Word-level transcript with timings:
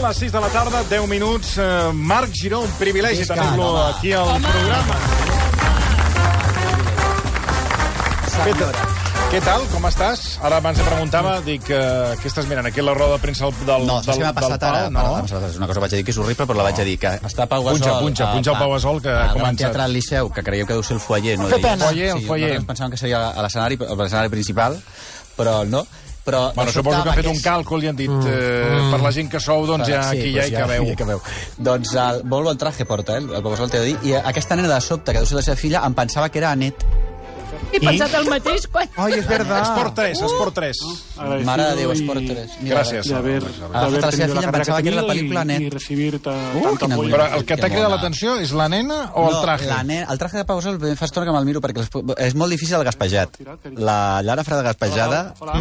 Són 0.00 0.08
les 0.08 0.16
6 0.22 0.32
de 0.32 0.40
la 0.40 0.48
tarda, 0.48 0.78
10 0.88 1.06
minuts. 1.10 1.58
Eh, 1.60 1.90
Marc 1.92 2.30
Giró, 2.32 2.62
un 2.64 2.70
privilegi 2.78 3.26
tenir-lo 3.28 3.66
home. 3.74 3.90
aquí 3.92 4.12
al 4.16 4.40
programa. 4.40 4.94
Què 8.46 8.54
tal? 8.56 8.72
Què 9.30 9.40
tal? 9.44 9.66
Com 9.74 9.84
estàs? 9.90 10.22
Ara 10.42 10.56
abans 10.62 10.80
em 10.80 10.86
preguntava, 10.88 11.34
dic, 11.44 11.68
eh, 11.68 12.16
què 12.22 12.30
estàs 12.32 12.48
mirant? 12.48 12.64
Aquí 12.70 12.80
la 12.80 12.94
roda 12.96 13.18
de 13.18 13.22
premsa 13.26 13.44
del, 13.50 13.84
No, 13.86 13.98
del, 14.00 14.04
saps 14.08 14.16
què 14.16 14.24
m'ha 14.24 14.32
passat 14.32 14.58
del 14.64 14.68
ara? 14.70 14.88
No. 14.90 15.02
No? 15.18 15.24
És 15.26 15.56
una 15.60 15.66
cosa 15.68 15.74
que 15.78 15.84
vaig 15.84 15.92
dir 15.98 16.04
que 16.08 16.10
és 16.16 16.18
horrible, 16.18 16.46
però 16.46 16.56
la 16.56 16.62
vaig 16.70 16.80
a 16.80 16.84
dir, 16.88 16.98
que 16.98 17.12
està 17.20 17.46
Pau 17.46 17.62
Gasol... 17.62 17.78
Punxa, 17.84 18.00
punxa, 18.00 18.24
a- 18.24 18.32
punxa 18.32 18.50
el 18.50 18.56
a- 18.56 18.58
Pau 18.58 18.72
Gasol, 18.72 19.02
que 19.02 19.10
ha 19.10 19.28
començat. 19.34 19.58
Teatre 19.66 19.82
al 19.82 19.92
Liceu, 19.92 20.32
que 20.32 20.42
creieu 20.42 20.66
que 20.66 20.72
deu 20.72 20.82
ser 20.82 20.96
el 20.96 21.00
foyer, 21.04 21.38
no? 21.38 21.46
Pena. 21.60 21.84
Foyer, 21.90 22.14
el 22.16 22.20
sí, 22.22 22.26
foyer. 22.26 22.48
nosaltres 22.54 22.70
Pensàvem 22.72 22.90
que 22.90 22.96
seria 23.04 23.28
a 23.28 23.42
l'escenari 23.42 24.32
principal, 24.32 24.80
però 25.36 25.66
no. 25.68 25.84
Però 26.30 26.42
Bueno, 26.54 26.72
suposo 26.72 27.02
que 27.02 27.10
ha 27.10 27.18
fet 27.18 27.30
un 27.30 27.40
càlcul 27.42 27.84
i 27.84 27.90
han 27.90 27.98
dit, 27.98 28.10
eh, 28.30 28.78
per 28.92 29.00
la 29.02 29.12
gent 29.16 29.30
que 29.32 29.42
sou, 29.42 29.66
doncs 29.66 29.88
ja 29.90 30.02
Sí, 30.10 30.18
aquí 30.18 30.32
ja 30.36 30.46
hi 30.46 30.54
doncs 30.54 30.62
cabeu. 30.62 30.86
Ja 30.86 30.94
hi 30.94 31.00
cabeu. 31.02 31.22
Doncs 31.70 31.94
el, 32.06 32.24
molt 32.30 32.50
bon 32.50 32.64
traje 32.64 32.86
porta, 32.86 33.18
eh? 33.18 33.26
El 33.26 33.70
de 33.74 33.84
dir. 33.90 33.96
I 34.06 34.16
aquesta 34.22 34.56
nena 34.56 34.74
de 34.74 34.80
sobte, 34.80 35.12
que 35.12 35.18
deu 35.22 35.26
ser 35.26 35.40
la 35.40 35.46
seva 35.50 35.56
filla, 35.56 35.82
em 35.86 35.94
pensava 35.94 36.28
que 36.30 36.38
era 36.38 36.52
Anet. 36.54 36.86
He 37.72 37.78
pensat 37.80 38.14
el 38.18 38.26
mateix 38.30 38.66
quan... 38.72 38.88
Ai, 38.96 39.12
és 39.18 39.26
verdad. 39.28 39.62
Esport 39.62 39.94
3, 39.94 40.22
Esport 40.26 40.54
3. 40.56 40.80
Mare 41.46 41.66
de 41.70 41.76
Déu, 41.80 41.92
Esport 41.94 42.20
3. 42.26 42.56
Mira, 42.60 42.80
Gràcies. 42.80 43.06
De 43.06 43.14
de 43.14 43.14
Agafat 43.14 43.84
haber 43.84 44.00
la 44.02 44.10
seva 44.10 44.10
filla, 44.10 44.26
la 44.34 44.42
em 44.42 44.54
pensava 44.56 44.82
que 44.82 44.88
era 44.90 45.02
la 45.02 45.06
pel·lícula 45.12 45.42
y, 45.42 45.46
Net. 45.50 45.60
y 45.60 45.70
recibir 45.70 46.10
Uh, 46.20 46.62
tanto 46.62 46.86
quina 46.86 46.94
apoyo. 46.94 47.10
Però 47.14 47.26
el 47.38 47.44
que 47.46 47.56
t'ha 47.56 47.68
cridat 47.70 47.90
l'atenció 47.92 48.34
és 48.42 48.50
la 48.56 48.66
nena 48.68 48.98
o 49.14 49.28
el 49.28 49.34
no, 49.36 49.40
traje? 49.44 49.66
La 49.70 49.82
nena, 49.84 50.06
el 50.12 50.18
traje 50.18 50.38
de 50.40 50.44
Pau 50.44 50.58
Gasol 50.58 50.78
fa 50.98 51.04
estona 51.06 51.26
que 51.28 51.32
me'l 51.36 51.46
miro 51.46 51.60
perquè 51.62 51.84
és 52.26 52.34
molt 52.34 52.50
difícil 52.50 52.76
el 52.80 52.84
gaspejat. 52.84 53.38
La 53.78 54.20
llara 54.26 54.44
freda 54.44 54.62
gaspejada, 54.66 55.20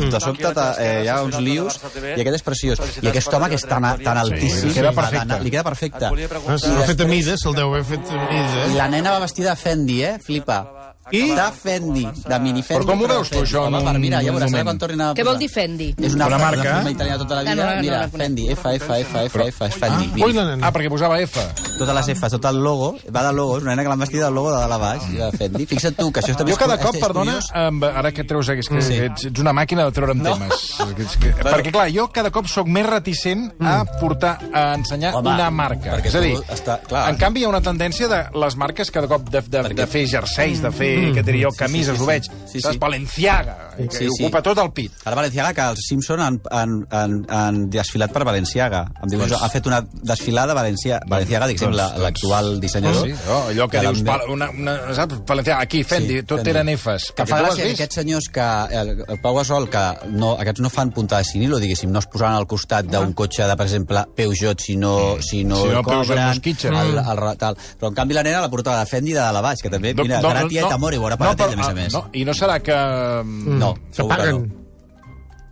de 0.09 0.19
sobte 0.19 0.49
eh, 0.79 1.03
hi 1.03 1.07
ha 1.11 1.21
uns 1.23 1.37
lius 1.39 1.79
i 2.15 2.21
aquest 2.21 2.39
és 2.39 2.43
preciós. 2.43 2.81
I 3.03 3.07
aquest 3.13 3.33
home 3.33 3.49
que 3.49 3.59
és 3.59 3.65
tan, 3.69 3.85
tan 4.03 4.17
altíssim, 4.17 4.69
li 4.69 4.73
queda 4.73 4.91
va 4.91 5.01
perfecte. 5.03 5.25
d'anar- 5.27 5.43
li 5.43 5.51
queda 5.51 5.63
perfecte. 5.63 6.05
Ah, 6.09 6.57
si 6.57 6.73
l'ha 6.73 6.87
fet 6.89 7.01
a 7.01 7.05
mides, 7.05 7.39
se'l 7.45 7.55
deu 7.55 7.69
haver 7.73 7.85
fet 7.85 8.09
a 8.09 8.25
mides, 8.25 8.57
I 8.57 8.73
eh? 8.73 8.75
la 8.77 8.87
nena 8.89 9.11
va 9.11 9.19
vestida 9.19 9.51
de 9.51 9.55
Fendi, 9.61 10.03
eh? 10.03 10.17
Flipa. 10.23 10.78
I? 11.11 11.21
De 11.35 11.45
Fendi, 11.55 12.03
de 12.05 12.39
mini 12.39 12.61
Fendi. 12.63 12.85
Però 12.85 12.91
com 12.91 13.03
ho 13.03 13.07
veus 13.09 13.29
tu, 13.29 13.39
això, 13.43 13.65
Home, 13.67 13.81
per, 13.85 13.95
mira, 13.99 14.21
ja 14.23 14.31
veuràs, 14.35 14.53
quan 14.63 14.77
tornin 14.81 15.01
a... 15.01 15.09
Què 15.17 15.25
vol 15.25 15.37
dir 15.41 15.49
Fendi? 15.49 15.89
És 15.97 16.13
una, 16.17 16.27
Una 16.29 16.37
marca. 16.37 16.61
Una 16.61 16.75
firma 16.79 16.91
italiana 16.91 17.17
tota 17.23 17.35
la 17.35 17.41
vida. 17.43 17.55
No, 17.55 17.63
no, 17.63 17.75
no, 17.75 17.81
mira, 17.81 18.01
no. 18.05 18.17
Fendi, 18.17 18.47
F, 18.53 18.75
F, 18.75 18.99
F, 18.99 19.23
F, 19.25 19.39
F, 19.47 19.65
F, 19.69 19.79
Fendi. 19.79 20.23
Ui, 20.23 20.33
la 20.33 20.45
nena. 20.51 20.67
Ah, 20.67 20.71
perquè 20.75 20.89
posava 20.91 21.19
F. 21.21 21.39
Totes 21.79 21.95
les 21.95 22.11
Fs, 22.17 22.31
tot 22.37 22.45
el 22.51 22.61
logo, 22.63 22.91
va 23.15 23.23
de 23.27 23.33
logo, 23.33 23.57
és 23.57 23.63
una 23.63 23.71
nena 23.75 23.83
que 23.87 23.89
l'han 23.93 23.99
vestida 24.03 24.25
del 24.27 24.35
logo 24.35 24.51
de 24.53 24.59
dalt 24.59 24.73
a 24.73 24.79
baix, 24.81 25.07
de 25.15 25.31
Fendi. 25.37 25.65
Fixa't 25.69 25.95
tu, 25.97 26.11
que 26.11 26.19
això 26.23 26.35
també 26.37 26.51
Jo 26.53 26.57
cada 26.59 26.77
cop, 26.81 26.97
perdona, 26.99 27.37
ara 27.93 28.11
que 28.11 28.23
treus 28.27 28.49
aquí, 28.51 28.59
és 28.65 28.69
que 28.69 29.05
ets, 29.07 29.25
ets 29.31 29.39
una 29.41 29.53
màquina 29.55 29.85
de 29.87 29.95
treure'm 29.95 30.21
temes. 30.25 30.65
Perquè, 31.39 31.71
clar, 31.71 31.87
jo 31.93 32.07
cada 32.13 32.31
cop 32.35 32.47
sóc 32.51 32.67
més 32.67 32.85
reticent 32.87 33.47
a 33.63 33.79
portar, 33.99 34.35
a 34.53 34.73
ensenyar 34.75 35.13
Home, 35.15 35.33
una 35.33 35.49
marca. 35.51 35.95
perquè 35.97 36.11
És 36.11 36.15
a 36.15 36.21
dir, 36.23 36.35
està- 36.51 36.79
clar. 36.87 37.07
en 37.13 37.17
canvi 37.21 37.41
hi 37.41 37.45
ha 37.47 37.49
una 37.49 37.61
tendència 37.61 38.07
de 38.11 38.19
les 38.43 38.55
marques 38.59 38.91
cada 38.91 39.07
cop 39.07 39.29
de, 39.29 39.41
de, 39.41 39.63
de 39.73 39.87
fer 39.87 40.05
jerseis, 40.07 40.61
de 40.61 40.71
fer, 40.71 40.91
què 41.15 41.23
diria 41.23 41.47
jo, 41.49 41.55
camises, 41.57 41.95
sí, 41.97 42.03
ho 42.03 42.05
veig. 42.05 42.23
sí, 42.45 42.61
Saps? 42.61 42.73
sí. 42.75 42.79
Balenciaga, 42.79 43.57
que 43.77 43.89
Sí, 43.97 44.07
sí. 44.15 44.23
ocupa 44.25 44.41
tot 44.41 44.57
el 44.59 44.71
pit. 44.71 44.91
Ara 45.05 45.15
Valenciaga, 45.15 45.53
que 45.53 45.61
els 45.61 45.79
Simpson 45.87 46.19
han, 46.21 46.41
han, 46.51 46.87
han, 46.91 47.25
han 47.29 47.69
desfilat 47.69 48.11
per 48.11 48.23
Valenciaga. 48.25 48.85
Em 49.03 49.09
diu, 49.09 49.19
Doncs- 49.19 49.41
ha 49.41 49.49
fet 49.49 49.65
una 49.67 49.81
desfilada 50.03 50.53
Valencia, 50.53 50.99
Valenciaga, 51.07 51.47
diguéssim, 51.47 51.69
doncs- 51.69 51.77
la- 51.77 51.89
doncs- 51.91 52.03
l'actual 52.03 52.59
dissenyador. 52.59 53.07
Sí, 53.07 53.13
no, 53.27 53.37
allò 53.49 53.67
que, 53.69 53.79
Que 53.79 53.85
dius, 53.87 54.03
pal- 54.03 54.29
una, 54.29 54.49
una, 54.49 54.93
saps? 54.95 55.21
Valenciaga, 55.25 55.61
aquí, 55.61 55.83
Fendi, 55.83 56.17
Sí, 56.19 56.23
tot 56.23 56.39
Fendi. 56.43 56.49
eren 56.51 56.69
Fs. 56.77 57.11
Que 57.15 57.25
fa 57.25 57.37
tu 57.39 57.45
has 57.45 57.51
gràcia 57.53 57.63
que 57.65 57.71
aquests 57.73 57.95
senyors 57.95 58.29
que... 58.29 58.47
El, 58.79 59.03
el 59.07 59.19
Pau 59.21 59.35
Gasol, 59.35 59.69
que 59.69 59.83
no, 60.09 60.33
aquests 60.39 60.61
no 60.61 60.69
fan 60.69 60.91
punta 60.91 61.17
de 61.17 61.23
cinilo, 61.23 61.59
diguéssim, 61.59 61.91
no 61.91 61.99
es 61.99 62.07
posaran 62.07 62.35
al 62.35 62.47
costat 62.47 62.85
d'un 62.85 63.13
cotxe 63.13 63.45
de, 63.47 63.55
per 63.55 63.65
exemple, 63.65 64.05
Peugeot, 64.15 64.59
si 64.61 64.75
no, 64.75 65.17
si 65.21 65.43
no, 65.43 65.55
Si 65.63 65.67
no, 65.69 65.79
el 65.79 65.85
Peugeot 65.85 66.07
cobren, 66.07 66.27
Mosquitxa. 66.27 66.69
el, 66.69 66.97
el, 66.97 66.97
el, 66.99 67.37
tal. 67.37 67.55
Però, 67.79 67.89
en 67.89 67.95
canvi, 67.95 68.13
la 68.13 68.23
nena 68.23 68.41
la 68.41 68.49
portava 68.49 68.79
de 68.79 68.85
Fendi 68.85 69.13
de 69.13 69.19
dalt 69.19 69.37
a 69.37 69.41
baix, 69.41 69.61
que 69.61 69.69
també, 69.69 69.93
mira, 69.93 70.21
no, 70.21 70.29
gratia 70.29 70.61
no, 70.61 70.69
i 70.93 70.97
tamor, 70.97 70.97
i 70.97 71.03
veurà 71.03 71.17
per 71.17 71.27
no, 71.27 71.33
la 71.33 71.37
tele, 71.37 71.53
a 71.53 71.57
però, 71.57 71.59
més 71.59 71.67
a 71.67 71.71
ah, 71.71 71.75
més. 71.75 71.93
No, 71.93 72.07
I 72.13 72.25
no 72.25 72.33
serà 72.33 72.59
que... 72.63 72.79
No, 73.59 73.75
Se 73.91 74.01
segur 74.01 74.09
que 74.09 74.17
no. 74.17 74.23
paguen. 74.23 74.55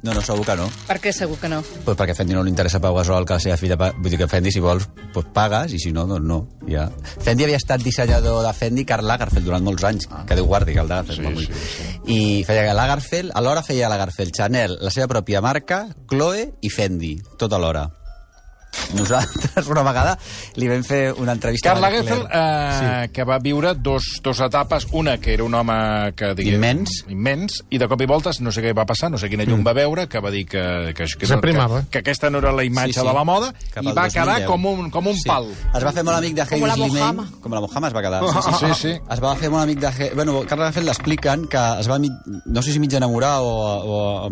No, 0.03 0.13
no, 0.13 0.21
segur 0.21 0.45
que 0.45 0.55
no. 0.55 0.67
Per 0.87 0.95
què 1.01 1.11
segur 1.11 1.35
que 1.41 1.49
no? 1.49 1.57
Pues 1.83 1.97
perquè 1.97 2.13
a 2.13 2.15
Fendi 2.15 2.35
no 2.37 2.43
li 2.45 2.51
interessa 2.53 2.79
Pau 2.79 2.95
Gasol 2.95 3.25
que 3.25 3.33
la 3.33 3.41
seva 3.43 3.57
filla... 3.57 3.75
Vull 3.75 4.13
dir 4.13 4.19
que 4.21 4.27
Fendi, 4.29 4.53
si 4.53 4.61
vols, 4.63 4.85
pues 5.13 5.25
pagues, 5.33 5.73
i 5.73 5.81
si 5.81 5.91
no, 5.91 6.05
doncs 6.07 6.27
no. 6.29 6.37
Ja. 6.69 6.85
Fendi 7.25 7.47
havia 7.47 7.57
estat 7.57 7.81
dissenyador 7.83 8.43
de 8.45 8.53
Fendi 8.55 8.85
Karl 8.87 9.09
Lagerfeld 9.09 9.49
durant 9.49 9.65
molts 9.65 9.83
anys, 9.89 10.07
que 10.29 10.37
Déu 10.37 10.47
guardi, 10.47 10.77
que 10.77 10.85
el 10.85 10.91
Lagerfeld. 10.93 11.41
Sí, 11.41 11.47
Sí, 11.47 11.59
sí, 11.65 11.73
sí, 11.73 12.13
I 12.13 12.19
feia 12.47 12.77
Lagerfeld, 12.77 13.33
alhora 13.35 13.65
feia 13.65 13.89
Lagerfeld, 13.91 14.37
Chanel, 14.37 14.77
la 14.85 14.93
seva 14.93 15.09
pròpia 15.11 15.41
marca, 15.43 15.87
Chloe 16.07 16.51
i 16.61 16.71
Fendi, 16.71 17.15
tot 17.41 17.57
alhora. 17.57 17.87
Nosaltres, 18.97 19.67
una 19.67 19.83
vegada, 19.83 20.17
li 20.55 20.67
vam 20.69 20.83
fer 20.87 21.11
una 21.17 21.33
entrevista... 21.37 21.69
Karl 21.73 21.83
a 21.83 21.87
Lagerfeld, 21.89 22.27
eh, 22.31 23.09
que 23.13 23.23
va 23.27 23.37
viure 23.43 23.73
dos, 23.75 24.03
dos 24.23 24.39
etapes. 24.45 24.87
Una, 24.91 25.17
que 25.19 25.33
era 25.33 25.43
un 25.43 25.53
home 25.53 26.13
que... 26.15 26.33
Diguem, 26.37 26.55
Immens. 26.57 27.03
Immens. 27.11 27.59
I 27.69 27.79
de 27.81 27.87
cop 27.91 28.01
i 28.01 28.07
voltes, 28.09 28.39
no 28.41 28.51
sé 28.53 28.63
què 28.63 28.73
va 28.77 28.85
passar, 28.89 29.09
no 29.11 29.17
sé 29.21 29.29
quina 29.29 29.45
llum 29.47 29.63
va 29.65 29.73
veure, 29.77 30.07
que 30.07 30.21
va 30.23 30.31
dir 30.33 30.45
que, 30.47 30.93
que, 30.95 31.05
que, 31.17 31.27
S'aprimava. 31.29 31.81
que, 31.87 31.89
que 31.97 32.03
aquesta 32.05 32.29
no 32.31 32.39
era 32.43 32.51
la 32.55 32.63
imatge 32.67 32.93
Sí, 32.93 32.99
sí. 33.01 33.07
de 33.07 33.13
la 33.13 33.23
moda, 33.27 33.51
Cap 33.73 33.83
i 33.83 33.91
va 33.91 34.07
2010. 34.07 34.13
quedar 34.17 34.45
com 34.47 34.65
un, 34.71 34.89
com 34.93 35.07
un 35.11 35.17
Sí. 35.17 35.27
pal. 35.27 35.47
Es 35.75 35.83
va 35.83 35.91
fer 35.91 36.03
molt 36.07 36.17
amic 36.19 36.35
de 36.37 36.45
Com 36.47 36.65
la. 36.67 36.75
Slimane. 36.77 37.27
Com 37.43 37.53
la 37.57 37.61
Mojama 37.63 37.87
es 37.91 37.95
va 37.97 38.01
quedar. 38.05 38.21
Sí, 38.27 38.55
Sí, 38.57 38.73
sí. 38.81 38.93
Es 39.11 39.21
va 39.23 39.35
fer 39.35 39.49
molt 39.53 39.63
amic 39.63 39.79
de... 39.83 39.91
He- 39.97 40.11
Bueno, 40.17 40.39
Karl 40.47 40.61
Lagerfeld 40.61 40.87
l'expliquen 40.89 41.45
que 41.51 41.61
es 41.81 41.87
va, 41.89 41.97
mig, 41.99 42.11
no 42.45 42.61
sé 42.61 42.71
si 42.73 42.79
mig 42.79 42.93
enamorar 42.97 43.37
o, 43.41 43.51
o 43.51 44.29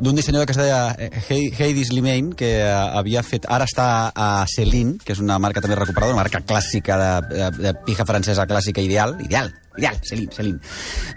d'un 0.00 0.16
dissenyador 0.16 0.46
que 0.48 0.52
es 0.52 0.58
deia 0.58 0.94
Heidi 1.28 1.84
Slimane, 1.84 2.34
que 2.36 2.50
eh, 2.60 2.70
havia 2.70 3.22
fet... 3.26 3.46
Ara 3.50 3.66
està 3.68 3.79
a 3.80 4.28
Celine, 4.50 4.98
que 5.04 5.14
és 5.14 5.22
una 5.22 5.38
marca 5.42 5.62
també 5.64 5.78
recuperada, 5.78 6.14
una 6.14 6.22
marca 6.22 6.42
clàssica 6.44 6.98
de, 7.00 7.10
de, 7.34 7.50
de 7.66 7.74
pija 7.86 8.06
francesa 8.08 8.46
clàssica 8.50 8.84
ideal, 8.84 9.16
ideal, 9.24 9.52
ideal, 9.76 9.96
Celine, 10.02 10.32
Celine. 10.34 10.58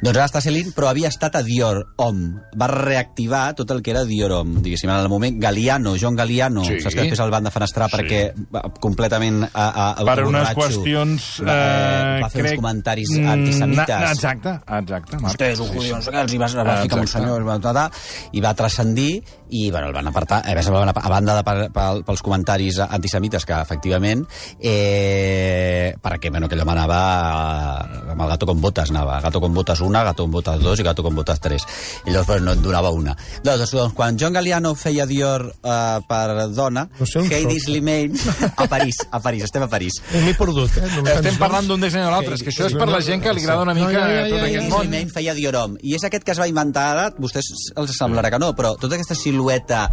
Doncs 0.04 0.18
ara 0.18 0.26
està 0.28 0.38
a 0.40 0.42
Celine, 0.46 0.72
però 0.76 0.88
havia 0.90 1.10
estat 1.10 1.36
a 1.36 1.42
Dior 1.44 1.82
Homme. 1.98 2.42
Va 2.60 2.68
reactivar 2.68 3.54
tot 3.56 3.72
el 3.72 3.82
que 3.82 3.92
era 3.92 4.04
Dior 4.06 4.32
Homme, 4.32 4.62
diguéssim, 4.62 4.90
en 4.90 4.96
el 5.02 5.10
moment 5.10 5.40
Galliano, 5.42 5.96
John 6.00 6.16
Galliano, 6.16 6.64
Sí. 6.64 6.80
saps 6.80 6.96
que 6.96 7.02
després 7.02 7.20
el 7.20 7.32
van 7.32 7.44
defenestrar 7.44 7.90
Sí. 7.90 7.98
perquè 7.98 8.22
va 8.54 8.62
completament 8.80 9.44
a, 9.54 9.92
a, 9.92 10.06
Per 10.06 10.26
unes 10.26 10.54
borratxo, 10.54 10.62
qüestions... 10.84 11.42
va, 11.44 11.54
Eh, 11.54 12.22
va 12.24 12.30
fer 12.30 12.42
crec, 12.42 12.52
uns 12.54 12.62
comentaris 12.62 13.10
antisemites. 13.18 13.88
na- 13.88 14.12
Exacte, 14.12 14.50
exacte. 14.80 15.16
Marc. 15.18 15.24
Vostès, 15.34 15.60
un 15.60 15.68
judío, 15.74 16.02
sé 16.02 16.12
què, 16.12 16.22
els 16.22 16.34
hi 16.34 16.38
va, 16.38 16.48
va 16.64 16.78
ficar 16.84 17.00
un 17.00 17.08
senyor, 17.08 17.44
va, 17.44 17.60
ta, 17.60 17.74
ta, 17.74 17.90
i 18.32 18.42
va 18.42 18.54
transcendir, 18.54 19.24
i 19.50 19.70
bueno, 19.72 19.88
el 19.88 19.94
van 19.94 20.08
apartar, 20.08 20.42
a, 20.46 20.54
més, 20.56 20.70
van 20.70 20.90
apar- 20.90 21.06
a 21.06 21.10
banda 21.10 21.36
de 21.36 21.44
per, 21.44 21.72
pel, 21.72 22.04
pels 22.06 22.22
comentaris 22.22 22.80
antisemites, 22.80 23.46
que 23.46 23.54
efectivament, 23.62 24.26
eh, 24.60 25.96
perquè, 26.02 26.30
bueno, 26.32 26.48
que 26.50 26.56
allò 26.56 26.66
m'anava 26.66 27.02
amb 28.14 28.22
el 28.22 28.32
gato 28.44 28.46
con 28.46 28.62
botas, 28.62 28.90
anava, 28.90 29.20
gato 29.22 29.40
con 29.40 29.54
botas 29.54 29.80
una, 29.80 30.04
gato 30.04 30.24
con 30.24 30.32
botas 30.32 30.60
dos 30.60 30.80
i 30.80 30.84
gato 30.84 31.04
con 31.04 31.16
botas 31.16 31.40
tres. 31.40 31.66
I 32.06 32.12
llavors 32.12 32.28
pues, 32.28 32.42
no 32.42 32.52
en 32.52 32.62
donava 32.62 32.92
una. 32.92 33.16
Doncs, 33.44 33.72
doncs 33.72 33.94
quan 33.96 34.18
John 34.20 34.34
Galliano 34.34 34.74
feia 34.76 35.06
Dior 35.06 35.46
eh, 35.64 36.00
per 36.08 36.50
dona, 36.52 36.88
No 37.00 37.06
sé 37.06 37.24
Heidi. 37.24 37.60
Slimane, 37.60 38.14
a 38.58 38.68
París, 38.68 38.98
a 39.10 39.20
París, 39.22 39.44
estem 39.48 39.64
a 39.64 39.70
París. 39.72 40.02
M'he 40.12 40.34
perdut, 40.36 40.76
eh? 40.78 40.90
No 40.90 41.04
em 41.04 41.08
Estem 41.08 41.30
tens 41.30 41.40
parlant 41.40 41.70
d'un 41.70 41.82
disseny 41.82 42.04
o 42.08 42.12
l'altre, 42.12 42.36
és 42.36 42.44
que 42.44 42.52
això 42.52 42.68
és 42.68 42.76
per 42.76 42.90
la 42.90 43.00
gent 43.06 43.24
que 43.24 43.34
li 43.34 43.46
agrada 43.46 43.64
una 43.64 43.76
No, 43.78 43.86
mica 43.88 44.02
ja, 44.02 44.10
ja, 44.10 44.26
tot 44.28 44.38
ja, 44.38 44.42
aquest 44.44 44.60
Heidi 44.60 44.74
món. 44.74 44.90
Slimane 44.90 45.14
feia 45.14 45.38
Diorom. 45.38 45.78
I 45.82 45.96
és 45.96 46.04
aquest 46.10 46.28
que 46.28 46.36
es 46.36 46.42
va 46.44 46.50
inventar 46.52 46.90
ara, 46.98 47.08
vostès 47.16 47.48
els 47.78 47.96
semblarà 47.96 48.34
que 48.34 48.42
no, 48.44 48.52
però 48.58 48.76
tota 48.82 49.00
aquesta 49.00 49.16
silueta 49.16 49.88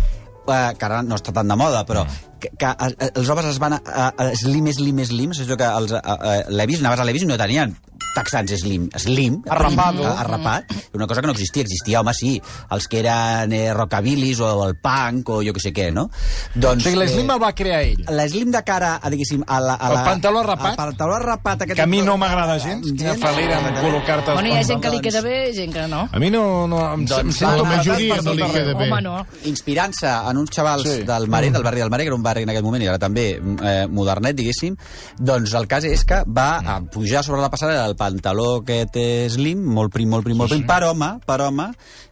eh, 0.51 0.73
que 0.79 0.89
ara 0.89 1.05
no 1.07 1.19
està 1.21 1.35
tan 1.37 1.49
de 1.49 1.57
moda, 1.59 1.85
però 1.87 2.05
que, 2.41 2.51
que 2.59 2.73
eh, 2.73 3.11
els 3.15 3.29
homes 3.31 3.47
es 3.53 3.61
van 3.63 3.77
a, 3.77 3.81
a, 3.85 4.09
a 4.11 4.31
slim, 4.39 4.67
slim, 4.73 5.05
slim, 5.07 5.37
és 5.37 5.45
allò 5.45 5.59
que 5.61 5.71
els, 5.83 5.95
a, 5.95 6.01
a, 6.01 6.35
Levis, 6.51 6.81
anaves 6.83 7.03
a 7.03 7.07
Levis 7.09 7.27
i 7.27 7.31
no 7.31 7.39
tenien 7.41 7.77
texans 8.15 8.53
slim, 8.61 8.89
slim, 8.97 9.41
Arrapado. 9.49 10.03
prim, 10.03 10.19
arrapat, 10.19 10.73
una 10.95 11.07
cosa 11.07 11.21
que 11.21 11.27
no 11.27 11.33
existia. 11.33 11.63
Existia, 11.63 12.01
home, 12.01 12.13
sí, 12.15 12.41
els 12.71 12.89
que 12.89 13.01
eren 13.01 13.53
eh, 13.53 13.73
rockabilis 13.75 14.41
o 14.41 14.51
el 14.67 14.77
punk 14.77 15.29
o 15.31 15.41
jo 15.45 15.53
que 15.53 15.61
sé 15.61 15.73
què, 15.73 15.91
no? 15.93 16.05
O 16.09 16.11
Doncs, 16.55 16.85
sigui, 16.85 16.99
l'Slim 16.99 17.31
el 17.31 17.41
va 17.43 17.53
crear 17.55 17.83
ell. 17.83 18.05
L'Slim 18.09 18.51
de 18.55 18.63
cara, 18.67 18.97
a, 19.03 19.11
diguéssim, 19.13 19.43
a 19.47 19.61
la... 19.61 19.75
A 19.75 19.89
El 19.91 19.95
la 19.95 20.05
pantaló 20.05 20.41
arrapat? 20.41 20.71
El 20.73 20.77
pantaló 20.77 21.15
arrapat. 21.17 21.63
Aquest 21.67 21.77
Que 21.77 21.83
a 21.83 21.87
mi 21.91 22.01
no 22.03 22.17
m'agrada 22.21 22.59
gens. 22.59 22.87
Quina 22.97 23.15
falera 23.21 23.59
en 23.61 23.75
col·locar-te 23.81 24.33
Bueno, 24.35 24.49
hi 24.49 24.59
ha 24.59 24.65
gent 24.65 24.81
que 24.83 24.91
li 24.91 25.01
queda 25.05 25.21
bé, 25.25 25.37
gent 25.55 25.73
que 25.75 25.87
no. 25.89 26.07
A 26.11 26.19
mi 26.23 26.31
no... 26.31 26.67
no 26.71 26.81
em, 26.95 27.05
Doncs 27.07 27.21
em 27.21 27.33
sento 27.41 27.65
majoria 27.69 28.21
no 28.25 28.35
li 28.35 28.43
queda 28.53 28.75
bé. 28.75 28.89
Home, 28.91 29.01
no. 29.03 29.17
inspirant-se 29.51 30.09
en 30.31 30.37
uns 30.43 30.51
xavals 30.55 30.87
Sí. 30.91 31.03
del 31.07 31.29
Marer, 31.29 31.53
del 31.53 31.63
barri 31.63 31.81
del 31.81 31.91
Marer, 31.91 32.05
que 32.07 32.09
era 32.09 32.17
un 32.17 32.23
barri 32.23 32.43
en 32.43 32.51
aquell 32.51 32.65
moment, 32.65 32.83
i 32.83 32.89
ara 32.89 32.99
també 32.99 33.27
eh, 33.37 33.87
modernet, 33.89 34.35
diguéssim, 34.37 34.77
doncs 35.19 35.53
el 35.55 35.67
cas 35.71 35.85
és 35.85 36.05
que 36.09 36.23
va 36.27 36.49
a 36.65 36.81
pujar 36.81 37.23
sobre 37.25 37.41
la 37.43 37.51
passarel·la 37.53 37.87
el 37.91 37.97
pantaló 38.01 38.63
aquest 38.63 38.97
slim, 39.37 39.61
molt 39.77 39.93
prim, 39.93 40.09
molt 40.09 40.25
prim, 40.25 40.39
molt 40.41 40.51
prim, 40.55 40.65
per 40.67 40.81
home, 40.89 41.11
per 41.29 41.37
home, 41.45 41.67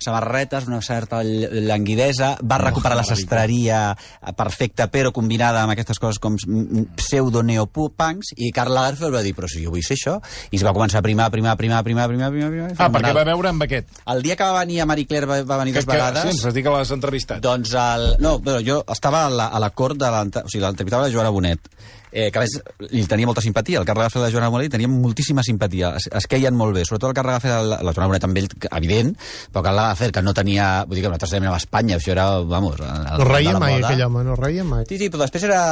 samarretes, 0.05 0.67
una 0.69 0.83
certa 0.85 1.23
llanguidesa, 1.25 2.35
va 2.45 2.59
recuperar 2.61 2.99
la 3.01 3.07
sastreria 3.09 3.81
eh, 3.97 4.35
perfecta, 4.37 4.91
però 4.93 5.13
combinada 5.17 5.63
amb 5.65 5.73
aquestes 5.73 5.99
coses 6.03 6.21
com 6.21 6.37
pseudo-neopunks, 6.39 8.35
i 8.37 8.51
Karl 8.55 8.75
Lagerfeld 8.77 9.15
va 9.17 9.23
dir, 9.25 9.35
però 9.37 9.49
si 9.51 9.63
jo 9.65 9.73
vull 9.73 9.85
ser 9.87 9.97
això, 9.99 10.19
i 10.53 10.59
es 10.61 10.65
va 10.67 10.75
començar 10.77 11.01
a 11.01 11.07
primar, 11.07 11.31
primar, 11.33 11.57
primar, 11.59 11.83
primar, 11.85 12.09
primar, 12.13 12.31
primar, 12.33 12.51
primar 12.53 12.71
Ah, 12.79 12.91
perquè 12.93 13.15
va 13.17 13.25
veure 13.27 13.51
amb 13.53 13.65
aquest. 13.65 13.89
El 14.13 14.23
dia 14.23 14.37
que 14.37 14.45
va 14.47 14.61
venir 14.61 14.81
a 14.83 14.87
Marie 14.87 15.07
Claire 15.09 15.27
va, 15.31 15.41
va 15.49 15.59
venir 15.63 15.73
Que, 15.75 15.81
dues 15.83 15.89
que, 15.89 15.97
vegades... 15.97 16.23
sí, 16.29 16.37
ens 16.37 16.45
has 16.51 16.55
dit 16.57 16.65
que 16.67 16.75
l'has 16.75 16.93
entrevistat. 16.95 17.41
Doncs 17.45 17.73
el... 17.81 18.09
No, 18.23 18.37
però 18.45 18.61
jo 18.65 18.81
estava 18.93 19.25
a 19.27 19.31
la, 19.33 19.49
a 19.49 19.63
la 19.63 19.71
cort 19.71 19.99
de 19.99 20.11
l'entre- 20.15 20.45
o 20.45 20.53
sigui, 20.53 20.63
l'entrevistava 20.65 21.07
la 21.09 21.13
Joana 21.15 21.33
Bonet, 21.35 21.71
eh, 22.13 22.31
que 22.33 22.39
a 22.39 22.43
més 22.45 22.57
li 22.93 23.05
tenia 23.07 23.27
molta 23.29 23.43
simpatia. 23.45 23.81
El 23.81 23.87
i 24.21 24.25
la 24.25 24.31
Joana 24.33 24.49
Bonet 24.53 24.69
li 24.69 24.73
tenia 24.77 24.89
moltíssima 24.89 25.43
simpatia. 25.43 25.95
Es, 25.99 26.09
es 26.13 26.27
queien 26.27 26.55
molt 26.57 26.75
bé. 26.77 26.85
Sobretot 26.89 27.11
el 27.11 27.17
Carles 27.19 27.39
Gafel, 27.39 27.71
la, 27.71 27.81
la 27.83 27.93
amb 28.29 28.37
ell, 28.41 28.49
que- 28.49 28.71
evident, 28.77 29.15
però 29.53 29.63
el 29.63 29.69
Carles 29.69 29.89
Gafel, 29.93 30.13
que 30.13 30.23
no 30.23 30.35
tenia... 30.35 30.69
Vull 30.89 30.97
dir 30.99 31.05
que 31.05 31.11
nosaltres 31.13 31.33
érem 31.39 31.53
a 31.53 31.57
Espanya, 31.59 31.97
això 31.99 32.13
era, 32.15 32.29
vamos... 32.41 32.79
El, 32.81 32.87
el, 32.87 33.19
No 33.19 33.29
reia 33.29 33.49
de 33.53 33.55
la 33.55 33.61
mai, 33.61 33.75
moda. 33.77 33.89
aquell 33.89 34.05
home, 34.07 34.25
no 34.25 34.37
reia 34.37 34.65
mai. 34.65 34.85
Sí, 34.89 34.99
sí, 34.99 35.09
però 35.11 35.25
després 35.27 35.45
era... 35.49 35.63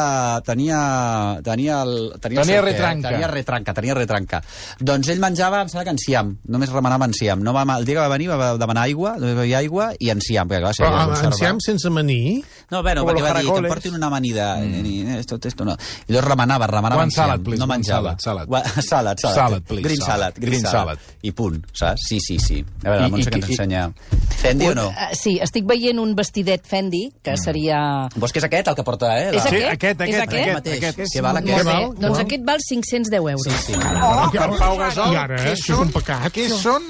Tenia... 0.47 0.81
Tenia 1.45 1.83
el... 1.83 1.95
Tenia, 2.21 2.43
Tenia 2.43 2.63
retranca. 2.63 3.11
Tenia 3.11 3.29
retranca, 3.33 3.75
tenia 3.77 3.95
retranca. 3.97 4.43
Doncs 4.81 5.09
ell 5.13 5.21
menjava, 5.23 5.63
em 5.65 5.71
sembla 5.73 5.85
que 5.89 5.95
enciam. 5.97 6.35
Només 6.53 6.73
remenava 6.73 7.09
enciam. 7.09 7.43
No 7.45 7.53
va, 7.57 7.65
el 7.77 7.85
dia 7.89 7.97
que 7.99 8.05
va 8.05 8.13
venir 8.13 8.29
va 8.33 8.53
demanar 8.61 8.87
aigua, 8.87 9.15
només 9.21 9.37
bevia 9.39 9.59
aigua 9.63 9.91
i 9.99 10.11
enciam. 10.13 10.49
Perquè, 10.49 10.63
clar, 10.65 10.75
Però 10.77 10.91
de 10.93 11.01
amb 11.01 11.13
conservar. 11.15 11.33
enciam 11.33 11.61
sense 11.65 11.91
maní? 11.93 12.21
No, 12.71 12.83
bueno, 12.83 13.05
perquè 13.07 13.23
los 13.23 13.27
va 13.29 13.41
dir 13.41 13.51
que 13.53 13.63
em 13.63 13.69
portin 13.71 13.95
una 13.99 14.07
amanida. 14.11 14.47
Mm. 14.61 15.17
Esto, 15.21 15.39
esto 15.43 15.65
no. 15.65 15.77
I 16.09 16.13
llavors 16.13 16.26
remenava, 16.27 16.67
remenava 16.67 17.01
One 17.03 17.09
enciam. 17.11 17.25
salad, 17.27 17.41
please, 17.45 17.59
No 17.61 17.67
menjava. 17.67 18.17
salad, 18.19 18.47
salad. 18.49 18.83
Salad, 18.83 19.17
salad. 19.19 19.35
Salad, 19.37 19.63
please, 19.63 19.83
Green 19.89 20.01
salad. 20.01 20.17
salad. 20.19 20.35
Green, 20.37 20.61
salad. 20.67 20.99
I 21.23 21.33
punt, 21.33 21.65
saps? 21.73 22.03
Sí, 22.09 22.21
sí, 22.21 22.39
sí. 22.39 22.65
A 22.85 22.91
veure, 22.91 22.99
I- 22.99 23.03
la 23.03 23.09
Montse 23.09 23.29
i- 23.29 23.33
que 23.33 23.39
ens 23.39 23.49
i- 23.49 23.53
ensenya. 23.53 23.93
Fendi 24.37 24.67
o 24.69 24.75
no? 24.75 24.89
Uh, 24.89 25.15
sí, 25.15 25.39
estic 25.43 25.65
veient 25.67 25.99
un 25.99 26.15
vestidet 26.15 26.67
Fendi, 26.67 27.13
que 27.23 27.37
seria... 27.39 28.09
Vols 28.17 28.33
que 28.33 28.39
és 28.41 28.45
aquest 28.45 28.69
el 28.69 28.75
que 28.77 28.85
porta, 28.85 29.11
eh? 29.19 29.29
És 29.31 29.37
La- 29.45 29.51
Sí, 29.51 29.57
aquest? 29.57 29.73
aquest, 29.73 30.01
És 30.01 30.21
aquest, 30.21 30.23
aquest? 30.23 30.57
aquest, 30.67 30.85
aquest. 30.93 31.13
Que 31.13 31.21
val 31.23 31.35
Molt 31.35 31.45
aquest? 31.47 31.65
bé. 31.65 31.73
val? 31.73 31.85
Doncs 31.95 32.17
Val? 32.19 32.27
aquest 32.27 32.45
val 32.45 32.61
500 32.69 33.13
euros. 33.13 33.43
Sí, 33.45 33.51
sí. 33.67 33.73
Oh, 34.03 34.31
per 34.33 34.51
Pau 34.59 34.77
Gasol, 34.79 35.13
I 35.13 35.17
ara, 35.17 35.37
eh? 35.43 35.53
Això 35.55 35.75
és 35.75 35.79
un 35.87 35.93
pecat. 35.93 36.33
Què 36.33 36.49
són, 36.51 36.83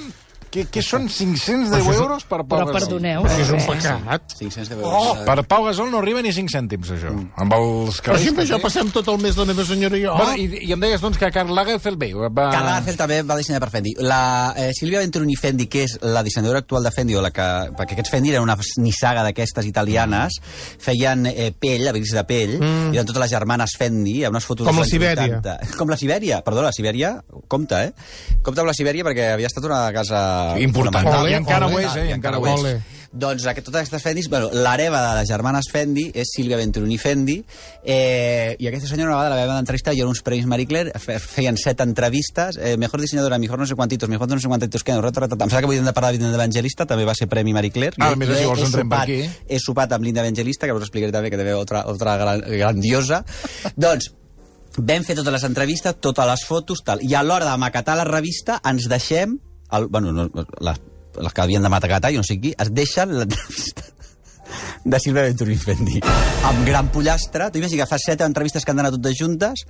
què, 0.56 0.64
què 0.73 0.82
són 0.85 1.06
510 1.12 1.88
euros 1.97 2.25
per 2.25 2.41
Pau 2.43 2.58
Però 2.62 2.67
Gasol? 2.70 2.79
perdoneu. 2.81 3.26
És 3.37 3.50
un 3.53 3.62
pecat. 3.69 4.37
500 4.38 4.69
de 4.73 4.76
Oh, 4.81 4.93
euros. 5.12 5.25
per 5.29 5.44
Pau 5.50 5.64
Gasol 5.67 5.91
no 5.93 6.00
arriba 6.00 6.23
ni 6.25 6.32
5 6.32 6.53
cèntims, 6.53 6.91
això. 6.97 7.12
Mm. 7.12 7.29
Amb 7.44 7.56
els 7.58 8.00
Però 8.03 8.17
sempre 8.19 8.44
que 8.44 8.55
això 8.55 8.61
passem 8.62 8.91
tot 8.94 9.08
el 9.12 9.19
mes 9.23 9.37
la 9.37 9.44
meva 9.49 9.64
senyora 9.69 9.99
i 9.99 10.03
jo. 10.05 10.14
Bueno, 10.17 10.37
i, 10.41 10.67
I 10.69 10.73
em 10.73 10.81
deies, 10.81 11.00
doncs, 11.00 11.19
que 11.20 11.31
Karl 11.35 11.53
Lagerfeld 11.55 11.99
bé, 12.00 12.11
va... 12.17 12.49
Karl 12.55 12.67
Lagerfeld 12.70 13.00
també 13.03 13.20
va 13.23 13.37
dissenyar 13.38 13.61
per 13.61 13.70
Fendi. 13.75 13.94
La 14.00 14.55
eh, 14.56 14.70
Sílvia 14.76 15.00
Venturini 15.05 15.37
Fendi, 15.37 15.67
que 15.70 15.85
és 15.85 15.99
la 16.03 16.23
dissenyadora 16.26 16.62
actual 16.64 16.87
de 16.87 16.93
Fendi, 16.94 17.17
o 17.17 17.23
la 17.25 17.31
que, 17.35 17.47
perquè 17.76 17.97
aquests 17.99 18.11
Fendi 18.14 18.32
eren 18.32 18.47
una 18.47 18.56
nissaga 18.82 19.23
d'aquestes 19.26 19.67
italianes, 19.69 20.41
feien 20.81 21.26
eh, 21.26 21.50
pell, 21.58 21.87
abrics 21.91 22.14
de 22.17 22.25
pell, 22.29 22.56
mm. 22.61 22.94
i 22.94 23.00
eren 23.00 23.06
totes 23.08 23.23
les 23.26 23.31
germanes 23.37 23.76
Fendi, 23.79 24.19
hi 24.20 24.25
ha 24.25 24.31
unes 24.32 24.47
fotos... 24.47 24.67
Com 24.67 24.79
la 24.81 24.87
Sibèria. 24.88 25.41
80. 25.43 25.76
Com 25.76 25.91
la 25.93 25.97
Sibèria, 26.00 26.41
perdó, 26.47 26.62
la 26.64 26.73
Sibèria, 26.73 27.17
compte, 27.49 27.82
eh? 27.91 27.93
Compte 28.43 28.62
amb 28.62 28.70
la 28.70 28.76
Sibèria 28.76 29.05
perquè 29.06 29.32
havia 29.35 29.50
estat 29.50 29.64
una 29.69 29.82
casa... 29.93 30.20
Important. 30.60 31.08
Ole, 31.20 31.31
I 31.31 31.34
encara 31.34 31.66
ho 31.66 31.75
ole. 31.75 31.84
és, 31.87 31.96
eh? 31.96 32.06
I 32.10 32.12
encara 32.12 32.38
ho 32.38 32.46
és. 32.46 32.60
Ole. 32.60 32.76
Doncs 33.16 33.46
aquest, 33.48 33.64
totes 33.64 33.78
aquestes 33.81 34.02
Fendis, 34.02 34.26
bueno, 34.28 34.50
l'hereva 34.52 34.98
de 35.00 35.12
les 35.20 35.28
germanes 35.31 35.70
Fendi 35.72 36.10
és 36.12 36.28
Sílvia 36.34 36.58
Venturini 36.58 36.98
Fendi, 37.00 37.37
eh, 37.82 38.56
i 38.58 38.66
aquesta 38.69 38.88
senyora 38.90 39.12
una 39.14 39.22
vegada 39.22 39.37
la 39.38 39.46
vam 39.48 39.60
entrevistar, 39.62 39.94
jo 39.96 40.02
en 40.04 40.10
uns 40.10 40.20
premis 40.26 40.44
Marie 40.50 40.66
Claire, 40.66 40.93
fe- 41.00 41.16
feien 41.22 41.56
set 41.56 41.81
entrevistes, 41.81 42.58
eh, 42.60 42.76
mejor 42.76 43.00
diseñadora, 43.00 43.38
mejor 43.38 43.58
no 43.58 43.66
sé 43.66 43.75
quantitos, 43.75 44.08
mejor 44.10 44.28
no 44.28 44.38
sé 44.38 44.48
quantitos, 44.48 44.82
que 44.84 44.93
no, 44.93 44.98
em 45.00 45.14
sembla 45.14 45.48
que 45.48 45.64
avui 45.64 45.78
hem 45.78 45.84
de 45.87 45.94
parlar 45.94 46.12
de 46.12 46.19
l'Inda 46.19 46.34
Evangelista, 46.34 46.84
també 46.84 47.06
va 47.06 47.14
ser 47.14 47.26
premi 47.26 47.54
Marie 47.54 47.70
Claire. 47.70 47.96
Ah, 48.00 48.14
més 48.16 48.28
si 48.28 48.44
vols 48.44 48.60
he 48.60 48.66
entrem 48.66 48.88
per 48.88 48.98
sopat- 48.98 49.08
aquí. 49.08 49.31
He 49.48 49.58
sopat 49.60 49.93
amb 49.93 50.04
l'Inda 50.04 50.20
Evangelista, 50.20 50.66
que 50.66 50.72
us 50.76 50.82
explicaré 50.82 51.12
també, 51.12 51.31
que 51.31 51.38
també 51.38 51.54
otra, 51.54 51.87
otra 51.87 52.19
gran, 52.19 52.40
grandiosa. 52.46 53.25
doncs, 53.76 54.12
vam 54.76 55.04
fer 55.04 55.16
totes 55.16 55.32
les 55.32 55.44
entrevistes, 55.44 55.94
totes 56.00 56.26
les 56.26 56.44
fotos, 56.44 56.82
tal. 56.84 56.98
I 57.02 57.14
a 57.14 57.22
l'hora 57.22 57.48
de 57.50 57.56
maquetar 57.56 57.96
la 57.96 58.04
revista 58.04 58.60
ens 58.62 58.88
deixem... 58.93 59.38
El, 59.73 59.87
bueno, 59.89 60.13
no, 60.13 60.29
les, 60.61 60.81
les 61.19 61.35
que 61.35 61.43
havien 61.43 61.63
de 61.63 61.73
maquetar, 61.73 62.13
jo 62.15 62.23
no 62.23 62.27
sé 62.27 62.39
qui, 62.41 62.55
es 62.59 62.73
deixen 62.75 63.15
l'entrevista 63.19 63.83
de 64.85 65.01
Silvia 65.03 65.27
Venturini 65.27 65.59
Fendi. 65.59 66.01
Amb 66.47 66.67
gran 66.67 66.91
pollastre. 66.95 67.51
Tu 67.51 67.59
imagina 67.59 67.83
que 67.83 67.91
fas 67.91 68.05
set 68.07 68.23
entrevistes 68.23 68.65
que 68.65 68.71
han 68.71 68.79
d'anar 68.79 68.95
totes 68.95 69.19
juntes, 69.19 69.65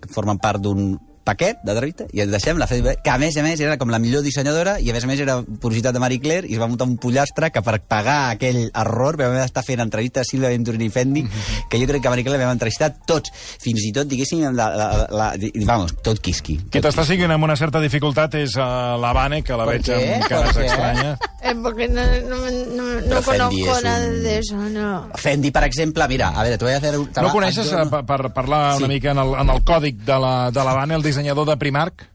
que 0.00 0.08
formen 0.12 0.40
part 0.40 0.62
d'un 0.64 0.94
paquet 1.24 1.58
d'entrevista, 1.64 2.04
i 2.12 2.20
ens 2.24 2.30
deixem 2.32 2.58
la 2.60 2.66
Fendi, 2.70 2.94
que 3.02 3.10
a 3.10 3.18
més 3.18 3.36
a 3.40 3.42
més 3.46 3.60
era 3.64 3.76
com 3.80 3.90
la 3.92 3.98
millor 3.98 4.22
dissenyadora, 4.24 4.76
i 4.80 4.90
a 4.90 4.94
més 4.96 5.04
a 5.04 5.08
més 5.10 5.20
era 5.24 5.38
publicitat 5.42 5.94
de 5.96 6.00
Marie 6.02 6.20
Claire, 6.20 6.46
i 6.48 6.54
es 6.54 6.60
va 6.60 6.68
muntar 6.68 6.86
un 6.88 6.96
pollastre 7.00 7.50
que 7.54 7.62
per 7.64 7.78
pagar 7.88 8.30
aquell 8.34 8.66
error 8.70 9.16
vam 9.20 9.32
haver 9.32 9.42
d'estar 9.44 9.64
fent 9.66 9.80
entrevistes 9.84 10.26
a 10.26 10.30
Silvia 10.30 10.50
Venturini 10.52 10.90
Fendi, 10.92 11.24
que 11.70 11.80
jo 11.80 11.86
crec 11.90 12.02
que 12.04 12.08
a 12.08 12.14
Marie 12.14 12.24
Claire 12.26 12.44
vam 12.44 12.54
entrevistar 12.54 12.92
tots, 13.06 13.32
fins 13.62 13.82
i 13.88 13.92
tot, 13.96 14.08
diguéssim, 14.10 14.44
la, 14.52 14.68
la, 14.76 14.88
la, 15.08 15.08
la, 15.10 15.30
vamos, 15.66 15.96
tot 16.04 16.20
quisqui. 16.24 16.58
Qui 16.70 16.82
t'està 16.84 17.04
seguint 17.08 17.32
amb 17.34 17.44
una 17.48 17.56
certa 17.56 17.80
dificultat 17.82 18.36
és 18.40 18.54
uh, 18.60 18.94
la 19.00 19.12
Vane, 19.16 19.42
que 19.42 19.56
la 19.56 19.64
Per 19.68 19.78
veig 19.78 19.90
amb 19.96 20.24
Per 20.24 20.28
cares 20.30 20.60
estranyes. 20.66 21.30
Eh, 21.44 21.52
porque 21.62 21.88
no, 21.92 22.00
no, 22.28 22.38
no, 22.74 22.84
no 23.04 23.18
conozco 23.22 23.76
es 23.76 23.84
nada 23.84 24.06
un- 24.08 24.22
de 24.22 24.38
eso, 24.38 24.56
no. 24.56 25.08
Fendi, 25.20 25.50
per 25.52 25.64
exemple, 25.64 26.06
mira, 26.08 26.28
a 26.30 26.42
veure, 26.42 26.56
te 26.58 26.64
voy 26.64 26.72
a 26.74 26.78
hacer... 26.78 26.94
No 26.96 27.30
coneixes, 27.32 27.68
et 27.72 27.78
eh, 27.82 27.88
per, 27.90 28.02
per 28.08 28.32
parlar 28.32 28.62
una 28.78 28.86
Sí. 28.86 28.92
mica 28.94 29.10
en 29.12 29.18
el, 29.18 29.34
en 29.42 29.50
el 29.52 29.60
còdic 29.64 29.98
de 30.04 30.18
la, 30.20 30.50
de 30.50 30.64
la 30.64 30.72
Vane, 30.74 30.94
el 30.96 31.02
dissenyador 31.14 31.46
de 31.48 31.56
Primark? 31.62 32.08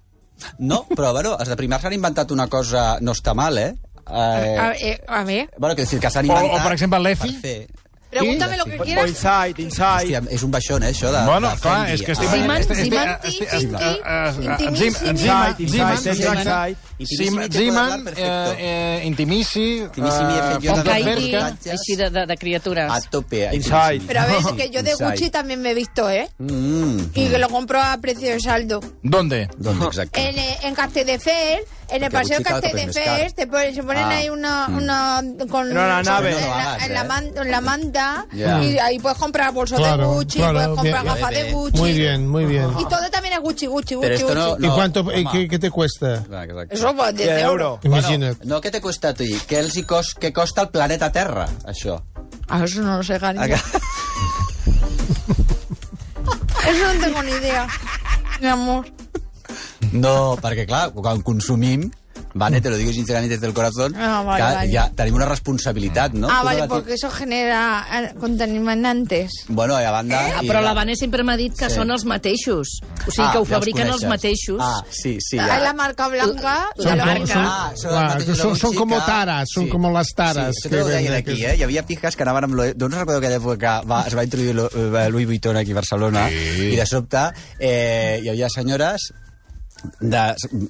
No, 0.60 0.84
però, 0.92 1.12
bueno, 1.16 1.34
els 1.40 1.50
de 1.52 1.56
Primark 1.60 1.84
s'han 1.84 1.96
inventat 1.96 2.32
una 2.36 2.48
cosa... 2.52 2.98
No 3.04 3.16
està 3.16 3.34
mal, 3.36 3.58
eh? 3.60 3.74
eh 4.10 4.56
A, 4.60 4.72
eh, 4.76 4.98
a 5.08 5.24
ver, 5.24 5.50
bueno, 5.58 5.76
que 5.76 5.84
decir, 5.88 6.00
que 6.00 6.12
s'han 6.12 6.28
O- 6.30 6.34
o, 6.34 6.38
inventat... 6.38 6.64
per 6.68 6.74
exemple, 6.76 7.00
l'EFI? 7.08 7.32
per 7.34 7.42
fer- 7.42 7.89
pregúntame 8.10 8.58
lo 8.58 8.66
que 8.66 8.78
quieras. 8.78 9.08
Inside, 9.10 9.62
inside. 9.62 10.18
Hòstia, 10.20 10.22
és 10.32 10.44
un 10.44 10.52
baixón, 10.52 10.84
eh, 10.84 10.90
això 10.94 11.12
de, 11.12 11.26
Bueno, 11.26 11.50
de 11.50 11.58
clar, 11.62 11.90
és 11.90 12.02
que 12.02 12.12
estic... 12.14 12.30
Ziman, 12.30 12.62
Inside, 12.62 12.88
Ziman, 15.68 15.98
inside, 15.98 16.76
Ziman, 17.06 17.52
Ziman, 17.52 18.06
Intimissi, 19.04 19.80
jo 19.96 20.76
Berska. 20.84 21.44
així 21.72 21.96
de, 21.96 22.10
de, 22.10 22.26
de 22.26 22.38
criatures. 22.38 22.92
A 22.92 23.00
tope. 23.10 23.48
a 23.48 23.54
Inside. 23.54 24.04
Pero 24.08 24.20
a 24.22 24.26
ver, 24.26 24.44
que 24.58 24.70
yo 24.70 24.84
de. 24.84 24.94
Gucci 25.00 25.30
también 25.30 25.62
me 25.62 25.72
he 25.72 25.74
visto, 25.74 26.10
¿eh? 26.10 26.30
Mm, 26.38 27.00
Y 27.14 27.30
que 27.30 27.38
lo 27.38 27.50
compro 27.50 27.80
a 27.82 27.98
precio 27.98 28.30
de 28.30 28.40
saldo. 28.40 28.82
¿Dónde? 29.02 29.48
¿Dónde 29.58 29.86
exacte? 29.86 30.20
En, 30.30 30.38
eh, 30.38 30.58
en 30.64 30.76
Castelldefels, 30.76 31.64
en 31.92 32.04
el 32.04 32.12
paseo 32.12 32.38
Gucci 32.40 32.44
Castelldefels, 32.52 33.34
te 33.36 33.48
ponen, 33.48 33.76
se 33.76 33.84
ponen 33.84 34.04
Ah, 34.04 34.10
ahí 34.10 34.30
una, 34.30 34.68
mm. 34.68 34.78
una 34.78 35.24
con 35.50 35.66
En 35.72 35.78
una 35.78 36.04
nave. 36.04 36.30
en, 36.38 36.42
No 36.42 36.56
la, 36.58 36.78
en 36.86 36.94
la 36.94 37.02
eh. 37.02 37.04
man- 37.08 37.32
en 37.36 37.52
la 37.52 37.62
manta 37.62 38.26
Ya. 38.34 38.64
y 38.64 38.78
ahí 38.80 39.00
puedes 39.00 39.18
comprar 39.18 39.52
bolsos 39.54 39.78
Claro, 39.80 39.98
de 40.10 40.16
Gucci, 40.16 40.38
claro, 40.40 40.54
puedes 40.54 40.68
comprar 40.76 41.04
bien. 41.04 41.16
gafas 41.16 41.32
de. 41.32 41.52
Gucci. 41.52 41.78
Muy 41.78 41.94
bien, 41.94 42.28
muy 42.28 42.46
bien. 42.46 42.70
Y 42.80 42.86
todo 42.86 43.10
también 43.12 43.34
es 43.36 43.40
Gucci, 43.42 43.66
Gucci, 43.66 43.96
Pero 44.00 44.16
Gucci, 44.16 44.24
esto 44.28 44.36
no- 44.36 44.50
Gucci. 44.56 44.66
¿Y 44.66 44.70
cuánto, 44.70 45.06
qué, 45.32 45.48
qué 45.48 45.60
te 45.60 45.72
cuesta? 45.72 46.24
Eso 46.70 46.96
pues 46.96 47.16
10 47.16 47.30
10 47.30 47.42
euros. 47.44 47.80
Imagina't. 47.84 48.44
No, 48.44 48.62
què 48.62 48.72
te 48.72 48.82
costa 48.82 49.10
a 49.10 49.14
tu? 49.14 49.24
Què 49.24 49.58
els 49.60 49.76
hi 49.78 49.84
cost, 49.84 50.18
què 50.20 50.32
costa 50.34 50.62
el 50.62 50.70
planeta 50.70 51.12
Terra, 51.12 51.48
això? 51.66 52.02
Ah, 52.48 52.64
eso 52.64 52.82
no 52.82 52.98
lo 52.98 53.04
sé, 53.04 53.20
cariño. 53.20 53.44
Acá. 53.46 53.62
Eso 56.68 56.94
no 56.94 57.00
tengo 57.02 57.24
ni 57.24 57.32
idea. 57.32 57.68
Mi 58.42 58.48
amor. 58.48 58.86
No, 59.94 60.38
perquè 60.42 60.66
clar, 60.68 60.92
quan 60.94 61.22
consumim, 61.22 61.90
Vane, 62.34 62.60
te 62.62 62.70
lo 62.70 62.76
digo 62.76 62.92
sinceramente 62.92 63.36
desde 63.36 63.48
el 63.48 63.54
corazón, 63.54 63.96
Ah, 63.98 64.22
vale, 64.22 64.38
que 64.38 64.44
vale. 64.44 64.72
ja 64.74 64.92
tenim 64.94 65.16
una 65.16 65.26
responsabilitat, 65.26 66.14
no? 66.14 66.28
ah, 66.30 66.44
vale, 66.44 66.68
porque 66.68 66.94
eso 66.94 67.10
genera 67.10 67.88
eh, 67.92 68.14
contaminantes. 68.20 69.46
Bueno, 69.48 69.80
i 69.82 69.86
a 69.86 69.92
banda... 69.92 70.20
Ah, 70.38 70.44
i 70.44 70.48
però 70.48 70.62
la 70.62 70.74
Vane 70.74 70.96
sempre 70.96 71.24
m'ha 71.24 71.38
dit 71.38 71.56
que 71.58 71.70
Sí. 71.70 71.76
són 71.80 71.90
els 71.92 72.04
mateixos. 72.06 72.68
O 73.08 73.12
sigui, 73.12 73.24
Ah, 73.26 73.32
que 73.32 73.38
ho 73.40 73.46
ja 73.46 73.48
els 73.48 73.50
fabriquen 73.50 73.88
els 73.88 74.04
coneixes. 74.04 74.10
mateixos. 74.10 74.60
Ah, 74.62 74.84
sí, 74.92 75.18
sí. 75.22 75.40
Hay 75.40 75.48
Ja. 75.48 75.60
la 75.60 75.74
marca 75.74 76.08
blanca 76.08 76.70
y 76.78 76.84
Son 76.84 76.98
la 76.98 77.04
como- 77.06 77.20
marca... 77.20 77.34
son- 77.34 77.46
Ah, 77.46 77.72
són 77.76 77.90
Clar, 77.90 78.04
els 78.04 78.14
mateixos 78.14 78.26
que 78.26 78.32
de 78.32 78.50
són- 78.50 78.56
són 78.60 78.70
Gucci 78.70 78.78
com 78.78 78.90
tares, 79.06 79.50
són 79.54 79.70
com 79.70 79.94
les 79.94 80.14
tares 80.16 80.56
Sí, 80.62 80.68
això 80.68 80.70
que 80.70 80.82
ho 80.84 80.88
deien 80.88 81.14
aquí, 81.14 81.46
eh? 81.46 81.56
Hi 81.58 81.64
havia 81.64 81.86
pijas 81.86 82.16
que 82.16 82.24
anaven 82.24 82.44
amb... 82.44 82.54
Lo... 82.56 82.64
No 82.76 82.88
recordo 83.00 83.18
aquella 83.18 83.38
època 83.40 83.58
que 83.82 83.88
va, 83.88 84.04
es 84.08 84.16
va 84.16 84.24
introduir 84.24 84.56
lo, 84.56 84.70
eh, 84.70 85.10
Louis 85.10 85.26
Vuitton 85.26 85.58
aquí 85.58 85.72
a 85.72 85.76
Barcelona 85.76 86.28
Sí. 86.30 86.74
i 86.74 86.76
de 86.76 86.86
sobte 86.86 87.18
eh, 87.60 88.20
hi 88.24 88.30
havia 88.30 88.50
senyores 88.50 89.14
de 90.00 90.22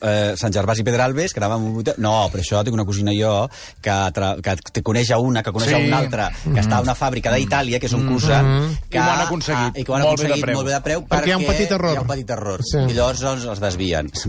eh, 0.01 0.33
Sant 0.37 0.53
Gervasi 0.53 0.81
i 0.81 0.87
Pedralbes, 0.87 1.33
que 1.33 1.39
anàvem... 1.41 1.59
a 1.65 1.69
un 1.69 1.77
hotel- 1.81 1.95
No, 1.99 2.29
però 2.31 2.41
això 2.43 2.63
tinc 2.63 2.73
una 2.77 2.85
cosina 2.85 3.11
jo 3.15 3.49
que, 3.81 3.95
tra... 4.13 4.35
que 4.43 4.55
te 4.71 4.83
coneix 4.83 5.11
a 5.11 5.17
una, 5.19 5.43
que 5.43 5.51
coneix 5.51 5.69
Sí. 5.69 5.75
a 5.75 5.79
una 5.85 5.97
altra, 5.99 6.29
que 6.43 6.59
està 6.61 6.77
a 6.77 6.81
una 6.81 6.95
fàbrica 6.95 7.33
d'Itàlia, 7.33 7.79
que 7.79 7.85
és 7.89 7.93
un 7.93 8.07
cusa, 8.07 8.39
que, 8.89 8.97
I 8.97 9.01
ho 9.01 9.03
han 9.03 9.21
aconseguit. 9.27 9.73
ah, 9.75 9.79
i 9.79 9.83
que 9.83 9.91
ho 9.91 9.95
han 9.95 10.01
Molt 10.03 10.19
bé 10.19 10.27
de 10.27 10.33
aconseguit 10.33 10.45
preu. 10.45 10.55
molt 10.57 10.67
bé 10.67 10.73
de 10.73 10.81
preu, 10.81 11.03
Perquè 11.09 11.27
hi 11.27 11.31
ha 11.31 11.37
un 11.37 11.45
petit 11.45 11.71
error. 11.71 11.93
Hi 11.93 11.97
ha 11.97 12.01
un 12.01 12.07
petit 12.13 12.29
error. 12.37 12.63
Sí. 12.63 12.77
I 12.89 12.93
llavors 12.97 13.19
doncs, 13.21 13.45
els 13.45 13.59
desvien. 13.59 14.09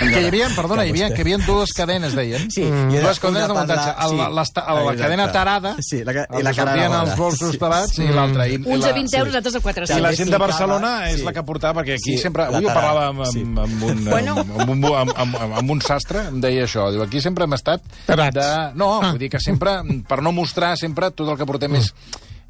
Que 0.00 0.20
hi 0.20 0.26
havia, 0.28 0.46
perdona, 0.56 0.84
hi 0.86 0.90
havia, 0.92 1.08
que 1.12 1.20
hi 1.20 1.24
havia 1.26 1.38
dues 1.44 1.72
cadenes, 1.76 2.14
deien. 2.16 2.46
Sí, 2.52 2.62
i 2.64 2.96
era 2.96 3.08
dues 3.08 3.18
cadenes 3.20 3.48
de 3.48 3.54
la- 3.54 3.60
muntatge. 3.60 3.90
Sí. 4.10 4.16
la, 4.16 4.28
la, 4.28 4.34
la, 4.34 4.42
Exacte. 4.42 4.96
cadena 5.02 5.26
tarada, 5.32 5.74
Sí, 5.80 6.02
la 6.04 6.12
i 6.12 6.42
la 6.42 6.50
que 6.52 6.60
sortien 6.60 6.92
els 7.00 7.16
bolsos 7.16 7.52
Sí. 7.52 7.58
tarats, 7.58 7.98
i 7.98 8.08
l'altra. 8.08 8.46
i- 8.48 8.54
i 8.54 8.62
Uns 8.64 8.84
la- 8.84 8.90
a 8.90 8.92
20 8.92 9.16
euros, 9.18 9.34
altres 9.34 9.54
a 9.54 9.58
I 9.58 9.62
400. 9.62 10.00
la 10.02 10.12
gent 10.16 10.30
de 10.30 10.36
Sí, 10.36 10.40
Barcelona 10.40 11.10
és 11.10 11.16
sí. 11.16 11.22
la 11.24 11.32
que 11.32 11.42
portava, 11.42 11.80
perquè 11.82 11.94
aquí 11.94 12.16
Sí, 12.16 12.18
sempre... 12.18 12.42
la 12.44 12.48
Avui 12.56 12.64
ho 12.64 12.68
parlava 12.74 13.06
amb, 13.08 13.24
sí. 13.26 13.42
Amb, 13.72 13.82
un, 13.90 14.04
Bueno. 14.04 14.36
amb, 14.40 14.60
amb, 14.60 14.70
un, 14.74 14.84
amb, 15.02 15.12
amb, 15.16 15.58
amb 15.62 15.70
un 15.76 15.80
sastre, 15.84 16.26
em 16.28 16.40
deia 16.42 16.64
això. 16.66 16.88
Diu, 16.94 17.02
aquí 17.02 17.20
sempre 17.20 17.44
hem 17.44 17.54
estat... 17.56 17.82
Tarats. 18.06 18.34
De... 18.36 18.48
No, 18.78 19.00
Ah. 19.02 19.10
vull 19.12 19.18
dir 19.22 19.30
que 19.30 19.40
sempre, 19.40 19.78
per 20.08 20.20
no 20.22 20.32
mostrar, 20.32 20.76
sempre 20.76 21.10
tot 21.10 21.28
el 21.28 21.38
que 21.40 21.46
portem 21.46 21.74
és... 21.80 21.92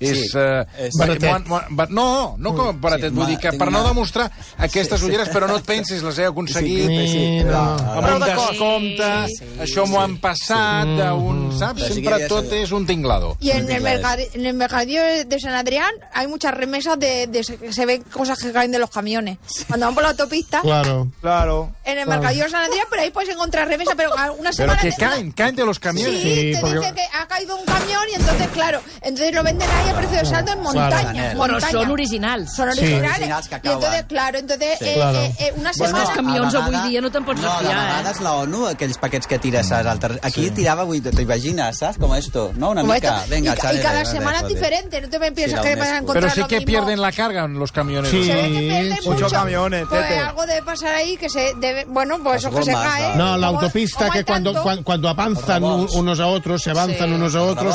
És, 0.01 0.31
Sí, 0.33 0.39
eh, 0.39 0.65
és- 0.79 0.95
Baratet. 0.97 1.31
han- 1.31 1.45
no, 1.91 2.35
no 2.39 2.55
com 2.55 2.69
a 2.69 2.73
baratet, 2.73 3.11
Sí, 3.11 3.15
vull 3.17 3.27
dir 3.27 3.39
que 3.39 3.53
per 3.53 3.71
no 3.71 3.81
una- 3.81 3.89
demostrar 3.89 4.31
aquestes 4.57 4.99
Sí, 4.99 5.05
sí. 5.05 5.11
ulleres, 5.11 5.29
però 5.31 5.47
no 5.47 5.57
et 5.59 5.65
pensis, 5.65 6.03
les 6.03 6.19
he 6.19 6.25
aconseguit, 6.25 6.87
Sí, 6.89 7.09
sí, 7.09 7.45
no. 7.45 7.59
amb 7.59 8.01
Prou 8.07 8.17
un 8.17 8.25
descompte, 8.25 9.27
Sí, 9.29 9.45
això 9.61 9.87
m'ho 9.87 10.01
han 10.01 10.17
passat, 10.19 10.87
d'un, 10.87 11.53
saps? 11.59 11.83
Però 11.83 11.87
sí 11.87 11.89
que 11.89 11.95
Sempre 12.01 12.15
havia 12.15 12.29
tot 12.29 12.53
és 12.53 12.73
un 12.73 12.87
tinglado. 12.87 13.37
Y 13.41 13.51
en 13.51 13.71
el, 13.71 13.83
Claro. 13.83 14.23
en 14.33 14.47
el 14.47 14.55
mercadillo 14.55 15.03
de 15.27 15.39
San 15.41 15.53
Adrián 15.55 15.93
hay 16.15 16.27
muchas 16.29 16.55
remesas 16.55 16.99
de, 16.99 17.27
de 17.27 17.45
se 17.45 17.59
se 17.73 17.87
ven 17.87 18.03
cosas 18.05 18.39
que 18.39 18.53
caen 18.53 18.71
de 18.73 18.79
los 18.79 18.91
camiones. 18.91 19.37
Cuando 19.69 19.87
van 19.87 19.95
por 19.95 20.03
la 20.05 20.11
autopista, 20.11 20.61
Claro. 20.63 21.09
Claro. 21.21 21.75
en 21.85 21.99
el 21.99 22.07
mercadillo 22.07 22.45
de 22.45 22.51
San 22.51 22.65
Adrián, 22.65 22.87
pero 22.89 23.03
ahí 23.03 23.11
puedes 23.11 23.29
encontrar 23.31 23.69
remesas, 23.69 23.95
pero 23.97 24.13
una 24.15 24.31
Pero 24.39 24.53
semana... 24.53 24.81
que 24.81 24.91
te- 24.93 24.97
caen, 24.97 25.33
caen 25.33 25.55
de 25.57 25.65
los 25.67 25.79
camiones. 25.79 26.23
Sí, 26.23 26.31
Sí, 26.31 26.53
te 26.55 26.59
porque- 26.61 26.79
dice 26.79 26.95
que 26.95 27.03
ha 27.19 27.27
caído 27.29 27.57
un 27.57 27.65
camión 27.67 28.03
y 28.11 28.15
entonces, 28.15 28.49
claro, 28.49 28.81
entonces 29.03 29.35
lo 29.35 29.43
venden 29.43 29.69
ahí 29.71 29.90
de 29.95 30.25
saldo 30.25 30.53
en 30.53 30.63
montaña. 30.63 31.35
Montaña. 31.35 31.71
són 31.71 31.91
originals. 31.91 32.55
Son 32.55 32.73
Sí. 32.73 32.81
originales. 32.81 33.19
Originals 33.19 33.49
que 33.49 33.55
y 33.55 33.59
entonces, 33.59 33.89
acaban. 33.89 34.07
claro, 34.07 34.39
entonces 34.39 34.79
Sí. 34.79 34.85
eh, 34.87 34.95
Claro. 34.95 35.19
eh, 35.21 35.35
eh, 35.39 35.53
una 35.57 35.71
Bueno, 35.77 35.97
semana... 35.97 36.01
els 36.05 36.11
camions 36.17 36.55
a 36.55 36.59
avui 36.65 36.77
dia 36.89 37.01
no 37.01 37.11
te'n 37.11 37.25
pots 37.25 37.41
no, 37.41 37.49
refiar, 37.49 37.75
de 37.77 37.81
eh? 37.83 37.87
vegades 37.87 38.21
la 38.21 38.33
ONU, 38.35 38.67
aquells 38.67 38.99
paquets 38.99 39.27
que 39.27 39.39
tires 39.39 39.67
saps, 39.67 39.87
al 39.87 39.99
ter... 39.99 40.19
Aquí 40.23 40.51
tirava, 40.51 40.85
vull, 40.85 41.01
t'ho 41.03 41.21
imagines, 41.23 41.79
saps? 41.79 41.99
Com 41.99 42.15
esto, 42.15 42.53
no? 42.57 42.71
Una 42.71 42.83
Como 42.83 42.95
mica. 42.95 43.17
esto. 43.19 43.31
Venga, 43.31 43.55
y, 43.55 43.57
chale, 43.61 43.79
y 43.79 43.83
cada 43.83 43.99
venga, 43.99 44.11
semana 44.11 44.39
es 44.41 44.49
diferente, 44.49 45.01
no 45.01 45.09
te 45.09 45.19
me 45.19 45.33
piensas 45.33 45.63
la 45.65 45.71
que 45.71 45.77
vas 45.77 45.89
a 45.89 45.99
encontrar 45.99 46.33
Pero 46.33 46.35
sí 46.35 46.49
que 46.49 46.61
pierden 46.63 47.01
la 47.01 47.13
carga 47.13 47.45
en 47.45 47.59
los 47.59 47.73
camiones. 47.73 48.11
Sí. 48.11 48.25
Se 48.25 48.35
ve 48.35 48.43
que 48.53 48.59
pierden 48.59 48.97
Sí, 49.03 49.09
mucho. 49.09 49.29
camiones, 49.29 49.87
Pues 49.89 50.03
tete. 50.03 50.19
algo 50.19 50.47
debe 50.47 50.63
pasar 50.63 50.95
ahí 50.95 51.17
que 51.17 51.29
se 51.29 51.55
debe, 51.57 51.85
bueno, 51.89 52.19
pues 52.23 52.45
eso 52.45 52.51
que 52.55 52.63
se 52.65 52.73
cae. 52.73 53.17
No, 53.17 53.37
la 53.37 53.47
autopista 53.49 54.11
que 54.11 54.25
cuando, 54.25 54.55
cuando, 54.85 55.09
avanzan 55.09 55.63
unos 55.65 56.21
a 56.21 56.27
otros, 56.27 56.63
se 56.63 56.71
avanzan 56.71 57.09
Sí. 57.09 57.15
unos 57.15 57.35
a 57.35 57.43
otros. 57.43 57.75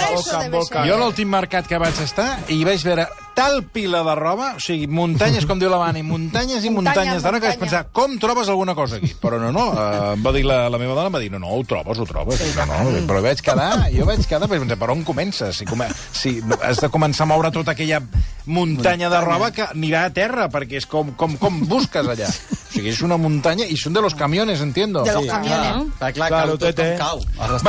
Jo 0.86 0.94
a 0.96 0.98
l'últim 0.98 1.28
mercat 1.30 1.66
que 1.68 1.78
vaig 1.78 1.94
estar 2.06 2.30
i 2.54 2.64
vaig 2.68 2.84
veure 2.86 3.08
tal 3.36 3.66
pila 3.68 4.00
de 4.08 4.14
roba, 4.16 4.54
o 4.56 4.62
sigui, 4.64 4.88
muntanyes, 4.88 5.44
com 5.46 5.60
diu 5.60 5.68
la 5.70 5.78
Vani, 5.82 6.02
muntanyes 6.08 6.64
i 6.64 6.72
Muntanya, 6.72 7.02
muntanyes 7.02 7.26
de 7.26 7.28
roba, 7.28 7.42
que 7.44 7.52
vaig 7.52 7.60
pensar, 7.66 7.82
com 7.92 8.16
trobes 8.22 8.48
alguna 8.50 8.74
cosa 8.78 9.02
aquí? 9.02 9.12
Però 9.20 9.38
no, 9.42 9.52
no, 9.52 9.66
eh, 9.76 10.14
em 10.14 10.24
va 10.24 10.32
dir 10.36 10.46
la, 10.48 10.62
la 10.72 10.80
meva 10.80 10.96
dona, 10.96 11.12
em 11.12 11.18
va 11.18 11.22
dir, 11.22 11.30
no, 11.34 11.42
no, 11.44 11.52
ho 11.52 11.66
trobes, 11.68 12.00
ho 12.00 12.08
trobes. 12.08 12.42
No, 12.56 12.66
no, 12.72 13.04
però 13.10 13.20
vaig 13.26 13.44
quedar, 13.44 13.90
jo 13.92 14.08
vaig 14.08 14.24
quedar, 14.24 14.48
vaig 14.48 14.64
pensar, 14.64 14.80
per 14.80 14.92
on 14.96 15.04
comences? 15.08 15.60
Si, 15.60 15.68
come, 15.68 15.90
si 16.16 16.38
has 16.62 16.80
de 16.86 16.92
començar 16.94 17.28
a 17.28 17.32
moure 17.34 17.52
tota 17.52 17.76
aquella 17.76 18.00
muntanya 18.46 19.12
de 19.12 19.24
roba 19.26 19.52
que 19.52 19.68
anirà 19.68 20.06
a 20.08 20.14
terra, 20.16 20.48
perquè 20.54 20.80
és 20.80 20.88
com, 20.88 21.12
com, 21.20 21.36
com 21.42 21.60
busques 21.68 22.08
allà. 22.16 22.32
Sigui, 22.76 22.90
és 22.92 23.02
una 23.06 23.16
muntanya, 23.18 23.66
i 23.72 23.78
són 23.80 23.94
de 23.96 24.02
los 24.04 24.14
camiones, 24.20 24.60
entiendo. 24.62 25.04
De 25.08 25.14
los 25.14 25.24
Sí, 25.24 25.30
camiones. 25.30 25.72
clar, 25.98 26.14
clar, 26.14 26.14
clar, 26.14 26.28
Claro, 26.30 26.58
cau, 26.58 26.74
tot 26.74 26.82
cau. 27.00 27.22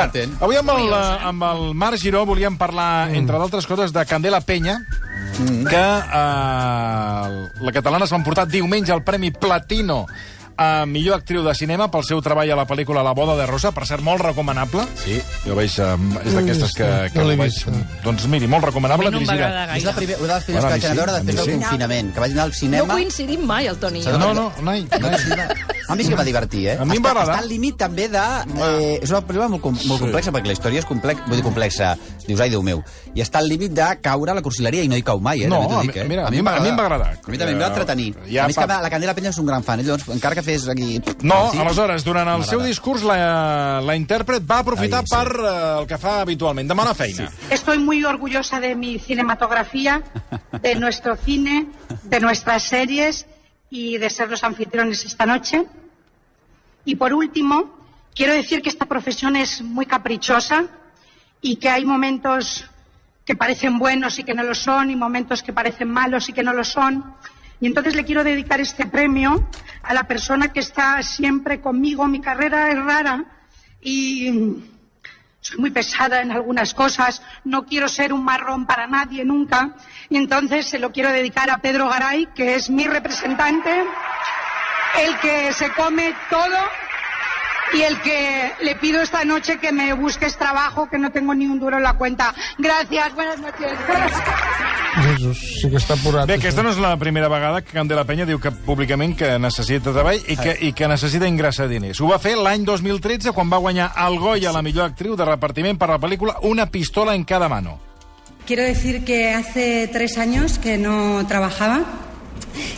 Atent. 0.03 0.43
avui 0.43 0.57
amb 0.57 0.71
el, 0.75 0.89
eh, 0.91 1.19
amb 1.31 1.43
el 1.47 1.75
Marc 1.75 1.97
Giró 2.03 2.25
volíem 2.27 2.57
parlar, 2.59 3.15
entre 3.15 3.39
d'altres 3.39 3.67
coses, 3.67 3.93
de 3.93 4.05
Candela 4.05 4.41
Penya, 4.41 4.81
que 5.69 5.77
eh, 5.77 7.49
la 7.61 7.73
catalana 7.73 8.05
es 8.05 8.13
va 8.13 8.17
emportar 8.17 8.47
diumenge 8.49 8.93
el 8.93 9.03
Premi 9.05 9.31
Platino 9.31 10.07
a 10.57 10.87
millor 10.87 11.17
actriu 11.21 11.43
de 11.45 11.55
cinema 11.55 11.91
pel 11.91 12.05
seu 12.05 12.21
treball 12.25 12.51
a 12.51 12.57
la 12.57 12.67
pel·lícula 12.67 13.03
La 13.05 13.13
boda 13.13 13.37
de 13.37 13.47
Rosa, 13.47 13.73
per 13.77 13.87
ser 13.87 14.01
molt 14.01 14.23
recomanable. 14.25 14.85
Sí. 15.03 15.21
Jo 15.45 15.55
veig, 15.59 15.75
um, 15.85 16.07
és 16.25 16.33
d'aquestes 16.35 16.73
que, 16.77 16.89
que 17.13 17.19
No 17.21 17.27
veig... 17.29 17.41
vist. 17.43 17.69
Doncs 18.05 18.27
miri, 18.33 18.47
molt 18.49 18.65
A 18.65 18.71
recomanable. 18.71 19.11
mi 19.11 19.13
no 19.13 19.19
dirigida- 19.21 19.77
És 19.77 19.85
la 19.85 19.93
gaire. 19.93 19.97
primera, 19.97 20.19
una 20.21 20.29
de 20.29 20.35
les 20.35 20.45
primeres 20.45 20.65
Bueno, 20.65 20.69
que 20.69 20.81
vaig 20.81 20.85
anar 20.87 20.93
a 20.93 21.07
veure 21.07 21.13
sí, 21.13 21.27
després 21.27 21.37
del 21.37 21.47
sí. 21.47 21.61
confinament, 21.61 22.15
que 22.15 22.21
vaig 22.21 22.33
anar 22.33 22.45
al 22.45 22.51
No 22.51 22.55
cinema... 22.57 22.95
coincidim 22.95 23.45
mai, 23.47 23.67
el 23.67 23.77
Toni. 23.79 24.01
i 24.01 24.05
jo. 24.05 24.19
No, 24.19 24.33
no, 24.35 24.53
mai. 24.63 24.87
mai. 25.01 25.15
A 25.89 25.95
mi 25.95 26.03
sí 26.03 26.09
que 26.11 26.17
va 26.17 26.25
divertir, 26.25 26.67
eh? 26.67 26.79
A 26.81 26.85
mi 26.85 26.97
em 26.97 27.05
va 27.05 27.11
agradar. 27.13 27.37
Està 27.37 27.43
al 27.45 27.49
límit 27.49 27.77
també 27.79 28.09
de... 28.09 28.19
Eh, 28.19 28.99
és 29.03 29.11
una 29.13 29.21
pel·lícula 29.23 29.47
molt, 29.49 29.63
com- 29.63 29.77
molt 29.87 30.01
complexa, 30.03 30.33
perquè 30.35 30.47
la 30.51 30.57
història 30.57 30.81
és 30.81 30.87
complex, 30.89 31.21
vull 31.29 31.37
dir 31.39 31.45
complexa. 31.45 31.93
Dius, 32.27 32.41
ai, 32.43 32.51
Déu 32.51 32.63
meu. 32.67 32.81
I 33.15 33.23
està 33.23 33.39
al 33.39 33.47
límit 33.49 33.71
de 33.71 33.87
caure 34.03 34.33
a 34.33 34.35
la 34.35 34.43
cursileria 34.43 34.83
i 34.83 34.89
no 34.91 34.97
hi 34.99 35.05
cau 35.07 35.21
mai, 35.23 35.45
eh? 35.45 35.49
No, 35.49 35.61
dic, 35.83 35.95
mi- 35.95 36.01
eh? 36.01 36.09
mira, 36.09 36.27
a 36.27 36.31
mi 36.31 36.39
em 36.41 36.47
va- 36.47 36.57
agradar. 36.57 37.13
A 37.23 37.31
mi 37.31 37.39
també 37.39 37.53
em 37.53 37.61
va 37.61 37.69
entretenir. 37.69 38.17
Ja 38.27 38.45
a 38.45 38.47
mi 38.49 38.51
és 38.51 38.57
fa- 38.59 38.67
que 38.67 38.83
la 38.83 38.91
Candela 38.91 39.15
Penya 39.15 39.31
és 39.31 39.39
un 39.39 39.47
gran 39.47 39.63
fan, 39.63 39.79
eh? 39.81 39.85
llavors, 39.85 40.09
encara 40.09 40.35
que 40.35 40.43
fes 40.47 40.69
aquí... 40.73 41.01
No, 41.27 41.51
Sí. 41.53 41.59
aleshores, 41.61 42.05
durant 42.07 42.29
el 42.33 42.45
seu 42.47 42.63
discurs, 42.63 43.03
la, 43.07 43.81
la 43.85 43.97
intèrpret 43.99 44.45
va 44.49 44.61
aprofitar 44.63 45.03
Ai, 45.03 45.07
sí. 45.11 45.15
per 45.17 45.41
eh, 45.43 45.81
el 45.83 45.87
que 45.91 45.99
fa 45.99 46.21
habitualment, 46.23 46.69
demanar 46.71 46.95
feina. 46.97 47.27
Estoy 47.51 47.79
muy 47.79 48.05
orgullosa 48.05 48.61
de 48.61 48.75
mi 48.77 48.99
cinematografía, 48.99 50.03
de 50.63 50.75
nuestro 50.77 51.17
cine, 51.17 51.67
de 52.05 52.21
nuestras 52.21 52.63
series 52.63 53.27
y 53.71 53.99
de 53.99 54.09
ser 54.11 54.31
los 54.31 54.45
anfitriones 54.45 55.05
esta 55.05 55.27
noche. 55.27 55.67
Y 56.85 56.95
por 56.97 57.13
último, 57.13 57.75
quiero 58.15 58.33
decir 58.33 58.63
que 58.63 58.69
esta 58.71 58.87
profesión 58.87 59.35
es 59.37 59.61
muy 59.61 59.87
caprichosa 59.87 60.67
y 61.43 61.57
que 61.57 61.69
hay 61.69 61.85
momentos 61.85 62.65
que 63.25 63.35
parecen 63.35 63.79
buenos 63.81 64.19
y 64.21 64.23
que 64.25 64.35
no 64.35 64.45
lo 64.45 64.55
son 64.55 64.89
y 64.91 64.95
momentos 64.97 65.43
que 65.43 65.53
parecen 65.53 65.91
malos 65.91 66.29
y 66.29 66.33
que 66.33 66.45
no 66.45 66.53
lo 66.53 66.63
son. 66.63 67.03
Y 67.61 67.67
entonces 67.67 67.95
le 67.95 68.05
quiero 68.05 68.23
dedicar 68.23 68.61
este 68.61 68.87
premio 68.87 69.49
a 69.83 69.95
la 69.95 70.05
persona 70.05 70.53
que 70.53 70.61
está 70.61 71.03
siempre 71.03 71.61
conmigo. 71.61 72.07
Mi 72.07 72.21
carrera 72.21 72.71
es 72.71 72.83
rara 72.83 73.25
y 73.81 74.63
soy 75.47 75.59
muy 75.59 75.71
pesada 75.71 76.23
en 76.23 76.33
algunas 76.33 76.75
cosas, 76.75 77.23
no 77.45 77.67
quiero 77.67 77.89
ser 77.89 78.13
un 78.13 78.25
marrón 78.25 78.67
para 78.67 78.89
nadie 78.89 79.25
nunca, 79.25 79.77
y 80.09 80.17
entonces 80.17 80.67
se 80.67 80.81
lo 80.81 80.91
quiero 80.91 81.13
dedicar 81.13 81.51
a 81.51 81.59
Pedro 81.59 81.89
Garay, 81.89 82.27
que 82.35 82.57
es 82.57 82.69
mi 82.69 82.89
representante, 82.89 83.85
el 85.05 85.17
que 85.21 85.53
se 85.53 85.71
come 85.71 86.15
todo 86.29 86.59
y 87.73 87.83
el 87.83 88.01
que 88.01 88.53
le 88.63 88.77
pido 88.77 89.01
esta 89.03 89.25
noche 89.25 89.59
que 89.59 89.73
me 89.73 89.93
busques 89.95 90.37
trabajo, 90.37 90.89
que 90.89 90.99
no 90.99 91.11
tengo 91.11 91.35
ni 91.35 91.47
un 91.47 91.59
duro 91.59 91.77
en 91.77 91.83
la 91.83 91.95
cuenta. 91.95 92.35
Gracias, 92.59 93.15
buenas 93.15 93.39
noches. 93.41 93.73
Jesús, 94.97 95.39
sí 95.61 95.69
que 95.71 95.77
està 95.77 95.95
apurat. 95.97 96.29
Bé, 96.29 96.39
aquesta 96.39 96.63
no 96.65 96.71
és 96.73 96.79
la 96.81 96.95
primera 96.97 97.29
vegada 97.29 97.61
que 97.61 97.75
Candela 97.77 98.07
Penya 98.09 98.25
diu 98.29 98.41
que 98.41 98.53
públicament 98.67 99.13
que 99.19 99.35
necessita 99.43 99.93
treball 99.93 100.23
i 100.25 100.37
que, 100.41 100.55
i 100.69 100.73
que 100.77 100.89
necessita 100.89 101.29
ingressar 101.29 101.69
diners. 101.69 102.01
Ho 102.01 102.09
va 102.09 102.21
fer 102.23 102.37
l'any 102.39 102.65
2013 102.65 103.35
quan 103.37 103.53
va 103.53 103.61
guanyar 103.61 103.91
el 104.07 104.19
Goya 104.23 104.51
a 104.51 104.57
la 104.57 104.65
millor 104.65 104.89
actriu 104.89 105.17
de 105.17 105.29
repartiment 105.29 105.77
per 105.77 105.91
la 105.93 106.01
pel·lícula 106.01 106.39
Una 106.49 106.71
pistola 106.71 107.15
en 107.15 107.25
cada 107.25 107.49
mano. 107.49 107.79
Quiero 108.47 108.63
decir 108.63 109.05
que 109.05 109.35
hace 109.35 109.89
tres 109.93 110.19
años 110.19 110.59
que 110.59 110.79
no 110.79 111.27
trabajaba, 111.27 111.83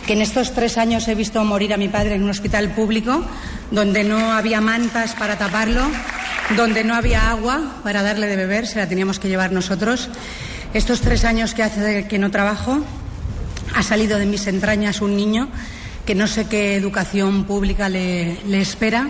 que 0.05 0.13
en 0.13 0.21
estos 0.21 0.53
tres 0.53 0.77
años 0.77 1.07
he 1.07 1.15
visto 1.15 1.43
morir 1.43 1.73
a 1.73 1.77
mi 1.77 1.87
padre 1.87 2.15
en 2.15 2.23
un 2.23 2.29
hospital 2.29 2.71
público, 2.71 3.23
donde 3.71 4.03
no 4.03 4.31
había 4.31 4.61
mantas 4.61 5.13
para 5.13 5.37
taparlo, 5.37 5.83
donde 6.55 6.83
no 6.83 6.95
había 6.95 7.29
agua 7.29 7.77
para 7.83 8.01
darle 8.01 8.27
de 8.27 8.35
beber, 8.35 8.67
se 8.67 8.79
la 8.79 8.87
teníamos 8.87 9.19
que 9.19 9.27
llevar 9.27 9.51
nosotros. 9.51 10.09
Estos 10.73 11.01
tres 11.01 11.25
años 11.25 11.53
que 11.53 11.63
hace 11.63 12.07
que 12.07 12.19
no 12.19 12.31
trabajo, 12.31 12.79
ha 13.75 13.83
salido 13.83 14.17
de 14.17 14.25
mis 14.25 14.47
entrañas 14.47 15.01
un 15.01 15.15
niño 15.15 15.49
que 16.05 16.15
no 16.15 16.27
sé 16.27 16.47
qué 16.47 16.75
educación 16.75 17.43
pública 17.43 17.87
le, 17.87 18.39
le 18.47 18.61
espera. 18.61 19.09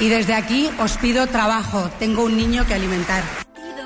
Y 0.00 0.08
desde 0.08 0.34
aquí 0.34 0.68
os 0.80 0.96
pido 0.96 1.26
trabajo. 1.28 1.88
Tengo 1.98 2.24
un 2.24 2.36
niño 2.36 2.66
que 2.66 2.74
alimentar. 2.74 3.41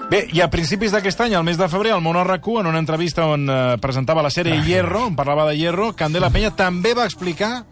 Bé, 0.06 0.20
i 0.30 0.38
a 0.38 0.46
principis 0.46 0.92
d'aquest 0.94 1.24
any, 1.24 1.34
al 1.34 1.42
mes 1.42 1.58
de 1.58 1.66
febrer, 1.66 1.90
al 1.90 2.04
RQ, 2.04 2.60
en 2.60 2.68
una 2.70 2.78
entrevista 2.78 3.26
on 3.26 3.48
eh, 3.50 3.76
presentava 3.82 4.22
la 4.22 4.30
sèrie 4.30 4.60
Hierro, 4.62 5.08
on 5.08 5.16
parlava 5.18 5.48
de 5.48 5.56
Hierro, 5.58 5.94
Candela 5.98 6.30
Penya 6.30 6.52
també 6.54 6.94
va 6.94 7.06
explicar 7.10 7.64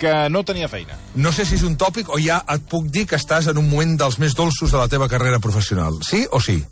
que 0.00 0.12
no 0.32 0.40
tenia 0.42 0.70
feina. 0.72 0.96
No 1.14 1.32
sé 1.36 1.44
si 1.44 1.58
és 1.58 1.64
un 1.68 1.76
tòpic 1.76 2.08
o 2.08 2.16
ja 2.18 2.40
et 2.48 2.64
puc 2.68 2.88
dir 2.88 3.04
que 3.06 3.18
estàs 3.20 3.50
en 3.52 3.60
un 3.60 3.68
moment 3.68 3.92
dels 4.00 4.16
més 4.18 4.32
dolços 4.34 4.72
de 4.72 4.80
la 4.80 4.88
teva 4.88 5.08
carrera 5.08 5.38
professional. 5.38 6.00
Sí 6.08 6.24
o 6.32 6.40
sí? 6.40 6.62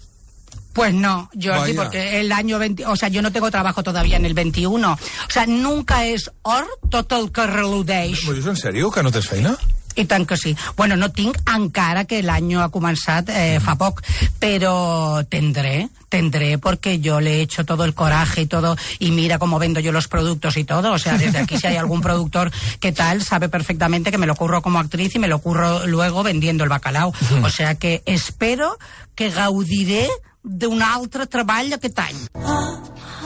Pues 0.73 0.95
no, 0.95 1.29
Jordi, 1.35 1.75
Vaya. 1.75 1.83
porque 1.83 2.21
el 2.21 2.33
año 2.33 2.59
20, 2.59 2.87
o 2.87 2.97
sea, 2.97 3.09
yo 3.09 3.21
no 3.21 3.33
tengo 3.33 3.51
trabajo 3.51 3.83
todavía 3.83 4.17
en 4.17 4.25
el 4.25 4.35
21. 4.35 4.93
O 4.93 4.99
sea, 5.29 5.45
nunca 5.45 6.07
es 6.07 6.31
or 6.43 6.67
tot 6.89 7.13
el 7.13 7.31
que 7.31 7.47
reludeix. 7.47 8.25
M'ho 8.25 8.39
dius 8.39 8.49
en 8.49 8.57
sèrio, 8.57 8.91
que 8.91 9.03
no 9.03 9.13
tens 9.13 9.29
feina? 9.29 9.57
I 9.97 10.05
tant 10.07 10.27
que 10.27 10.37
sí. 10.37 10.57
Bueno, 10.77 10.97
no 10.97 11.11
tinc 11.13 11.39
encara 11.51 12.05
que 12.07 12.23
l'any 12.23 12.55
ha 12.57 12.69
començat 12.73 13.31
eh, 13.35 13.59
fa 13.63 13.75
poc, 13.79 14.03
però 14.39 15.23
tendré, 15.29 15.89
tendré 16.09 16.59
porque 16.59 16.99
yo 17.01 17.21
le 17.21 17.39
he 17.39 17.41
hecho 17.43 17.65
todo 17.65 17.85
el 17.85 17.95
coraje 17.95 18.43
y 18.43 18.47
todo, 18.47 18.77
y 18.99 19.11
mira 19.11 19.39
cómo 19.39 19.59
vendo 19.59 19.81
yo 19.81 19.93
los 19.93 20.09
productos 20.09 20.57
y 20.57 20.65
todo. 20.65 20.93
O 20.93 20.99
sea, 20.99 21.19
desde 21.19 21.39
aquí 21.39 21.59
si 21.59 21.67
hay 21.67 21.77
algún 21.77 22.01
productor 22.01 22.51
que 22.79 22.93
tal, 22.93 23.23
sabe 23.23 23.49
perfectamente 23.49 24.11
que 24.11 24.19
me 24.19 24.27
lo 24.27 24.37
curro 24.37 24.63
como 24.63 24.79
actriz 24.79 25.15
y 25.15 25.19
me 25.19 25.29
lo 25.29 25.41
curro 25.41 25.87
luego 25.87 26.23
vendiendo 26.23 26.65
el 26.65 26.71
bacalao. 26.71 27.13
O 27.43 27.51
sea 27.51 27.75
que 27.75 28.03
espero 28.07 28.79
que 29.15 29.31
gaudiré 29.31 30.09
d'un 30.43 30.81
altre 30.83 31.27
treball 31.29 31.73
aquest 31.77 31.99
any. 32.01 32.21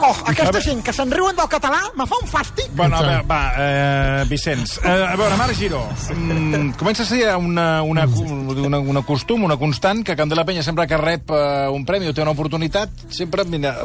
Oh, 0.05 0.11
aquesta 0.27 0.59
gent 0.61 0.81
que 0.83 0.91
se'n 0.93 1.13
riuen 1.15 1.37
del 1.39 1.47
català 1.49 1.79
me 1.95 2.03
fa 2.11 2.17
un 2.21 2.27
fàstic. 2.29 2.73
Bueno, 2.75 2.97
a 2.99 3.03
veure, 3.07 3.21
va, 3.31 3.39
eh, 3.63 4.25
Vicenç. 4.27 4.81
Eh, 4.83 4.91
a 4.91 5.15
veure, 5.17 5.37
Marc 5.39 5.55
Giró, 5.55 5.85
mm, 6.11 6.73
comença 6.81 7.05
a 7.05 7.07
ser 7.07 7.21
una, 7.37 7.81
una, 7.87 8.03
una, 8.05 8.81
una 8.81 9.03
costum, 9.07 9.45
una 9.47 9.57
constant, 9.57 10.03
que 10.05 10.17
Candela 10.19 10.45
Penya 10.45 10.65
sempre 10.67 10.89
que 10.91 10.97
rep 10.99 11.31
eh, 11.31 11.69
un 11.71 11.85
premi 11.87 12.09
o 12.11 12.13
té 12.15 12.23
una 12.27 12.33
oportunitat, 12.35 12.91
sempre 13.09 13.45
mira, 13.45 13.77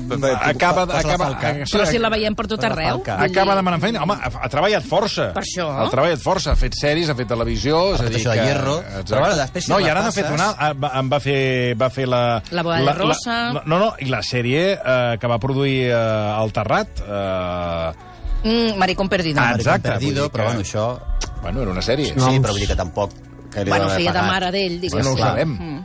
acaba... 0.42 0.88
la 0.90 0.98
acaba 0.98 1.28
falca. 1.30 1.54
Però 1.70 1.86
si 1.86 2.00
la 2.02 2.10
veiem 2.10 2.34
per 2.36 2.48
tot 2.50 2.66
arreu. 2.66 3.04
Acaba 3.06 3.54
demanant 3.62 3.82
feina. 3.86 4.02
Home, 4.02 4.18
ha, 4.18 4.34
ha 4.42 4.50
treballat 4.50 4.84
força. 4.90 5.30
Per 5.38 5.46
això. 5.46 5.70
Ha 5.70 5.88
treballat 5.94 6.20
força. 6.26 6.58
Ha 6.58 6.60
fet 6.60 6.74
sèries, 6.74 7.14
ha 7.14 7.16
fet 7.16 7.30
televisió... 7.30 7.94
És 7.94 8.02
a 8.02 8.10
fet 8.10 8.16
dir 8.18 8.24
això 8.24 8.34
de 8.34 8.40
que... 8.42 8.50
Hierro. 8.50 8.76
Exacte. 8.82 9.14
Però, 9.14 9.22
bueno, 9.28 9.40
després 9.44 9.70
si 9.70 9.72
no, 9.76 9.80
i 9.80 9.90
ara 9.94 10.02
n'ha 10.08 10.12
fet 10.18 10.34
una... 10.34 10.50
va- 10.74 10.92
Em 11.00 11.14
va 11.14 11.20
fer, 11.22 11.40
va 11.78 11.92
fer 11.94 12.10
la... 12.10 12.24
La 12.50 12.66
boda 12.66 12.98
rosa. 12.98 13.19
La, 13.26 13.64
no, 13.66 13.80
no, 13.80 13.90
i 14.00 14.06
la 14.12 14.22
sèrie 14.24 14.64
eh, 14.78 15.18
que 15.20 15.28
va 15.28 15.40
produir 15.40 15.90
eh, 15.90 16.42
el 16.44 16.52
Terrat... 16.56 17.02
Eh, 17.08 18.06
Mm, 18.40 18.78
Maricón 18.80 19.10
perdido. 19.10 19.42
Ah, 19.44 19.52
exacte. 19.54 19.90
Perdido, 19.90 20.30
però 20.32 20.46
que- 20.46 20.54
bueno, 20.54 20.62
això... 20.62 20.98
Bueno, 21.42 21.62
era 21.62 21.72
una 21.72 21.82
sèrie. 21.82 22.14
Sí, 22.14 22.38
però 22.40 22.54
vull 22.54 22.62
dir 22.62 22.70
que 22.70 22.76
tampoc... 22.80 23.12
Que 23.52 23.66
li 23.66 23.70
Bueno, 23.74 23.90
feia 23.92 24.14
de 24.16 24.22
mare 24.24 24.52
d'ell, 24.54 24.78
diguéssim. 24.80 24.96
Bueno, 24.96 25.12
ho 25.12 25.18
sabem. 25.20 25.50
Mm. 25.60 25.82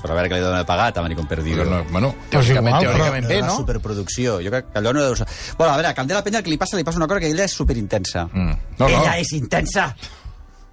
Però 0.00 0.14
a 0.14 0.16
veure 0.16 0.30
que 0.32 0.38
li 0.40 0.46
haver 0.48 0.64
pagat 0.64 0.96
a 0.96 1.02
Maricón 1.04 1.26
Perdido. 1.28 1.66
No, 1.68 1.82
bueno, 1.92 2.14
teòricament, 2.32 2.72
igual, 2.80 2.86
teòricament 2.96 3.28
bé, 3.28 3.42
no? 3.44 3.58
superproducció. 3.58 4.38
Jo 4.40 4.48
crec 4.54 4.70
que 4.72 4.78
allò 4.80 4.94
no 4.96 5.02
deu 5.04 5.18
ser... 5.20 5.26
Bueno, 5.58 5.74
a 5.74 5.76
veure, 5.76 5.90
a 5.90 5.94
Candela 5.98 6.24
Penya 6.24 6.40
el 6.40 6.44
que 6.48 6.54
li 6.54 6.56
passa, 6.56 6.78
li 6.80 6.84
passa 6.88 6.96
una 7.02 7.06
cosa 7.10 7.20
que 7.20 7.28
ella 7.34 7.44
és 7.44 7.52
superintensa. 7.52 8.24
Mm. 8.32 8.56
No, 8.78 8.88
no. 8.88 8.88
Ella 8.88 9.18
és 9.20 9.34
intensa. 9.36 9.90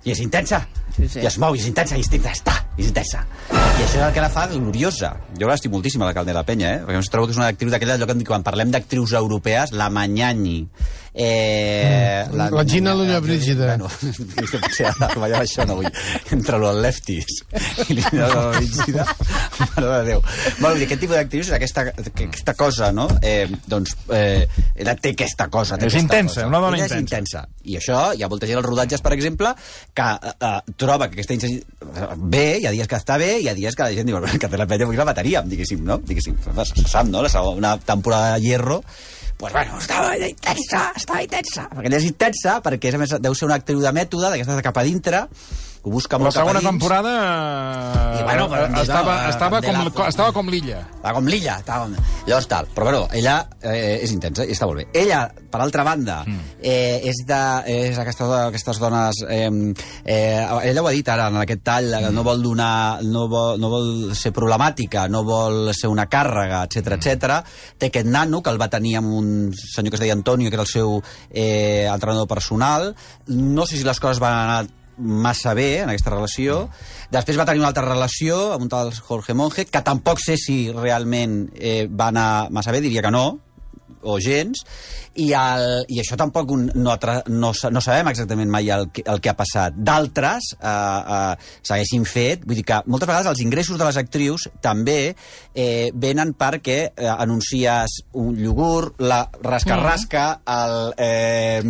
I 0.08 0.14
és 0.16 0.24
intensa. 0.24 0.62
Sí, 0.98 1.08
sí. 1.08 1.20
I 1.22 1.28
es 1.30 1.38
mou, 1.38 1.54
i 1.56 1.60
és 1.62 1.68
intensa, 1.70 1.96
i 1.96 2.02
és 2.02 2.10
intensa, 2.10 2.34
està, 2.34 2.56
i 2.78 2.82
és 2.82 2.88
intensa. 2.90 3.24
I 3.52 3.84
això 3.86 4.00
és 4.00 4.04
el 4.08 4.14
que 4.16 4.22
la 4.24 4.30
fa 4.34 4.48
gloriosa. 4.52 5.14
Jo 5.38 5.48
l'estic 5.48 5.72
moltíssim, 5.72 6.02
a 6.02 6.10
la 6.10 6.14
Candela 6.18 6.44
Penya, 6.48 6.74
eh? 6.76 6.80
Perquè 6.88 6.98
em 7.04 7.10
trobo 7.14 7.28
que 7.30 7.36
és 7.36 7.42
una 7.42 7.52
actriu 7.54 7.70
d'aquella, 7.70 7.96
allò 8.00 8.08
que 8.10 8.16
em 8.18 8.24
dic, 8.24 8.28
quan 8.32 8.44
parlem 8.44 8.72
d'actrius 8.74 9.14
europees, 9.14 9.72
la 9.78 9.90
Mañani. 9.94 10.60
Eh, 11.20 12.26
Mm, 12.30 12.54
la 12.54 12.64
Gina 12.66 12.94
Lollobrigida. 12.94 13.66
Bueno, 13.78 13.88
aquesta 14.38 14.60
potser 14.62 14.86
ara 14.90 15.08
ballava 15.18 15.44
això, 15.46 15.66
no 15.66 15.78
vull. 15.80 15.88
Entre 16.36 16.60
los 16.62 16.76
lefties 16.84 17.40
i 17.90 17.98
la 17.98 18.10
Gina 18.10 18.28
Lollobrigida, 18.30 19.06
mare 19.60 19.88
de 19.88 20.04
Déu. 20.12 20.22
Bueno, 20.60 20.76
dir, 20.78 20.86
aquest 20.86 21.02
tipus 21.02 21.16
d'actrius 21.18 21.50
és 21.50 21.56
aquesta, 21.58 21.88
aquesta 22.04 22.54
cosa, 22.60 22.92
no? 22.94 23.08
Eh, 23.22 23.48
doncs, 23.66 23.96
eh, 24.14 24.46
ella 24.76 24.94
té 24.96 25.14
aquesta 25.16 25.48
cosa. 25.54 25.78
Té 25.78 25.88
És 25.88 25.96
aquesta 25.96 26.04
intensa, 26.06 26.42
cosa. 26.42 26.48
una 26.52 26.62
dona 26.64 26.78
és 26.78 26.84
intensa. 26.86 27.02
intensa. 27.02 27.46
I 27.68 27.78
això, 27.82 28.02
hi 28.14 28.24
ha 28.24 28.30
molta 28.32 28.48
gent 28.50 28.62
als 28.62 28.68
rodatges, 28.70 29.02
per 29.02 29.14
exemple, 29.18 29.54
que 29.98 30.08
eh, 30.14 30.36
eh, 30.52 30.76
troba 30.88 31.10
que 31.10 31.20
aquesta 31.20 31.36
intensitat 31.36 32.16
bé, 32.18 32.48
hi 32.62 32.66
ha 32.70 32.74
dies 32.74 32.88
que 32.90 32.98
està 32.98 33.20
bé, 33.20 33.34
hi 33.44 33.52
ha 33.52 33.56
dies 33.58 33.76
que 33.76 33.86
la 33.86 33.94
gent 33.94 34.08
diu, 34.08 34.20
que 34.40 34.50
té 34.50 34.60
la 34.60 34.68
penya 34.70 34.88
avui 34.88 35.00
la 35.00 35.06
mataríem, 35.08 35.52
diguéssim, 35.52 35.84
no? 35.86 36.00
Diguéssim, 36.08 36.40
se 36.40 36.88
sap, 36.88 37.12
no? 37.12 37.28
Segona 37.30 37.76
temporada 37.84 38.36
de 38.36 38.46
Hierro, 38.48 38.82
pues 39.38 39.54
bueno, 39.54 39.78
estava 39.78 40.18
intensa, 40.18 40.92
estava 40.96 41.22
intensa. 41.22 41.68
Perquè 41.70 41.94
és 42.00 42.08
intensa, 42.10 42.58
perquè 42.66 42.90
a 42.90 43.02
més 43.02 43.14
deu 43.22 43.36
ser 43.38 43.46
una 43.46 43.60
actriu 43.62 43.84
de 43.84 43.92
mètode, 43.94 44.32
d'aquestes 44.32 44.58
de 44.58 44.66
cap 44.66 44.80
a 44.82 44.86
dintre, 44.88 45.28
ho 45.88 45.92
busca 45.94 46.18
La 46.20 46.26
molt 46.26 46.36
cap 46.36 46.44
a 46.44 46.48
segona 46.52 46.62
temporada 46.66 47.14
I, 48.20 48.24
bueno, 48.28 48.48
però, 48.52 48.66
eh, 48.68 48.82
estava, 48.84 49.16
estava, 49.30 49.62
de 49.62 49.68
com, 49.72 49.78
la- 49.86 49.92
co- 49.96 50.08
estava 50.10 50.32
com 50.36 50.50
l'illa. 50.52 50.82
Estava 50.98 51.14
com 51.16 51.28
l'illa, 51.30 51.58
estava 51.62 51.86
com... 51.86 51.96
Llavors 52.28 52.48
tal. 52.52 52.68
Però 52.76 52.86
bueno, 52.90 53.02
ella 53.16 53.36
eh, 53.62 54.00
és 54.04 54.12
intensa 54.12 54.44
i 54.46 54.52
està 54.56 54.68
molt 54.68 54.82
bé. 54.82 54.88
Ella, 54.98 55.22
per 55.52 55.62
altra 55.64 55.86
banda, 55.88 56.18
eh, 56.60 57.00
és 57.08 57.22
de... 57.28 57.40
És 57.72 58.00
aquestes, 58.02 58.32
aquestes 58.50 58.80
dones... 58.82 59.22
Eh, 59.30 59.48
eh, 60.04 60.48
ella 60.72 60.84
ho 60.84 60.90
ha 60.90 60.96
dit 60.96 61.08
ara, 61.14 61.30
en 61.32 61.40
aquest 61.44 61.64
tall, 61.68 61.92
que 62.04 62.12
no 62.16 62.26
vol 62.28 62.44
donar... 62.44 63.00
No 63.08 63.28
vol, 63.32 63.60
no 63.62 63.70
vol 63.72 63.92
ser 64.18 64.34
problemàtica, 64.36 65.08
no 65.12 65.24
vol 65.28 65.72
ser 65.78 65.92
una 65.94 66.08
càrrega, 66.12 66.64
etc 66.68 66.98
etc. 66.98 67.38
Té 67.80 67.92
aquest 67.92 68.10
nano, 68.12 68.42
que 68.44 68.52
el 68.54 68.60
va 68.62 68.68
tenir 68.74 68.98
amb 69.00 69.14
un 69.22 69.30
senyor 69.56 69.94
que 69.94 70.02
es 70.02 70.04
deia 70.04 70.18
Antonio, 70.18 70.50
que 70.50 70.58
era 70.60 70.66
el 70.68 70.72
seu 70.72 70.98
eh, 71.32 71.86
entrenador 71.88 72.28
personal. 72.28 72.92
No 73.28 73.66
sé 73.70 73.78
si 73.80 73.86
les 73.88 74.00
coses 74.04 74.20
van 74.24 74.34
anar 74.42 74.60
massa 74.98 75.54
bé 75.58 75.82
en 75.84 75.92
aquesta 75.92 76.14
relació. 76.14 76.68
Després 77.14 77.40
va 77.40 77.46
tenir 77.48 77.62
una 77.62 77.72
altra 77.72 77.86
relació 77.88 78.54
amb 78.54 78.68
un 78.68 78.72
tal 78.72 78.94
Jorge 78.96 79.36
Monge, 79.38 79.68
que 79.70 79.84
tampoc 79.86 80.22
sé 80.24 80.38
si 80.42 80.72
realment 80.74 81.48
eh, 81.56 81.88
va 81.88 82.10
anar 82.14 82.50
massa 82.52 82.74
bé, 82.76 82.82
diria 82.82 83.06
que 83.06 83.14
no, 83.14 83.28
o 84.04 84.20
gens, 84.24 84.62
i, 85.18 85.32
el, 85.34 85.86
i 85.90 86.00
això 86.04 86.18
tampoc 86.20 86.52
un, 86.54 86.68
no, 86.76 86.94
no, 87.34 87.52
no 87.72 87.82
sabem 87.82 88.12
exactament 88.12 88.52
mai 88.54 88.70
el 88.74 88.88
el 89.06 89.22
que 89.22 89.30
ha 89.32 89.36
passat. 89.38 89.74
D'altres 89.78 90.52
eh, 90.58 90.68
eh, 90.68 91.36
s'haguessin 91.66 92.06
fet, 92.06 92.44
vull 92.46 92.60
dir 92.60 92.66
que 92.68 92.82
moltes 92.86 93.08
vegades 93.10 93.30
els 93.32 93.42
ingressos 93.44 93.78
de 93.80 93.86
les 93.88 93.98
actrius 93.98 94.48
també 94.62 95.16
eh, 95.56 95.90
venen 95.94 96.34
perquè 96.38 96.78
eh, 96.92 97.08
anuncies 97.18 97.98
un 98.22 98.38
iogurt, 98.38 99.02
la 99.02 99.24
rasca-rasca, 99.44 100.26
el 100.46 100.94
eh, 100.98 101.62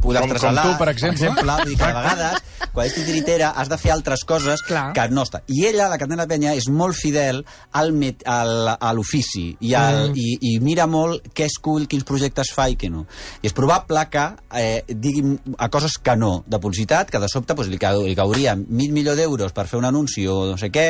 pollastre 0.00 0.38
Com- 0.40 0.56
com 0.56 0.62
tu, 0.72 0.76
per 0.78 0.88
exemple. 0.92 1.16
per 1.16 1.30
exemple 1.30 1.56
vull 1.60 1.70
dir 1.72 1.78
que 1.80 1.84
a 1.88 1.94
vegades, 2.00 2.42
quan 2.74 2.86
ets 2.86 2.94
titiritera, 2.98 3.50
has 3.56 3.68
de 3.72 3.78
fer 3.80 3.92
altres 3.94 4.24
coses 4.28 4.62
Clar. 4.66 4.90
que 4.96 5.06
no 5.12 5.24
està. 5.26 5.42
I 5.48 5.64
ella, 5.70 5.88
la 5.92 5.98
Candela 6.00 6.26
Penya, 6.30 6.54
és 6.58 6.68
molt 6.68 6.96
fidel 6.98 7.42
al, 7.76 7.92
met, 7.96 8.22
al, 8.28 8.74
a 8.76 8.92
l'ofici 8.96 9.48
i, 9.60 9.74
al, 9.74 10.10
i, 10.18 10.36
i 10.52 10.56
mira 10.62 10.86
molt 10.90 11.30
què 11.34 11.46
es 11.48 11.58
cull, 11.70 11.86
quins 11.90 12.04
projectes 12.08 12.50
fa 12.54 12.66
i 12.70 12.76
què 12.80 12.90
no. 12.90 13.06
I 13.40 13.50
és 13.50 13.56
probable 13.56 14.02
que 14.10 14.26
eh, 14.58 14.82
digui 14.90 15.22
a 15.58 15.70
coses 15.70 15.96
que 16.02 16.16
no, 16.18 16.40
de 16.50 16.58
publicitat, 16.60 17.10
que 17.10 17.22
de 17.22 17.30
sobte 17.30 17.54
doncs, 17.54 17.70
li, 17.70 17.78
cau, 17.80 18.02
li 18.06 18.16
cauria 18.18 18.56
mig 18.58 18.90
milió 18.92 19.14
d'euros 19.18 19.54
per 19.54 19.68
fer 19.70 19.78
un 19.78 19.86
anunci 19.88 20.26
o 20.26 20.42
no 20.50 20.58
sé 20.58 20.72
què, 20.74 20.88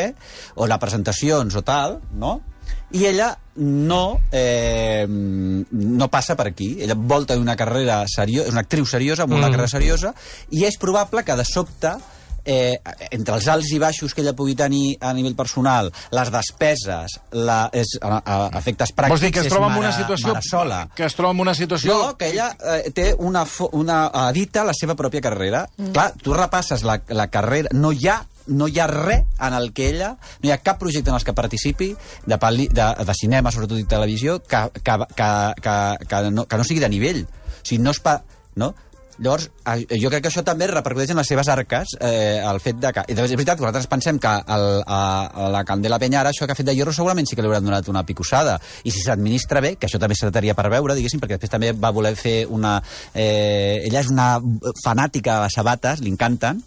o 0.57 0.67
la 0.71 0.81
presentacions 0.81 1.55
o 1.61 1.63
tal, 1.67 2.01
no? 2.17 2.39
I 2.95 3.05
ella 3.07 3.29
no, 3.57 4.21
eh, 4.33 5.05
no 5.09 6.09
passa 6.11 6.37
per 6.39 6.47
aquí. 6.51 6.77
Ella 6.83 6.95
vol 6.97 7.27
tenir 7.27 7.43
una 7.43 7.57
carrera 7.59 8.05
seriosa, 8.11 8.49
és 8.49 8.55
una 8.55 8.65
actriu 8.65 8.87
seriosa, 8.87 9.27
amb 9.27 9.35
una 9.35 9.49
Mm. 9.49 9.51
carrera 9.53 9.69
seriosa, 9.69 10.15
i 10.51 10.65
és 10.65 10.79
probable 10.79 11.25
que 11.27 11.37
de 11.37 11.45
sobte 11.45 11.93
eh, 12.51 12.81
entre 13.15 13.37
els 13.39 13.47
alts 13.53 13.71
i 13.71 13.79
baixos 13.79 14.15
que 14.17 14.25
ella 14.25 14.35
pugui 14.37 14.57
tenir 14.59 14.97
a 15.01 15.13
nivell 15.15 15.37
personal, 15.39 15.93
les 16.17 16.33
despeses, 16.35 17.15
la, 17.37 17.61
és, 17.73 17.95
a, 18.03 18.19
a, 18.19 18.39
efectes 18.59 18.91
pràctics, 18.97 19.15
Vols 19.15 19.23
dir 19.27 19.31
que 19.37 19.45
es 19.45 19.53
troba 19.53 19.69
en 19.71 19.77
mare- 19.77 19.87
una 19.87 19.93
situació... 19.97 20.35
sola. 20.49 20.81
Que 20.97 21.07
es 21.07 21.15
troba 21.19 21.33
en 21.37 21.45
una 21.47 21.55
situació... 21.55 21.95
No, 21.95 22.17
que 22.19 22.33
ella 22.33 22.51
eh, 22.75 22.91
té 22.97 23.13
una, 23.19 23.45
una... 23.73 24.01
edita 24.31 24.65
la 24.67 24.75
seva 24.75 24.97
pròpia 24.99 25.23
carrera. 25.23 25.65
Mm. 25.79 25.95
Clar, 25.95 26.11
tu 26.19 26.35
repasses 26.35 26.83
la, 26.87 26.99
la 27.15 27.29
carrera... 27.31 27.71
No 27.73 27.93
hi 27.95 28.09
ha 28.11 28.21
no 28.51 28.67
hi 28.67 28.81
ha 28.83 28.87
res 28.91 29.29
en 29.39 29.55
el 29.55 29.71
que 29.77 29.91
ella... 29.93 30.17
No 30.43 30.49
hi 30.49 30.53
ha 30.57 30.59
cap 30.65 30.81
projecte 30.81 31.13
en 31.13 31.19
els 31.21 31.25
que 31.29 31.37
participi, 31.37 31.93
de, 32.27 32.39
peli, 32.43 32.67
de, 32.75 32.89
de 33.07 33.15
cinema, 33.15 33.53
sobretot 33.55 33.79
i 33.79 33.87
televisió, 33.87 34.41
que, 34.43 34.65
que, 34.83 34.97
que, 35.15 35.31
que, 35.63 35.75
que, 36.11 36.23
no, 36.35 36.49
que 36.51 36.59
no 36.59 36.67
sigui 36.67 36.83
de 36.83 36.91
nivell. 36.91 37.23
O 37.29 37.63
sigui, 37.63 37.83
no 37.85 37.95
es 37.95 38.01
pa... 38.03 38.19
No? 38.59 38.73
Llavors, 39.21 39.51
jo 40.01 40.09
crec 40.09 40.23
que 40.25 40.31
això 40.31 40.41
també 40.47 40.65
repercuteix 40.71 41.11
en 41.13 41.19
les 41.21 41.29
seves 41.29 41.49
arques, 41.53 41.93
eh, 42.01 42.41
el 42.41 42.61
fet 42.65 42.79
de 42.81 42.93
que... 42.97 43.05
I 43.13 43.17
és 43.21 43.35
veritat 43.37 43.61
nosaltres 43.61 43.89
pensem 43.91 44.17
que 44.23 44.33
el, 44.57 44.65
a, 44.81 45.01
a 45.29 45.49
la 45.53 45.61
Candela 45.69 45.99
Penya 46.01 46.23
ara 46.23 46.33
això 46.33 46.49
que 46.49 46.57
ha 46.57 46.59
fet 46.59 46.71
de 46.71 46.75
Hierro 46.77 46.95
segurament 46.97 47.29
sí 47.29 47.37
que 47.37 47.45
li 47.45 47.51
hauran 47.51 47.69
donat 47.69 47.91
una 47.93 48.05
picossada. 48.09 48.57
I 48.85 48.95
si 48.95 49.05
s'administra 49.05 49.61
bé, 49.61 49.75
que 49.77 49.91
això 49.91 50.01
també 50.01 50.17
s'ataria 50.17 50.57
per 50.57 50.71
veure, 50.73 50.97
diguéssim, 50.97 51.21
perquè 51.21 51.37
després 51.37 51.53
també 51.53 51.75
va 51.77 51.93
voler 51.93 52.15
fer 52.17 52.47
una... 52.49 52.79
Eh, 53.13 53.85
ella 53.91 54.01
és 54.01 54.09
una 54.09 54.31
fanàtica 54.81 55.43
de 55.45 55.53
sabates, 55.53 56.01
li 56.01 56.15
encanten. 56.15 56.65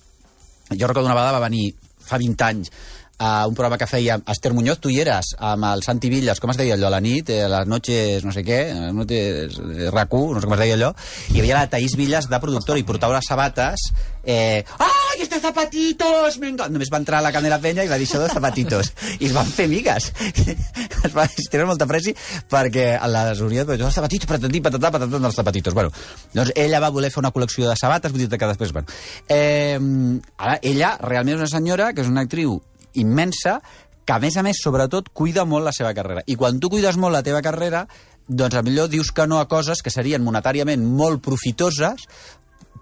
Jo 0.70 0.86
recordo 0.86 1.10
una 1.10 1.18
vegada 1.18 1.39
va 1.39 1.48
venir 1.48 1.72
fa 2.04 2.20
20 2.22 2.46
anys 2.52 2.70
a 3.17 3.47
un 3.47 3.56
programa 3.56 3.78
que 3.78 3.88
feia 3.88 4.19
Esther 4.28 4.54
Muñoz, 4.54 4.80
tu 4.80 4.89
hi 4.89 4.99
eres, 5.04 5.34
amb 5.38 5.67
el 5.69 5.84
Santi 5.86 6.10
Villas, 6.10 6.41
com 6.41 6.52
es 6.52 6.60
deia 6.60 6.78
allò, 6.78 6.89
a 6.89 6.95
la 6.95 7.02
nit, 7.04 7.30
eh, 7.30 7.43
a 7.45 7.52
les 7.52 7.69
noches, 7.69 8.26
no 8.26 8.34
sé 8.36 8.43
què, 8.45 8.63
a 8.73 8.88
les 8.88 8.97
noches 8.97 9.60
RAC1, 9.93 10.34
no 10.34 10.41
sé 10.41 10.49
com 10.49 10.58
es 10.58 10.63
deia 10.63 10.80
allò, 10.80 10.93
i 11.30 11.38
hi 11.38 11.43
havia 11.43 11.62
la 11.62 11.69
Taís 11.71 11.95
Villas 11.99 12.28
de 12.32 12.41
productora 12.43 12.82
i 12.82 12.88
portava 12.88 13.19
les 13.19 13.30
sabates, 13.30 13.91
eh, 14.23 14.63
¡ay, 14.80 15.21
estos 15.21 15.41
zapatitos! 15.41 16.39
Me! 16.39 16.52
Només 16.52 16.91
va 16.91 16.99
entrar 17.02 17.19
a 17.19 17.26
la 17.26 17.32
Candela 17.36 17.60
Penya 17.62 17.86
i 17.86 17.91
va 17.91 17.99
dir 18.02 18.08
això 18.08 18.21
dels 18.21 18.34
zapatitos. 18.34 18.93
I 19.19 19.28
es 19.28 19.36
van 19.36 19.47
fer 19.47 19.67
amigues. 19.69 20.10
es 21.08 21.13
va 21.15 21.28
tenen 21.52 21.67
molta 21.69 21.88
presi 21.89 22.15
perquè 22.49 22.93
a 22.95 23.10
les 23.12 23.41
Oriol, 23.43 23.67
però 23.67 23.89
els 23.89 23.99
zapatitos, 23.99 24.30
patatí, 24.30 24.63
patatà, 24.63 24.91
patatà, 24.95 25.19
dels 25.19 25.39
zapatitos. 25.39 25.76
Bueno, 25.76 25.91
doncs 26.34 26.54
ella 26.56 26.82
va 26.84 26.91
voler 26.95 27.12
fer 27.13 27.21
una 27.21 27.34
col·lecció 27.36 27.69
de 27.69 27.78
sabates, 27.80 28.13
vull 28.13 28.26
dir 28.26 28.32
que 28.32 28.49
després, 28.49 28.73
bueno. 28.73 28.88
Eh, 29.28 29.80
ara, 30.38 30.60
ella 30.62 30.95
realment 31.04 31.36
és 31.38 31.43
una 31.43 31.52
senyora 31.52 31.91
que 31.93 32.02
és 32.06 32.12
una 32.12 32.23
actriu 32.26 32.62
immensa, 32.99 33.60
que 34.06 34.13
a 34.13 34.19
més 34.19 34.38
a 34.38 34.43
més, 34.43 34.60
sobretot, 34.62 35.10
cuida 35.15 35.45
molt 35.47 35.65
la 35.65 35.75
seva 35.75 35.93
carrera. 35.95 36.23
I 36.27 36.36
quan 36.39 36.60
tu 36.60 36.69
cuides 36.69 36.97
molt 36.99 37.15
la 37.15 37.23
teva 37.23 37.41
carrera, 37.45 37.86
doncs 38.27 38.56
a 38.56 38.63
millor 38.63 38.89
dius 38.91 39.12
que 39.12 39.27
no 39.27 39.39
a 39.39 39.47
coses 39.51 39.82
que 39.84 39.91
serien 39.91 40.23
monetàriament 40.23 40.84
molt 40.84 41.23
profitoses, 41.23 42.08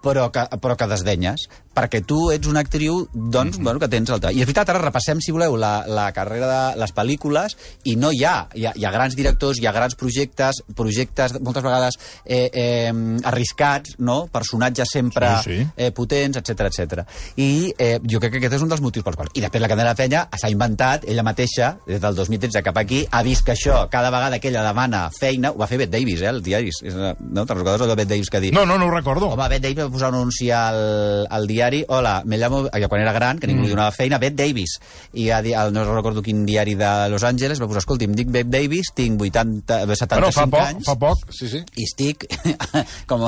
però 0.02 0.28
que, 0.34 0.44
però 0.62 0.76
que 0.76 0.88
desdenyes. 0.90 1.46
Perquè 1.74 2.02
tu 2.06 2.30
ets 2.34 2.48
una 2.48 2.60
actriu 2.60 3.06
doncs, 3.12 3.58
bueno, 3.58 3.80
que 3.80 3.88
tens 3.88 4.10
teu... 4.10 4.18
I 4.30 4.42
és 4.42 4.46
veritat, 4.48 4.68
ara 4.72 4.80
repassem, 4.82 5.20
si 5.24 5.32
voleu, 5.32 5.56
la, 5.60 5.84
la 5.88 6.10
carrera 6.12 6.48
de 6.50 6.80
les 6.80 6.92
pel·lícules 6.94 7.56
i 7.88 7.96
no 7.96 8.10
hi 8.12 8.22
ha, 8.28 8.34
hi 8.54 8.66
ha, 8.68 8.72
hi 8.76 8.84
ha 8.84 8.92
grans 8.94 9.16
directors, 9.16 9.60
hi 9.60 9.66
ha 9.66 9.72
grans 9.72 9.96
projectes, 9.98 10.62
projectes 10.76 11.36
moltes 11.40 11.64
vegades 11.64 11.98
eh, 12.24 12.48
eh, 12.52 12.92
arriscats, 13.24 13.96
no? 13.98 14.26
personatges 14.32 14.88
sempre 14.92 15.30
Sí, 15.42 15.56
sí. 15.62 15.66
eh, 15.76 15.90
potents, 15.96 16.36
etc 16.38 16.66
etc. 16.68 17.02
I 17.40 17.72
eh, 17.78 17.98
jo 18.04 18.20
crec 18.20 18.34
que 18.36 18.42
aquest 18.42 18.58
és 18.58 18.64
un 18.64 18.70
dels 18.72 18.82
motius 18.84 19.04
pels 19.06 19.16
quals. 19.18 19.32
I 19.38 19.44
després 19.44 19.62
la 19.64 19.70
Candela 19.72 19.94
Penya 19.98 20.26
s'ha 20.38 20.50
inventat, 20.52 21.06
ella 21.08 21.24
mateixa, 21.26 21.72
des 21.86 22.00
del 22.02 22.14
2013 22.18 22.62
cap 22.66 22.78
aquí, 22.82 23.02
ha 23.10 23.22
vist 23.24 23.44
que 23.46 23.54
això, 23.56 23.86
cada 23.92 24.10
vegada 24.12 24.38
que 24.42 24.50
ella 24.52 24.62
demana 24.66 25.06
feina, 25.18 25.52
ho 25.52 25.58
va 25.60 25.68
fer 25.70 25.80
Bette 25.80 25.96
Davis, 25.96 26.20
eh, 26.22 26.28
els 26.32 26.42
diaris. 26.44 26.82
És, 26.84 26.94
eh, 26.94 27.14
No? 27.32 27.46
Te'n 27.46 27.56
recordes 27.56 27.80
el 27.80 27.88
de 27.88 27.94
Bette 27.96 28.10
Davis 28.14 28.28
que 28.30 28.36
ha 28.36 28.40
dit? 28.44 28.52
No, 28.54 28.66
no, 28.66 28.76
no 28.78 28.86
ho 28.86 28.90
recordo. 28.92 29.28
Home, 29.32 29.48
Bette 29.48 29.62
Davis 29.68 29.84
va 29.86 29.90
posar 29.94 30.10
un 30.12 30.18
anunci 30.20 30.50
al, 30.52 31.26
al 31.30 31.46
diari 31.46 31.61
Hola, 31.88 32.22
me 32.24 32.38
llamo... 32.38 32.66
eh, 32.72 32.86
Quan 32.88 33.00
era 33.02 33.12
gran, 33.12 33.38
que 33.38 33.46
ningú 33.46 33.62
Mm. 33.62 33.64
li 33.64 33.70
donava 33.70 33.92
feina, 33.92 34.18
Bette 34.18 34.42
Davis. 34.42 34.78
I 35.14 35.28
ha 35.30 35.40
dit, 35.42 35.54
el, 35.54 35.72
no 35.72 35.84
recordo 35.94 36.22
quin 36.22 36.44
diari 36.46 36.74
de 36.74 37.08
Los 37.08 37.22
Angeles 37.24 37.60
va 37.60 37.66
posar, 37.68 37.78
escolti, 37.84 38.04
em 38.08 38.14
dic 38.14 38.28
Bette 38.30 38.50
Davis, 38.50 38.90
tinc 38.94 39.20
80, 39.20 39.82
eh, 39.82 39.86
75 39.96 40.18
Bueno, 40.18 40.32
fa 40.32 40.46
poc, 40.46 40.60
anys 40.66 40.86
fa 40.86 40.96
poc, 40.98 41.24
sí, 41.32 41.48
sí. 41.48 41.60
i 41.76 41.84
estic 41.84 42.26
com, 43.10 43.26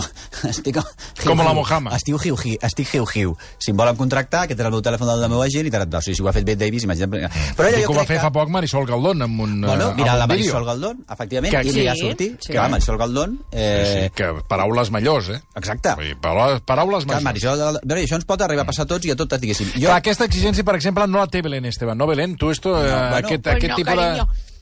estic 0.49 0.79
Com 1.25 1.39
la 1.45 1.53
Mojama. 1.55 1.93
estic 1.97 2.15
hiu, 2.15 2.37
hiu, 2.37 2.59
estic 2.63 2.95
hiu, 2.95 3.07
hiu. 3.15 3.37
Si 3.59 3.71
em 3.71 3.77
volen 3.79 3.97
contractar, 3.97 4.45
aquest 4.45 4.59
era 4.61 4.69
el 4.69 4.75
meu 4.75 4.83
telèfon 4.83 5.07
del 5.09 5.29
meu 5.31 5.43
agent 5.45 5.67
i 5.69 5.71
tal, 5.71 5.87
o 5.87 6.01
sigui, 6.03 6.17
si 6.19 6.23
ho 6.25 6.29
ha 6.29 6.35
fet 6.35 6.45
Bette 6.45 6.65
Davis, 6.65 6.85
imagina't. 6.85 7.31
Però 7.57 7.69
ella 7.69 7.81
jo 7.83 7.89
que 7.89 7.95
ho 7.95 7.99
va 8.01 8.05
fer 8.09 8.17
que... 8.19 8.23
fa 8.27 8.33
poc 8.35 8.51
Marisol 8.51 8.87
Galdón 8.87 9.23
amb 9.23 9.41
un, 9.47 9.61
Bueno, 9.63 9.91
eh, 9.91 9.95
mira, 9.97 10.17
la. 10.19 10.27
Marisol 10.27 10.65
Galdón, 10.67 11.05
efectivament, 11.09 11.55
Que- 11.55 11.63
i 11.69 11.73
li 11.73 11.87
va 11.87 11.95
Sí, 11.95 12.01
sortir. 12.09 12.31
sí. 12.41 12.49
Que, 12.49 12.59
clar, 12.59 12.71
Marisol 12.71 12.99
Galdón... 12.99 13.39
Eh... 13.53 13.85
Sí, 14.09 14.11
que 14.17 14.33
paraules 14.49 14.91
millors, 14.91 15.29
eh? 15.31 15.41
Exacte. 15.57 15.95
Vull 15.97 16.11
dir, 16.11 16.17
paraules, 16.21 16.61
paraules. 16.67 17.07
Marisol, 17.07 17.61
però 17.87 18.01
això 18.01 18.19
ens 18.25 18.31
pot 18.33 18.41
arribar 18.41 18.65
a 18.65 18.69
passar 18.73 18.87
a 18.89 18.91
tots 18.95 19.05
i 19.07 19.13
a 19.13 19.17
totes, 19.21 19.41
diguéssim. 19.43 19.69
Jo... 19.77 19.91
Clar, 19.91 20.01
aquesta 20.01 20.25
exigència, 20.25 20.65
per 20.65 20.75
exemple, 20.81 21.07
no 21.11 21.21
la 21.21 21.29
té 21.29 21.43
Belén 21.45 21.69
Esteban. 21.69 21.99
No, 22.01 22.09
Belén, 22.09 22.37
tu 22.41 22.51
esto, 22.51 22.73
eh, 22.81 22.89
bueno. 22.89 23.17
aquest, 23.21 23.43
Pues 23.45 23.57
aquest 23.57 23.71
no, 23.73 23.77
tipus 23.77 23.95
cariño. 23.95 24.25
de... 24.33 24.54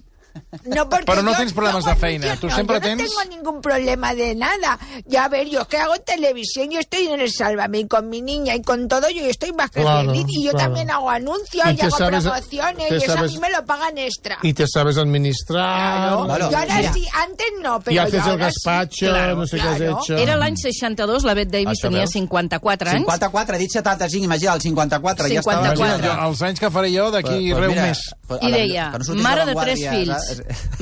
No, 0.64 0.88
porque 0.88 1.05
Pero 1.07 1.23
no 1.23 1.31
yo- 1.31 1.37
tienes 1.37 1.55
problemas 1.55 1.85
de 1.85 1.97
feina, 1.97 2.37
tú 2.37 2.47
no, 2.49 2.55
siempre 2.55 2.77
yo 2.77 2.81
tienes- 2.83 3.11
no 3.11 3.21
tengo 3.23 3.37
ningún 3.37 3.61
problema 3.62 4.14
de 4.14 4.35
nada. 4.35 4.79
Ya 5.07 5.25
a 5.25 5.29
ver, 5.29 5.49
yo 5.49 5.62
es 5.62 5.66
que 5.66 5.79
hago 5.79 5.95
televisión, 6.01 6.71
yo 6.71 6.79
estoy 6.81 7.07
en 7.09 7.21
el 7.21 7.31
Sálvame 7.33 7.81
y 7.81 7.88
con 7.88 8.09
mi 8.09 8.21
niña 8.23 8.55
y 8.55 8.62
con 8.62 8.87
todo, 8.88 9.09
yo 9.11 9.23
estoy 9.25 9.53
más 9.53 9.71
que 9.71 9.81
Claro, 9.83 10.11
feliz. 10.11 10.27
Y 10.29 10.45
yo 10.45 10.51
claro. 10.53 10.66
también 10.66 10.90
hago 10.90 11.09
anuncios 11.11 11.64
Y 11.66 11.77
y, 11.77 11.81
hago 11.81 11.97
sabes- 11.97 12.23
promociones 12.25 12.90
y 12.90 12.95
eso 12.97 13.12
a 13.12 13.14
sabes- 13.16 13.33
mí 13.33 13.38
me 13.38 13.51
lo 13.51 13.64
pagan 13.64 13.97
extra. 13.99 14.38
Y 14.42 14.53
te 14.55 14.66
sabes 14.66 14.97
administrar. 14.99 16.25
Claro, 16.27 16.51
yo 16.51 16.57
ahora 16.59 16.92
sí, 16.92 17.07
antes 17.14 17.47
no, 17.62 17.81
pero 17.81 17.95
y 17.95 17.99
haces 17.99 18.27
el 18.27 18.33
sí. 18.33 18.38
gazpacho, 18.38 19.07
Claro, 19.07 19.37
no 19.37 19.47
sé 19.47 19.57
qué 19.57 19.62
has 19.68 19.77
claro. 19.77 19.99
hecho. 20.03 20.16
Era 20.16 20.37
l'any 20.37 20.57
62, 20.57 21.25
la 21.25 21.35
Bette 21.35 21.53
Davis 21.62 21.79
Això 21.79 21.83
tenia 21.88 22.01
veus? 22.01 22.11
54 22.11 22.90
anys. 22.90 22.99
54, 23.01 23.57
he 23.57 23.59
dit 23.59 23.71
75, 23.71 24.25
imagina, 24.25 24.55
el 24.55 24.61
54, 24.61 25.29
ja 25.29 25.40
estava... 25.40 25.57
54. 25.62 25.83
Imagina't, 25.83 26.21
jo, 26.23 26.29
els 26.29 26.42
anys 26.42 26.61
que 26.61 26.71
faré 26.71 26.90
jo 26.97 27.11
d'aquí 27.11 27.29
Pues- 27.29 27.53
pues 27.53 27.61
res 27.61 27.68
mira, 27.68 27.83
un 27.83 27.88
mes. 27.88 28.01
pues 28.27 28.42
a 28.42 28.49
I 28.49 28.53
deia, 28.53 28.92
mare 29.16 29.42
a 29.42 29.47
de 29.47 29.55
tres 29.55 29.81
fills, 29.88 30.21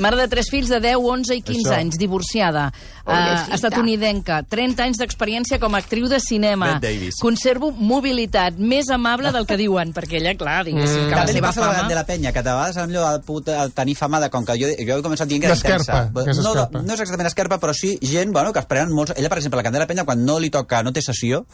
mare 0.01 0.17
de 0.17 0.27
tres 0.31 0.49
fills 0.51 0.69
de 0.69 0.79
10, 0.83 0.97
11 0.97 1.35
i 1.37 1.41
15 1.41 1.61
Això. 1.69 1.77
anys, 1.79 1.97
divorciada, 2.01 2.67
uh, 3.05 3.53
estatunidenca, 3.55 4.41
30 4.49 4.83
anys 4.83 4.99
d'experiència 5.01 5.59
com 5.61 5.75
a 5.75 5.81
actriu 5.81 6.07
de 6.11 6.19
cinema, 6.19 6.73
conservo 7.21 7.71
mobilitat, 7.71 8.57
més 8.57 8.89
amable 8.89 9.31
del 9.31 9.45
que 9.49 9.57
diuen, 9.59 9.93
perquè 9.93 10.19
ella, 10.21 10.35
clar, 10.39 10.61
diguéssim, 10.67 11.07
que 11.07 11.15
la 11.15 11.23
També 11.23 11.33
li 11.33 11.39
seva 11.39 11.51
passa 11.51 11.61
fama... 11.67 11.87
de 11.89 11.95
la 11.95 12.05
penya, 12.07 12.31
que 12.33 12.43
de 12.43 12.55
vegades 12.55 12.77
amb 12.77 12.91
allò 12.95 13.11
de 13.17 13.23
puta, 13.25 13.57
el 13.63 13.73
tenir 13.77 13.95
fama 13.95 14.19
de 14.23 14.29
com 14.33 14.45
que 14.45 14.57
jo, 14.59 14.71
jo 14.77 14.97
he 14.97 15.05
començat 15.05 15.27
dient 15.29 15.41
que 15.43 15.51
era 15.51 15.55
intensa. 15.59 16.09
que 16.13 16.29
és 16.31 16.41
No, 16.41 16.53
esquerpa. 16.53 16.81
no 16.81 16.93
és 16.93 16.99
exactament 16.99 17.27
esquerpa, 17.31 17.59
però 17.59 17.73
sí 17.77 17.97
gent 18.01 18.31
bueno, 18.33 18.53
que 18.53 18.59
es 18.59 18.65
prenen 18.69 18.93
molts... 18.93 19.13
Ella, 19.17 19.29
per 19.29 19.37
exemple, 19.39 19.57
la 19.57 19.63
Candela 19.63 19.87
Penya, 19.87 20.05
quan 20.05 20.25
no 20.25 20.39
li 20.39 20.49
toca, 20.49 20.83
no 20.83 20.93
té 20.93 21.01
sessió, 21.01 21.45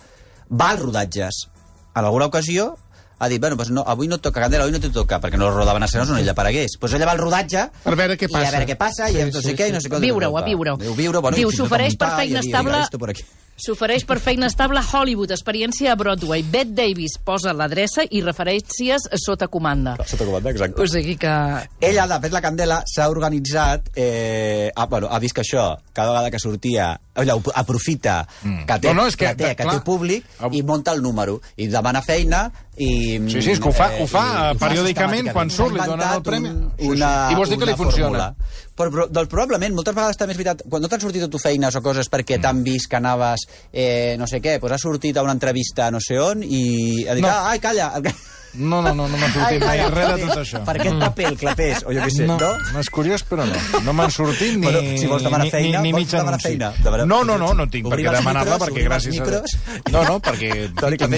va 0.50 0.71
als 0.71 0.82
rodatges. 0.82 1.47
En 1.95 2.06
alguna 2.06 2.28
ocasió 2.30 2.76
ha 3.19 3.27
dit, 3.30 3.39
bueno, 3.41 3.58
pues 3.58 3.69
no, 3.71 3.84
avui 3.88 4.08
no 4.08 4.15
et 4.15 4.21
toca, 4.21 4.41
Candela, 4.41 4.63
avui 4.63 4.73
no 4.73 4.80
te 4.80 4.89
toca, 4.89 5.19
perquè 5.19 5.38
no 5.38 5.49
rodaven 5.49 5.84
escenes 5.84 6.10
on 6.10 6.19
ella 6.19 6.32
aparegués. 6.36 6.77
Pues 6.80 6.93
ella 6.93 7.06
va 7.06 7.13
al 7.13 7.17
rodatge 7.19 7.69
Per 7.84 7.95
veure 7.95 8.17
què 8.17 8.27
i 8.30 8.34
a 8.34 8.38
passa. 8.39 8.51
veure 8.51 8.67
què 8.67 8.77
passa, 8.77 9.10
i 9.10 9.13
Sí, 9.15 9.23
no 9.32 9.41
sé 9.41 9.49
sí, 9.49 9.56
què, 9.56 9.69
i 9.69 9.71
no 9.73 9.82
sé 9.82 9.89
què. 9.89 9.99
Viure-ho, 9.99 10.38
a 10.38 10.43
viure-ho. 10.45 10.77
Diu, 10.77 10.93
viure, 10.95 11.19
bueno, 11.19 11.38
Diu, 11.38 11.49
i 11.49 11.53
i 11.53 11.58
s'ofereix 11.58 11.97
per 11.97 12.12
feina 12.15 12.41
i 12.41 12.45
estable- 12.45 12.86
S'ofereix 13.58 14.04
per 14.06 14.20
feina 14.22 14.46
estable 14.52 14.78
a 14.78 14.86
Hollywood, 14.86 15.32
experiència 15.34 15.89
a 15.91 15.96
Broadway. 15.98 16.43
Bette 16.46 16.76
Davis 16.78 17.15
posa 17.26 17.56
l'adreça 17.58 18.04
i 18.13 18.22
referències 18.22 19.08
sota 19.17 19.48
comanda. 19.50 19.96
Sota 20.06 20.28
comanda, 20.28 20.52
exacte. 20.54 20.78
O 20.84 20.86
sigui 20.86 21.15
que... 21.17 21.32
Ella, 21.82 22.06
de 22.12 22.20
fet, 22.22 22.36
la 22.36 22.41
Candela 22.46 22.84
s'ha 22.86 23.08
organitzat... 23.10 23.89
Eh, 23.98 24.70
ha, 24.76 24.86
bueno, 24.86 25.10
ha 25.10 25.17
vist 25.24 25.34
que 25.34 25.41
això, 25.41 25.72
cada 25.91 26.12
vegada 26.13 26.30
que 26.36 26.39
sortia... 26.43 26.91
Ella 27.17 27.34
ho 27.34 27.41
aprofita 27.58 28.28
que 28.46 28.76
té, 28.78 28.91
No, 28.93 29.02
no, 29.02 29.08
és 29.10 29.15
que, 29.17 29.32
que, 29.32 29.39
té, 29.39 29.48
que 29.58 29.63
clar. 29.65 29.80
té 29.80 29.82
públic 29.82 30.28
i 30.54 30.62
monta 30.62 30.93
el 30.93 31.02
número. 31.02 31.39
I 31.58 31.65
demana 31.74 32.04
feina 32.06 32.43
i... 32.78 33.17
Sí, 33.26 33.41
sí, 33.41 33.56
és 33.56 33.60
que 33.63 33.72
ho 33.72 33.74
fa- 33.74 33.89
ho 33.98 34.06
fa, 34.06 34.22
i- 34.22 34.43
eh, 34.52 34.60
periòdicament, 34.62 35.32
quan 35.34 35.50
surt, 35.50 35.74
li 35.74 35.82
donen 35.82 36.12
el 36.13 36.22
premi. 36.22 36.52
Un, 36.54 36.67
Sí, 36.78 36.84
sí. 36.86 36.91
una, 36.93 37.10
I 37.34 37.39
vols 37.41 37.50
dir 37.50 37.58
que 37.58 37.65
li 37.65 37.74
una 37.74 37.80
funciona. 37.82 38.06
fórmula. 38.06 38.66
Però, 38.78 38.92
però 38.94 39.08
doncs, 39.10 39.30
probablement, 39.32 39.74
moltes 39.74 39.96
vegades 39.98 40.18
també 40.22 40.36
és 40.36 40.38
veritat, 40.38 40.62
quan 40.70 40.82
no 40.84 40.88
t'han 40.92 41.02
sortit 41.02 41.24
a 41.26 41.30
tu 41.34 41.40
feines 41.42 41.76
o 41.76 41.82
coses 41.82 42.10
perquè 42.13 42.38
t'han 42.40 42.63
vist 42.63 42.88
que 42.92 43.00
anaves, 43.00 43.48
eh, 43.74 44.16
no 44.20 44.28
sé 44.30 44.38
què, 44.40 44.60
doncs 44.62 44.78
has 44.78 44.82
sortit 44.86 45.18
a 45.18 45.24
una 45.26 45.34
entrevista 45.34 45.90
no 45.92 46.00
sé 46.00 46.20
on 46.22 46.44
i 46.46 47.06
ha 47.10 47.16
dit, 47.18 47.24
No. 47.26 47.30
ah, 47.34 47.50
ai, 47.52 47.60
calla, 47.60 47.92
No, 48.58 48.82
no, 48.82 48.94
no, 48.96 49.06
no 49.08 49.18
m'ha 49.20 49.28
sortit 49.30 49.62
mai 49.62 49.82
res 49.92 50.08
de 50.16 50.26
tot 50.26 50.38
això. 50.40 50.63
per 50.66 50.78
aquest 50.80 50.96
paper 50.98 51.26
el 51.28 51.36
clapés, 51.38 51.84
o 51.86 51.92
jo 51.94 52.00
què 52.02 52.10
sé, 52.10 52.26
no? 52.26 52.38
no? 52.40 52.54
No, 52.74 52.80
és 52.80 52.90
curiós, 52.90 53.22
però 53.28 53.46
no. 53.46 53.54
No 53.86 53.94
m'han 53.94 54.10
sortit 54.10 54.56
ni, 54.56 54.63
Bueno, 54.63 54.80
si 54.98 55.06
vols 55.06 55.22
demanar 55.28 55.46
ni, 55.46 55.52
feina, 55.52 55.82
ni, 55.82 55.90
ni 55.90 55.92
vols 55.94 56.04
mig 56.06 56.12
demanar 56.12 56.34
anunci. 56.40 56.48
feina? 56.48 56.72
Demanar- 56.82 57.06
No, 57.08 57.24
no, 57.24 57.38
no, 57.38 57.54
no 57.54 57.68
tinc 57.70 57.90
per 57.90 58.00
què 58.00 58.12
demanar-la, 58.16 58.58
perquè 58.58 58.84
gràcies 58.88 59.20
a... 59.22 59.44
No, 59.92 60.04
no, 60.08 60.20
perquè 60.20 60.52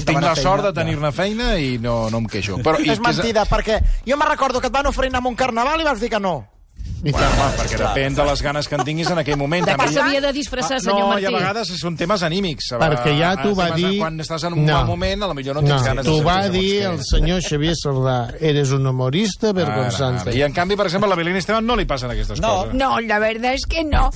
tinc 0.05 0.21
la 0.21 0.35
sort 0.35 0.63
de 0.63 0.73
tenir-ne 0.73 1.11
feina 1.15 1.57
i 1.57 1.77
no, 1.77 2.09
no 2.09 2.17
em 2.17 2.25
queixo. 2.27 2.57
Però, 2.65 2.79
i 2.83 2.89
És 2.91 2.99
mentida, 2.99 3.45
perquè 3.45 3.79
jo 4.05 4.17
me 4.17 4.25
recordo 4.25 4.59
que 4.59 4.67
et 4.67 4.73
van 4.73 4.87
oferir 4.87 5.13
anar 5.13 5.23
a 5.23 5.29
un 5.29 5.35
carnaval 5.35 5.79
i 5.79 5.85
vas 5.87 5.99
dir 6.01 6.09
que 6.09 6.19
no. 6.19 6.58
Bueno, 7.01 7.17
home, 7.17 7.53
perquè 7.55 7.77
depèn 7.79 8.15
de 8.15 8.23
les 8.27 8.41
ganes 8.43 8.67
que 8.67 8.75
en 8.75 8.83
tinguis 8.83 9.09
en 9.09 9.17
aquell 9.21 9.37
moment. 9.39 9.65
De 9.65 9.75
què 9.79 9.87
s'havia 9.93 10.19
de 10.19 10.33
disfressar, 10.35 10.77
Ah, 10.77 10.79
senyor 10.83 10.99
no, 10.99 11.07
Martí? 11.13 11.23
i 11.23 11.27
a 11.27 11.31
vegades 11.31 11.69
són 11.79 11.95
temes 11.95 12.23
anímics. 12.23 12.71
A 12.73 12.79
Perquè 12.79 13.13
ja 13.17 13.35
t'ho 13.41 13.53
va 13.55 13.69
dir- 13.71 13.99
Quan 13.99 14.19
estàs 14.19 14.43
en 14.43 14.53
un 14.53 14.65
No. 14.65 14.73
mal 14.73 14.85
moment, 14.85 15.23
a 15.23 15.27
lo 15.27 15.33
millor 15.33 15.55
no 15.55 15.61
tens 15.61 15.79
No, 15.81 15.85
ganes 15.85 16.05
t'ho 16.05 16.17
de 16.17 16.23
va 16.23 16.41
fer 16.43 16.51
dir 16.51 16.81
el 16.83 16.99
senyor 17.01 17.41
Xavier 17.41 17.73
Sardà. 17.81 18.33
Eres 18.41 18.71
un 18.71 18.85
humorista 18.85 19.53
vergonzante. 19.53 20.35
I 20.35 20.41
en 20.41 20.51
canvi, 20.51 20.75
per 20.75 20.87
exemple, 20.87 21.07
a 21.07 21.09
la 21.11 21.15
Belén 21.15 21.37
Esteban 21.37 21.65
no 21.65 21.75
li 21.77 21.85
passen 21.85 22.11
aquestes 22.11 22.41
No, 22.41 22.63
coses. 22.63 22.73
no, 22.73 22.99
la 22.99 23.19
verdad 23.19 23.53
es 23.53 23.65
que 23.65 23.83
no. 23.85 24.09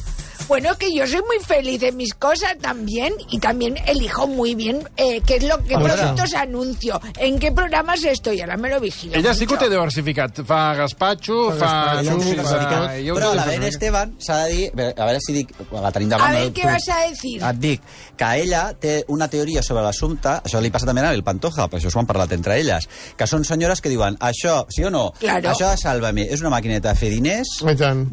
Bueno, 0.47 0.77
que 0.77 0.93
yo 0.93 1.07
soy 1.07 1.21
muy 1.21 1.39
feliz 1.45 1.81
en 1.83 1.95
mis 1.97 2.13
cosas 2.13 2.57
también 2.61 3.13
y 3.31 3.39
también 3.39 3.75
elijo 3.87 4.27
muy 4.27 4.55
bien 4.55 4.87
eh, 4.97 5.21
qué 5.25 5.37
es 5.37 5.43
lo 5.43 5.57
que 5.63 5.75
productos 5.77 6.33
anuncio, 6.33 6.99
en 7.17 7.39
qué 7.39 7.51
programas 7.51 8.03
estoy, 8.03 8.41
ahora 8.41 8.57
me 8.57 8.69
lo 8.69 8.79
vigilo. 8.79 9.15
Ella 9.15 9.33
sí 9.33 9.47
que 9.47 9.55
ho 9.55 9.57
té 9.57 9.69
diversificat. 9.69 10.41
Fa 10.45 10.73
gazpacho, 10.75 11.51
Fa 11.57 11.95
gazpacho, 11.95 12.19
xus, 12.19 12.35
fa- 12.35 12.43
fa- 12.43 12.97
jo 12.99 13.13
ho 13.13 13.17
Però 13.17 13.29
té 13.31 13.35
la 13.35 13.43
diferent. 13.45 13.63
Esteban 13.73 14.15
s'ha 14.19 14.37
de 14.45 14.53
dir... 14.53 14.71
A 14.97 15.05
veure 15.07 15.19
si 15.25 15.33
dic... 15.33 15.53
La 15.71 15.91
tenim 15.91 16.11
A 16.13 16.17
davant. 16.17 16.33
ver, 16.35 16.47
no? 16.47 16.53
¿qué 16.53 16.65
vas 16.67 16.87
a 16.89 16.99
decir? 17.09 17.41
Et 17.41 17.59
dic 17.63 17.81
que 18.17 18.29
ella 18.43 18.63
té 18.79 19.03
una 19.07 19.27
teoria 19.29 19.63
sobre 19.63 19.83
l'assumpte, 19.83 20.29
això 20.43 20.61
li 20.61 20.69
passa 20.71 20.85
també 20.89 21.01
a 21.01 21.13
el 21.13 21.23
Pantoja, 21.23 21.67
per 21.69 21.79
això 21.79 21.89
s'ho 21.91 21.99
han 22.03 22.09
parlat 22.09 22.31
entre 22.35 22.59
elles, 22.59 22.87
que 23.17 23.27
són 23.27 23.43
senyores 23.47 23.81
que 23.81 23.89
diuen, 23.89 24.17
això, 24.19 24.65
sí 24.69 24.83
o 24.83 24.91
no, 24.93 25.11
Claro. 25.19 25.49
això 25.49 25.69
de 25.71 25.77
Sálvame 25.77 26.27
és 26.29 26.41
una 26.41 26.49
maquineta 26.53 26.93
de 26.93 26.99
fer 26.99 27.09
diners, 27.13 27.47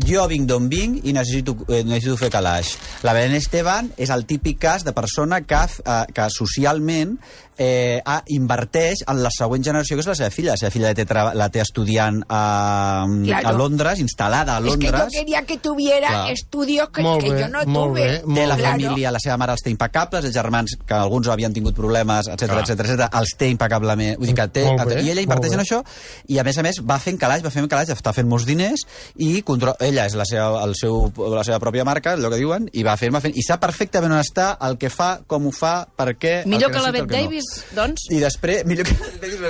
jo 0.07 0.27
vinc 0.31 0.47
d'on 0.49 0.69
vinc 0.71 1.05
i 1.05 1.13
necessito, 1.13 1.57
eh, 1.69 1.83
necessito 1.85 2.17
fer 2.21 2.31
calaix. 2.33 2.77
La 3.07 3.15
Belén 3.17 3.37
Esteban 3.39 3.91
és 4.01 4.13
el 4.15 4.27
típic 4.29 4.61
cas 4.63 4.85
de 4.87 4.95
persona 4.97 5.43
que, 5.43 5.63
eh, 5.85 6.03
que 6.15 6.29
socialment 6.31 7.17
eh, 7.61 8.01
ha, 8.07 8.23
inverteix 8.33 9.03
en 9.07 9.19
la 9.23 9.29
següent 9.35 9.63
generació, 9.67 9.99
que 9.99 10.01
és 10.01 10.09
la 10.09 10.15
seva 10.17 10.31
filla. 10.33 10.55
La 10.55 10.57
seva 10.57 10.71
filla 10.73 10.89
la 10.89 10.97
té, 10.97 11.05
la 11.37 11.49
té 11.53 11.61
estudiant 11.61 12.23
a, 12.29 13.05
Claro. 13.27 13.49
a 13.49 13.53
Londres, 13.53 14.01
instal·lada 14.01 14.57
a 14.57 14.59
Es 14.61 14.77
que 14.79 14.87
yo 14.87 14.93
Londres. 14.93 15.13
quería 15.13 15.43
que 15.45 15.59
tuviera 15.59 16.09
Claro. 16.09 16.33
estudios 16.33 16.89
que, 16.89 17.03
Molt 17.03 17.23
que 17.23 17.31
bé, 17.33 17.41
yo 17.41 17.49
no 17.49 17.65
tuve. 17.65 18.01
bé, 18.01 18.19
té 18.35 18.47
la 18.47 18.57
Claro. 18.57 18.71
família, 18.81 19.11
la 19.11 19.19
seva 19.21 19.37
mare 19.37 19.53
els 19.53 19.61
té 19.63 19.71
impecables, 19.71 20.25
els 20.25 20.35
germans, 20.35 20.77
que 20.87 20.95
alguns 20.95 21.29
havien 21.29 21.53
tingut 21.53 21.75
problemes, 21.77 22.29
etc 22.29 22.51
etc 22.63 22.81
etc, 22.81 23.09
els 23.21 23.37
té 23.37 23.49
impecablement. 23.51 24.17
Vull 24.17 24.27
dir 24.29 24.35
que 24.35 24.49
té, 24.49 24.65
Molt 24.65 24.89
bé, 24.89 25.03
I 25.03 25.11
ella 25.11 25.21
inverteix 25.21 25.53
en 25.53 25.61
això, 25.61 25.83
i 26.29 26.39
a 26.39 26.45
més 26.45 26.57
a 26.57 26.63
més 26.63 26.81
va 26.81 26.99
fent 26.99 27.19
calaix, 27.19 27.43
va 27.45 27.51
fent 27.51 27.69
calaix, 27.69 27.91
està 27.91 28.15
fent 28.15 28.27
molts 28.29 28.47
diners, 28.47 28.81
i 29.17 29.43
control, 29.43 29.75
ella 29.81 30.07
és 30.07 30.15
la 30.15 30.25
seva, 30.25 30.65
el 30.65 30.75
seu, 30.75 31.13
la 31.35 31.45
seva 31.45 31.59
pròpia 31.61 31.85
marca, 31.85 32.15
allò 32.15 32.31
que 32.31 32.37
diuen, 32.41 32.71
i 32.73 32.83
va 32.83 32.97
fent, 32.97 33.13
va 33.15 33.21
fent, 33.21 33.37
i 33.37 33.43
sap 33.43 33.61
perfectament 33.61 34.13
on 34.13 34.19
està, 34.21 34.57
el 34.63 34.79
que 34.79 34.89
fa, 34.89 35.21
com 35.27 35.47
ho 35.47 35.53
fa, 35.53 35.87
per 35.97 36.17
què... 36.17 36.43
el 36.45 36.49
Millor 36.49 36.71
que 36.71 36.79
la 36.79 36.91
necessita, 36.91 37.03
el 37.03 37.07
Bette. 37.07 37.23
Davis, 37.25 37.45
doncs? 37.77 38.07
I 38.11 38.21
després, 38.23 38.65
millor 38.69 38.89
que 38.89 38.97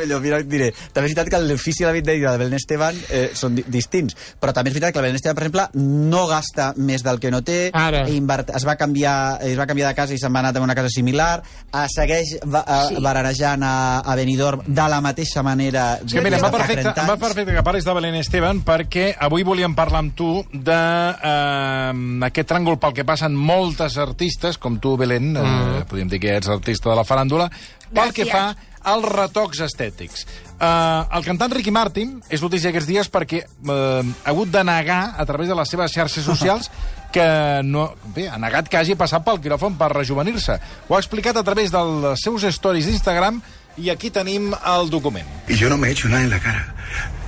millor, 0.00 0.22
mira, 0.24 0.40
diré, 0.42 0.70
també 0.92 1.08
és 1.08 1.14
veritat 1.14 1.30
que 1.32 1.42
l'ofici 1.44 1.84
de 1.84 1.90
la 1.90 1.94
Davis 2.00 2.22
i 2.22 2.26
la 2.26 2.34
de 2.36 2.42
Belén 2.44 2.58
Esteban 2.58 2.98
eh, 3.10 3.30
són 3.34 3.56
di 3.58 3.64
distints, 3.68 4.16
però 4.40 4.54
també 4.56 4.70
és 4.72 4.76
veritat 4.76 4.94
que 4.94 5.00
la 5.00 5.06
Belén 5.08 5.20
Esteban, 5.20 5.38
per 5.38 5.46
exemple, 5.46 5.66
no 6.10 6.26
gasta 6.30 6.72
més 6.76 7.04
del 7.06 7.20
que 7.22 7.32
no 7.32 7.42
té, 7.46 7.60
Ara. 7.74 8.06
i 8.08 8.16
invert, 8.18 8.52
es, 8.56 8.66
va 8.66 8.76
canviar, 8.80 9.40
es 9.46 9.58
va 9.58 9.68
canviar 9.70 9.90
de 9.90 9.98
casa 9.98 10.14
i 10.14 10.20
se'n 10.20 10.34
va 10.34 10.42
anar 10.44 10.54
a 10.56 10.64
una 10.64 10.76
casa 10.78 10.92
similar, 10.92 11.42
eh, 11.72 11.86
segueix 11.90 12.36
va, 12.44 12.64
Sí. 12.70 12.94
sí. 12.96 13.02
baranejant 13.02 13.62
a, 13.64 14.00
a 14.00 14.16
Benidorm 14.16 14.62
de 14.66 14.88
la 14.88 15.00
mateixa 15.00 15.42
manera 15.42 15.98
És 16.04 16.12
que 16.12 16.22
mira, 16.24 16.38
em 16.38 16.44
va, 16.44 16.50
perfecte, 16.54 16.84
30 16.90 17.02
em 17.02 17.10
va 17.12 17.16
perfecte 17.20 17.54
que 17.56 17.64
parlis 17.66 17.86
de 17.86 17.94
Belén 17.96 18.18
Esteban 18.20 18.62
perquè 18.66 19.10
avui 19.18 19.44
volíem 19.46 19.74
parlar 19.76 20.04
amb 20.04 20.14
tu 20.16 20.30
de 20.52 20.78
eh, 20.78 22.26
aquest 22.30 22.50
tràngol 22.50 22.78
pel 22.80 22.94
que 22.96 23.06
passen 23.08 23.36
moltes 23.36 23.98
artistes, 24.00 24.58
com 24.58 24.78
tu, 24.82 24.96
Belén, 25.00 25.32
mm. 25.34 25.76
eh, 25.80 25.84
podríem 25.88 26.10
dir 26.10 26.20
que 26.22 26.36
ets 26.38 26.50
artista 26.50 26.90
de 26.90 26.98
la 26.98 27.06
faràndula, 27.06 27.50
pel 27.94 28.12
que 28.16 28.26
fa 28.30 28.54
als 28.80 29.04
retocs 29.12 29.60
estètics. 29.66 30.24
Uh, 30.60 31.04
el 31.16 31.24
cantant 31.24 31.52
Ricky 31.52 31.72
Martin 31.72 32.18
és 32.32 32.42
notícia 32.44 32.72
aquests 32.72 32.88
dies 32.88 33.08
perquè 33.12 33.42
uh, 33.44 34.00
ha 34.00 34.32
hagut 34.32 34.50
de 34.52 34.62
negar 34.64 35.14
a 35.16 35.24
través 35.28 35.48
de 35.48 35.56
les 35.56 35.72
seves 35.72 35.92
xarxes 35.92 36.24
socials 36.24 36.70
que 37.14 37.26
no, 37.64 37.90
bé, 38.14 38.28
ha 38.30 38.38
negat 38.40 38.68
que 38.70 38.78
hagi 38.78 38.96
passat 38.96 39.24
pel 39.26 39.40
quiròfan 39.42 39.76
per 39.80 39.90
rejuvenir-se. 39.92 40.58
Ho 40.88 40.96
ha 40.96 41.00
explicat 41.00 41.36
a 41.36 41.44
través 41.44 41.72
dels 41.74 42.22
seus 42.22 42.46
stories 42.56 42.88
d'Instagram 42.88 43.40
i 43.80 43.90
aquí 43.90 44.10
tenim 44.10 44.52
el 44.54 44.90
document. 44.90 45.26
Y 45.48 45.56
yo 45.56 45.68
no 45.68 45.76
me 45.76 45.88
he 45.88 45.92
hecho 45.92 46.08
nada 46.08 46.22
en 46.22 46.30
la 46.30 46.40
cara. 46.40 46.74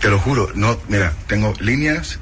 Te 0.00 0.08
lo 0.08 0.18
juro. 0.18 0.50
No, 0.54 0.76
mira, 0.88 1.12
tengo 1.26 1.54
líneas, 1.60 2.18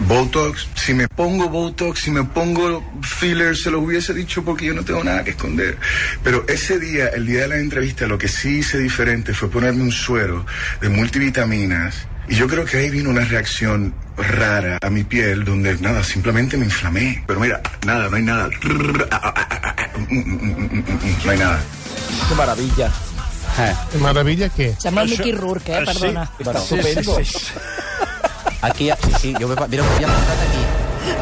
Botox. 0.00 0.68
Si 0.74 0.94
me 0.94 1.08
pongo 1.08 1.48
Botox, 1.48 2.00
si 2.00 2.10
me 2.10 2.24
pongo 2.24 2.84
filler, 3.02 3.56
se 3.56 3.70
los 3.70 3.82
hubiese 3.82 4.14
dicho 4.14 4.44
porque 4.44 4.66
yo 4.66 4.74
no 4.74 4.84
tengo 4.84 5.02
nada 5.02 5.24
que 5.24 5.30
esconder. 5.30 5.78
Pero 6.22 6.44
ese 6.48 6.78
día, 6.78 7.08
el 7.08 7.26
día 7.26 7.42
de 7.42 7.48
la 7.48 7.56
entrevista, 7.56 8.06
lo 8.06 8.18
que 8.18 8.28
sí 8.28 8.58
hice 8.58 8.78
diferente 8.78 9.34
fue 9.34 9.50
ponerme 9.50 9.82
un 9.82 9.92
suero 9.92 10.44
de 10.80 10.88
multivitaminas. 10.88 12.06
Y 12.28 12.34
yo 12.36 12.46
creo 12.46 12.64
que 12.64 12.76
ahí 12.76 12.90
vino 12.90 13.10
una 13.10 13.24
reacción 13.24 13.94
rara 14.16 14.78
a 14.82 14.90
mi 14.90 15.02
piel 15.04 15.44
donde 15.44 15.76
nada, 15.78 16.02
simplemente 16.04 16.56
me 16.56 16.66
inflamé. 16.66 17.24
Pero 17.26 17.40
mira, 17.40 17.62
nada, 17.86 18.08
no 18.08 18.16
hay 18.16 18.22
nada. 18.22 18.50
No 21.24 21.30
hay 21.30 21.38
nada. 21.38 21.60
Que 22.28 22.34
maravilla. 22.34 22.92
Eh. 23.58 23.74
Maravilla 23.98 24.48
què? 24.54 24.76
Sembla 24.78 25.02
el 25.02 25.10
Mickey 25.10 25.32
Rourke, 25.32 25.72
eh? 25.72 25.84
Perdona. 25.84 26.30
Bueno, 26.38 26.60
estupendo. 26.60 27.18
Aquí, 28.62 28.90
sí, 28.90 29.12
sí, 29.20 29.34
jo 29.38 29.48
m'he 29.48 29.54
mira, 29.70 29.84
m'he 29.86 30.04
apuntat 30.04 30.44
aquí. 30.48 30.62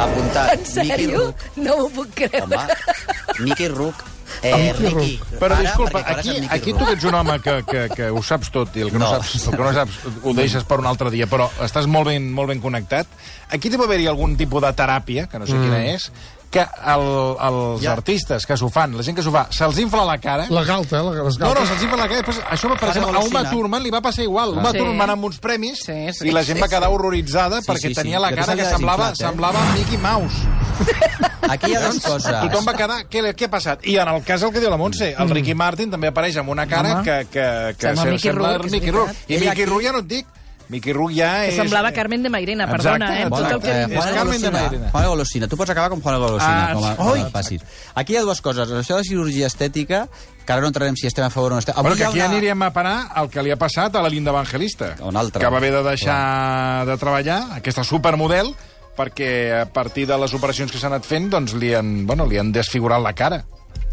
Apuntat. 0.03 0.53
En 0.57 0.65
sèrio? 0.67 1.25
No 1.57 1.77
m'ho 1.83 1.89
puc 1.95 2.15
creure. 2.17 2.43
Home, 2.43 3.41
Mickey 3.45 3.69
Rook. 3.69 4.05
Eh, 4.43 4.73
Ricky. 4.77 5.15
Però 5.39 5.39
para, 5.55 5.61
disculpa, 5.63 6.01
aquí, 6.13 6.35
aquí 6.51 6.73
tu 6.75 6.85
que 6.85 6.93
ets 6.97 7.05
un 7.09 7.15
home 7.15 7.39
que, 7.41 7.55
que, 7.65 7.83
que 7.95 8.09
ho 8.13 8.21
saps 8.27 8.51
tot 8.53 8.75
i 8.77 8.83
el 8.85 8.91
que 8.93 8.99
no, 8.99 9.07
No. 9.07 9.23
saps, 9.23 9.47
el 9.49 9.55
que 9.57 9.63
no 9.65 9.73
saps 9.73 9.97
ho 10.23 10.35
deixes 10.37 10.65
per 10.69 10.81
un 10.83 10.87
altre 10.91 11.11
dia, 11.15 11.29
però 11.31 11.47
estàs 11.65 11.87
molt 11.89 12.11
ben, 12.11 12.27
molt 12.37 12.51
ben 12.53 12.61
connectat. 12.61 13.07
Aquí 13.55 13.71
deu 13.73 13.81
haver-hi 13.87 14.09
algun 14.11 14.37
tipus 14.37 14.61
de 14.67 14.73
teràpia, 14.77 15.27
que 15.31 15.39
no 15.41 15.47
sé 15.47 15.55
Mm. 15.55 15.63
quina 15.63 15.81
és, 15.95 16.11
que 16.51 16.61
el, 16.63 17.05
els 17.49 17.83
Ja. 17.83 17.93
artistes 17.93 18.47
que 18.47 18.57
s'ho 18.57 18.69
fan, 18.73 18.97
la 18.97 19.03
gent 19.03 19.17
que 19.19 19.23
s'ho 19.23 19.33
fa, 19.35 19.47
se'ls 19.51 19.79
infla 19.83 20.05
la 20.09 20.17
cara... 20.23 20.47
La 20.51 20.63
galta, 20.65 21.03
la, 21.03 21.11
les 21.25 21.39
No, 21.39 21.49
no, 21.49 21.55
galtes. 21.55 21.69
se'ls 21.69 21.83
infla 21.83 21.97
la 22.03 22.09
cara. 22.09 22.21
Després, 22.23 22.41
això, 22.51 22.71
per 22.79 22.89
exemple, 22.91 23.17
a. 23.19 23.25
Uma 23.27 23.43
Thurman 23.51 23.83
li 23.83 23.91
va 23.91 24.01
passar 24.01 24.23
igual. 24.25 24.55
Uma 24.57 24.71
Sí. 24.73 24.79
Thurman 24.79 24.99
va 25.09 25.13
amb 25.17 25.25
uns 25.29 25.39
premis 25.43 25.83
sí, 25.85 25.97
i 26.27 26.31
la 26.33 26.45
gent 26.45 26.61
va 26.63 26.67
sí, 26.69 26.75
quedar 26.75 26.89
sí. 26.89 26.95
horroritzada 26.95 27.61
Sí, 27.61 27.67
perquè 27.69 27.89
sí, 27.89 27.95
sí. 27.95 28.01
tenia 28.03 28.21
la 28.21 28.31
cara 28.33 28.55
que 28.57 28.65
semblava, 28.65 29.11
eh? 29.11 29.17
semblava 29.17 29.61
Mickey 29.75 29.99
Mouse. 29.99 30.37
Aquí 31.51 31.71
hi 31.71 31.77
ha 31.77 31.81
dues 31.87 32.01
coses. 32.03 32.33
Tothom 32.47 32.67
va 32.67 32.75
quedar... 32.79 32.97
Què, 33.11 33.23
què 33.37 33.47
ha 33.47 33.51
passat? 33.53 33.85
I 33.87 33.99
en 34.03 34.09
el 34.15 34.23
cas 34.27 34.43
el 34.43 34.53
que 34.55 34.61
diu 34.63 34.71
la 34.73 34.79
Montse, 34.81 35.13
el 35.19 35.31
Ricky 35.31 35.55
Martin 35.55 35.91
també 35.93 36.09
apareix 36.11 36.37
amb 36.43 36.51
una 36.51 36.67
cara 36.67 36.97
Home. 36.99 37.05
que, 37.05 37.19
que, 37.31 37.47
que 37.79 37.95
Sembla 37.95 38.19
sembla 38.19 38.59
Mickey 38.71 38.91
Rourke. 38.91 39.15
I 39.29 39.39
Mickey 39.45 39.65
Rourke 39.69 39.87
ja 39.87 39.93
no 39.95 40.03
et 40.05 40.11
dic. 40.11 40.27
Mickey 40.69 40.93
Rourke 40.93 41.15
ja 41.15 41.29
Que 41.45 41.51
és... 41.53 41.57
semblava 41.61 41.93
Carmen 41.95 42.23
de 42.25 42.31
Mairena, 42.31 42.67
perdona, 42.67 43.11
eh? 43.21 43.29
Tot 43.31 43.51
el 43.53 43.61
que... 43.63 43.71
Eh, 43.71 43.87
Juan 43.95 44.15
Carmen 44.15 44.41
de 44.41 44.49
Golosina. 44.51 44.63
Mairena. 44.63 44.91
Juan 44.91 45.07
Golosina. 45.13 45.49
Tu 45.49 45.57
pots 45.57 45.71
acabar 45.71 45.91
com 45.91 46.01
Juan 46.03 46.19
Golosina. 46.19 46.65
Ah, 46.71 46.75
com 46.75 46.85
a, 46.85 47.43
sí. 47.43 47.59
com 47.59 47.69
a. 47.69 48.01
Aquí 48.03 48.15
hi 48.15 48.17
ha 48.19 48.23
dues 48.27 48.41
coses. 48.43 48.71
Això 48.81 48.97
de 48.99 49.05
cirurgia 49.07 49.47
estètica, 49.47 50.09
que 50.45 50.53
ara 50.53 50.61
no 50.65 50.69
entrarem 50.73 50.97
si 50.99 51.07
estem 51.07 51.25
a 51.27 51.31
favor 51.31 51.53
o 51.53 51.55
no 51.55 51.63
estem... 51.63 51.75
Bueno, 51.79 51.95
que 51.97 52.05
aquí 52.05 52.19
una- 52.19 52.31
aniríem 52.31 52.63
a 52.67 52.73
parar 52.75 52.97
el 53.23 53.31
que 53.31 53.43
li 53.47 53.51
ha 53.55 53.59
passat 53.61 53.95
a 53.95 54.03
la 54.03 54.11
Linda 54.11 54.31
Evangelista, 54.35 54.97
Un 55.03 55.17
altre. 55.17 55.41
que 55.41 55.49
va 55.51 55.59
haver 55.59 55.73
de 55.73 55.83
deixar 55.87 56.87
de 56.87 56.97
treballar, 56.99 57.41
aquesta 57.61 57.85
supermodel, 57.85 58.55
perquè 58.97 59.61
a 59.63 59.67
partir 59.71 60.07
de 60.09 60.17
les 60.19 60.33
operacions 60.35 60.73
que 60.73 60.79
s'han 60.83 60.95
anat 60.97 61.05
fent, 61.07 61.31
doncs 61.31 61.53
li 61.55 61.75
han, 61.77 62.07
bueno, 62.09 62.27
li 62.27 62.39
han 62.41 62.51
desfigurat 62.51 63.03
la 63.03 63.13
cara. 63.13 63.45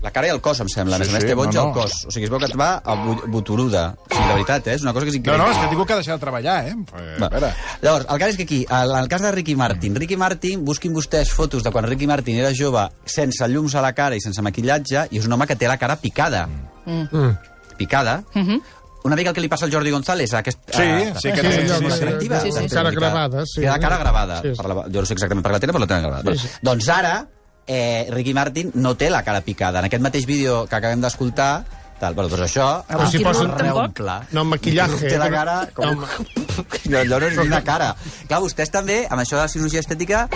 La 0.03 0.11
cara 0.11 0.27
i 0.27 0.31
el 0.33 0.41
cos, 0.43 0.59
em 0.59 0.67
sembla. 0.67 0.97
A 0.97 0.99
més 0.99 1.07
Sí, 1.07 1.13
a 1.13 1.15
més, 1.15 1.23
sí, 1.23 1.29
té 1.29 1.35
boig 1.39 1.53
no, 1.55 1.61
no. 1.69 1.73
cos. 1.73 1.93
O 2.05 2.11
sigui, 2.11 2.25
es 2.27 2.29
veu 2.33 2.39
que 2.41 2.49
et 2.51 2.55
va 2.59 2.73
a 2.83 2.95
boturuda. 3.31 3.83
O 3.95 4.09
sigui, 4.11 4.27
de 4.27 4.33
veritat, 4.33 4.67
eh? 4.67 4.73
És 4.75 4.81
una 4.83 4.91
cosa 4.91 5.05
que 5.07 5.11
és 5.13 5.15
No, 5.15 5.21
increïble. 5.21 5.45
no, 5.45 5.51
és 5.53 5.57
que 5.63 5.69
diu 5.75 5.85
que 5.85 5.93
ha 5.93 5.99
deixat 6.01 6.15
de 6.19 6.23
treballar, 6.25 6.57
eh? 6.67 6.73
Eh, 6.75 7.15
Va. 7.21 7.29
Veure, 7.31 7.53
Llavors, 7.81 8.05
el 8.11 8.19
cas 8.19 8.29
és 8.33 8.37
que 8.37 8.43
aquí, 8.43 8.59
en 8.69 8.97
el 8.99 9.07
cas 9.07 9.21
de 9.23 9.31
Ricky 9.31 9.55
Martin, 9.55 9.95
Ricky 9.95 10.17
Martin, 10.17 10.65
busquin 10.65 10.93
vostès 10.93 11.31
fotos 11.31 11.63
de 11.63 11.71
quan 11.71 11.85
Ricky 11.87 12.05
Martin 12.05 12.35
era 12.37 12.51
jove, 12.53 12.83
sense 13.05 13.47
llums 13.47 13.75
a 13.75 13.81
la 13.81 13.93
cara 13.93 14.15
i 14.15 14.21
sense 14.21 14.41
maquillatge, 14.43 15.07
i 15.11 15.17
és 15.23 15.25
un 15.25 15.31
home 15.33 15.47
que 15.47 15.55
té 15.55 15.67
la 15.71 15.77
cara 15.77 15.95
picada. 15.95 16.47
Mm. 16.85 17.31
Picada. 17.77 18.23
Una 19.03 19.15
mica 19.17 19.29
el 19.31 19.35
que 19.35 19.41
li 19.41 19.49
passa 19.51 19.65
al 19.65 19.71
Jordi 19.73 19.91
González, 19.91 20.33
a 20.33 20.39
aquest... 20.39 20.59
Sí, 20.71 20.81
a, 20.81 21.15
sí, 21.19 21.31
que 21.33 21.41
té- 21.41 21.47
a, 21.47 21.77
sí, 21.77 21.85
a, 21.85 21.91
sí. 21.91 21.97
selectiva. 21.97 22.39
Sí, 22.39 22.51
sí. 22.53 22.59
de 22.59 22.69
Cara 22.69 22.89
mica- 22.89 23.01
gravada, 23.01 23.45
sí. 23.45 23.59
Té 23.61 23.67
la 23.67 23.79
cara 23.79 23.97
gravada. 23.97 24.41
Sí, 24.41 24.51
sí. 24.51 24.55
Per 24.61 24.67
la, 24.69 24.75
jo 24.83 25.01
no 25.01 25.05
sé 25.05 25.13
exactament 25.17 25.43
per 25.43 25.51
què 25.51 25.55
la 25.57 25.59
tenen, 25.59 25.75
però 25.75 25.81
la 25.83 25.87
tenen 25.87 26.03
gravada. 26.07 26.31
Sí, 26.35 26.47
sí. 26.47 26.53
Doncs 26.63 26.87
ara, 26.87 27.11
eh, 27.67 28.08
Ricky 28.12 28.34
Martin 28.34 28.71
no 28.76 28.95
té 28.95 29.10
la 29.10 29.23
cara 29.23 29.41
picada. 29.41 29.80
En 29.80 29.86
aquest 29.89 30.04
mateix 30.04 30.26
vídeo 30.26 30.65
que 30.69 30.76
acabem 30.76 31.02
d'escoltar, 31.02 31.63
tal, 31.99 32.13
bueno, 32.17 32.30
doncs 32.30 32.43
això... 32.49 32.67
Però 32.89 33.08
si 33.10 33.21
ah, 33.23 33.30
posen- 33.30 33.54
reomple. 33.58 34.17
No, 34.36 34.43
maquillaje. 34.47 35.08
Té 35.08 35.17
la 35.21 35.30
cara 35.32 35.58
com... 35.73 36.04
No, 36.04 36.08
No, 36.89 36.99
allò 36.99 37.19
no 37.21 37.28
és 37.30 37.38
ni 37.39 37.47
una 37.47 37.62
cara. 37.63 37.93
Clar, 38.28 38.41
vostès 38.43 38.69
també, 38.73 39.04
amb 39.08 39.21
això 39.23 39.38
de 39.38 39.45
la 39.45 39.52
cirurgia 39.52 39.80
estètica, 39.80 40.28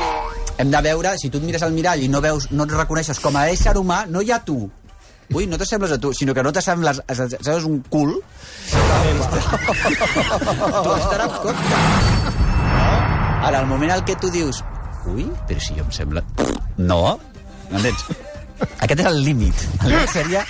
hem 0.58 0.72
de 0.72 0.82
veure, 0.86 1.12
si 1.20 1.30
tu 1.30 1.42
et 1.42 1.46
mires 1.46 1.64
al 1.66 1.76
mirall 1.76 2.02
i 2.02 2.08
no 2.10 2.22
veus, 2.24 2.48
no 2.56 2.64
et 2.64 2.72
reconeixes 2.72 3.20
com 3.20 3.36
a 3.36 3.50
ésser 3.52 3.76
humà, 3.78 4.06
no 4.08 4.24
hi 4.24 4.32
ha 4.32 4.40
tu. 4.46 4.62
Ui, 5.36 5.44
no 5.52 5.58
t'assembles 5.60 5.92
a 5.92 5.98
tu, 6.00 6.14
sinó 6.16 6.34
que 6.34 6.44
no 6.46 6.54
t'assembles, 6.56 7.02
sembles 7.12 7.68
un 7.68 7.82
cul. 7.92 8.16
tu 10.88 10.96
estaràs. 10.96 11.32
Ara, 13.48 13.60
al 13.60 13.68
moment 13.68 13.92
en 13.98 14.06
què 14.08 14.16
tu 14.20 14.32
dius 14.32 14.64
ui, 15.14 15.28
però 15.48 15.64
si 15.64 15.78
jo 15.78 15.86
em 15.86 15.92
sembla... 15.96 16.24
No, 16.78 17.02
m'entens? 17.72 18.08
Aquest 18.82 19.00
és 19.00 19.10
el 19.12 19.22
límit. 19.26 19.68
El 19.84 19.94
límit 19.96 20.16
seria... 20.16 20.48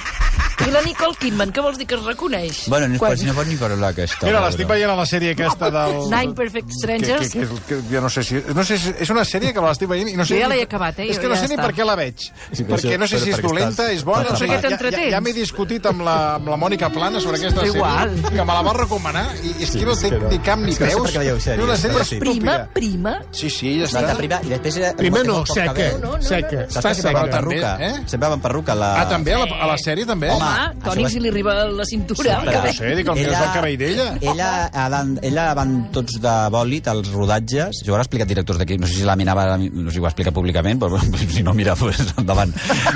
I 0.66 0.72
la 0.74 0.82
Nicole 0.82 1.14
Kidman, 1.22 1.52
què 1.54 1.62
vols 1.62 1.78
dir 1.78 1.86
que 1.88 1.96
es 1.96 2.02
reconeix? 2.04 2.64
Bueno, 2.68 2.88
no, 2.90 2.98
Quan- 3.00 3.16
si 3.18 3.28
no 3.28 3.34
pot 3.38 3.46
ni 3.48 3.56
parlar 3.56 3.92
aquesta. 3.94 4.26
Mira, 4.26 4.40
l'estic 4.42 4.68
veient 4.68 4.90
a 4.90 4.96
la 4.98 5.06
sèrie 5.06 5.32
aquesta 5.36 5.70
del... 5.72 5.94
Nine 6.10 6.34
Perfect 6.36 6.68
Que, 6.72 6.78
Strangers. 6.80 7.30
que, 7.32 7.46
que, 7.46 7.60
que, 7.68 7.78
jo 7.92 8.02
no 8.02 8.10
sé 8.10 8.24
si... 8.26 8.42
No 8.58 8.64
sé 8.66 8.78
si 8.82 8.90
és 9.06 9.12
una 9.14 9.24
sèrie 9.24 9.54
que 9.54 9.62
l'estic 9.64 9.88
veient 9.92 10.10
i 10.10 10.16
no 10.18 10.26
sé... 10.26 10.34
Jo 10.34 10.42
ja 10.42 10.50
ni- 10.50 10.58
l'he 10.58 10.66
acabat, 10.66 10.98
eh? 11.00 11.08
És 11.14 11.20
que 11.22 11.30
no 11.30 11.36
ja 11.38 11.44
sé 11.44 11.48
ni 11.52 11.56
està. 11.56 11.68
per 11.70 11.76
què 11.78 11.86
la 11.88 11.96
veig. 12.00 12.26
Sí, 12.52 12.66
perquè 12.66 12.90
això- 12.96 13.00
no 13.04 13.08
sé 13.08 13.20
si 13.22 13.30
és 13.30 13.38
perquè 13.38 13.48
dolenta, 13.48 13.86
estàs- 13.86 13.96
és 14.00 14.04
bona... 14.08 14.24
No 14.32 14.36
sé, 14.42 14.48
ja, 14.50 14.60
ja, 14.98 15.06
ja 15.14 15.22
m'he 15.22 15.34
discutit 15.38 15.86
amb 15.94 16.02
la, 16.08 16.18
amb 16.40 16.50
la 16.52 16.58
Mònica 16.66 16.90
Plana 16.90 17.22
sobre 17.22 17.38
aquesta 17.38 17.62
És 17.62 17.72
sèrie, 17.72 17.78
igual. 17.78 18.16
que 18.28 18.44
me 18.50 18.58
la 18.58 18.62
va 18.68 18.74
recomanar, 18.82 19.26
i 19.44 19.54
és 19.62 19.72
Sí, 19.72 19.80
que 19.80 19.86
no 19.86 19.94
és 19.94 20.02
té 20.04 20.10
que 20.10 20.20
no. 20.26 20.34
ni 20.34 20.40
cap 20.50 20.60
ni 20.60 20.72
És 20.74 20.82
que 20.82 20.86
no 20.90 21.06
sé 21.08 21.20
peus. 21.22 21.46
per 21.46 21.64
una 21.68 21.78
sèrie 21.78 21.96
però 22.02 22.10
sí. 22.10 22.20
Prima, 22.26 22.58
prima. 22.74 23.16
Sí, 23.32 23.50
sí, 23.54 23.76
ja 23.80 23.88
La 23.94 24.02
està. 24.10 24.18
prima, 24.18 24.42
i 24.44 24.50
després... 24.58 24.78
Era, 24.78 24.94
no, 25.24 25.46
seca. 25.46 25.66
cabell. 25.72 26.02
No, 26.02 26.12
no, 26.12 26.18
no, 26.18 26.22
seca. 26.24 26.52
no. 26.52 26.68
Està 26.68 26.82
que 26.90 26.96
sempre 26.98 27.12
seca. 27.12 27.22
van 27.22 27.30
perruca? 27.38 27.78
Eh? 27.80 27.94
Sempre 28.08 28.30
van 28.36 28.42
perruca. 28.42 28.76
La... 28.76 28.92
Ah, 29.02 29.08
també? 29.08 29.34
A 29.38 29.46
la, 29.46 29.50
a 29.64 29.68
la 29.74 29.78
sèrie, 29.78 30.06
també? 30.10 30.30
Home, 30.34 30.47
això 30.56 30.84
Toni, 30.88 31.04
va- 31.04 31.10
si 31.10 31.20
li 31.20 31.30
arriba 31.30 31.56
a 31.62 31.66
la 31.72 31.86
cintura. 31.86 32.36
Sempre. 32.38 32.52
que 32.52 32.68
No 32.68 32.74
sé, 32.74 32.96
dic, 32.96 33.08
el 33.08 33.14
que 33.16 33.22
és 33.28 33.40
el 33.42 33.54
cabell 33.54 33.78
d'ella. 33.78 34.08
Ella, 34.22 34.50
ella, 34.74 35.02
ella 35.22 35.46
van 35.58 35.76
tots 35.92 36.20
de 36.24 36.36
bòlit 36.54 36.88
als 36.88 37.12
rodatges. 37.14 37.82
Jo 37.86 37.94
ho 37.94 37.98
he 37.98 38.02
explicat 38.02 38.28
directors 38.28 38.60
d'aquí, 38.60 38.78
no 38.78 38.88
sé 38.88 38.94
si 39.02 39.04
la 39.08 39.16
mirava, 39.16 39.58
no 39.58 39.90
sé 39.90 39.96
si 39.98 40.00
ho 40.00 40.04
va 40.06 40.10
explicar 40.14 40.34
públicament, 40.34 40.80
però 40.82 41.00
si 41.36 41.44
no 41.44 41.54
mira, 41.54 41.76
pues, 41.76 42.00
endavant. 42.18 42.54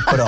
Però 0.10 0.28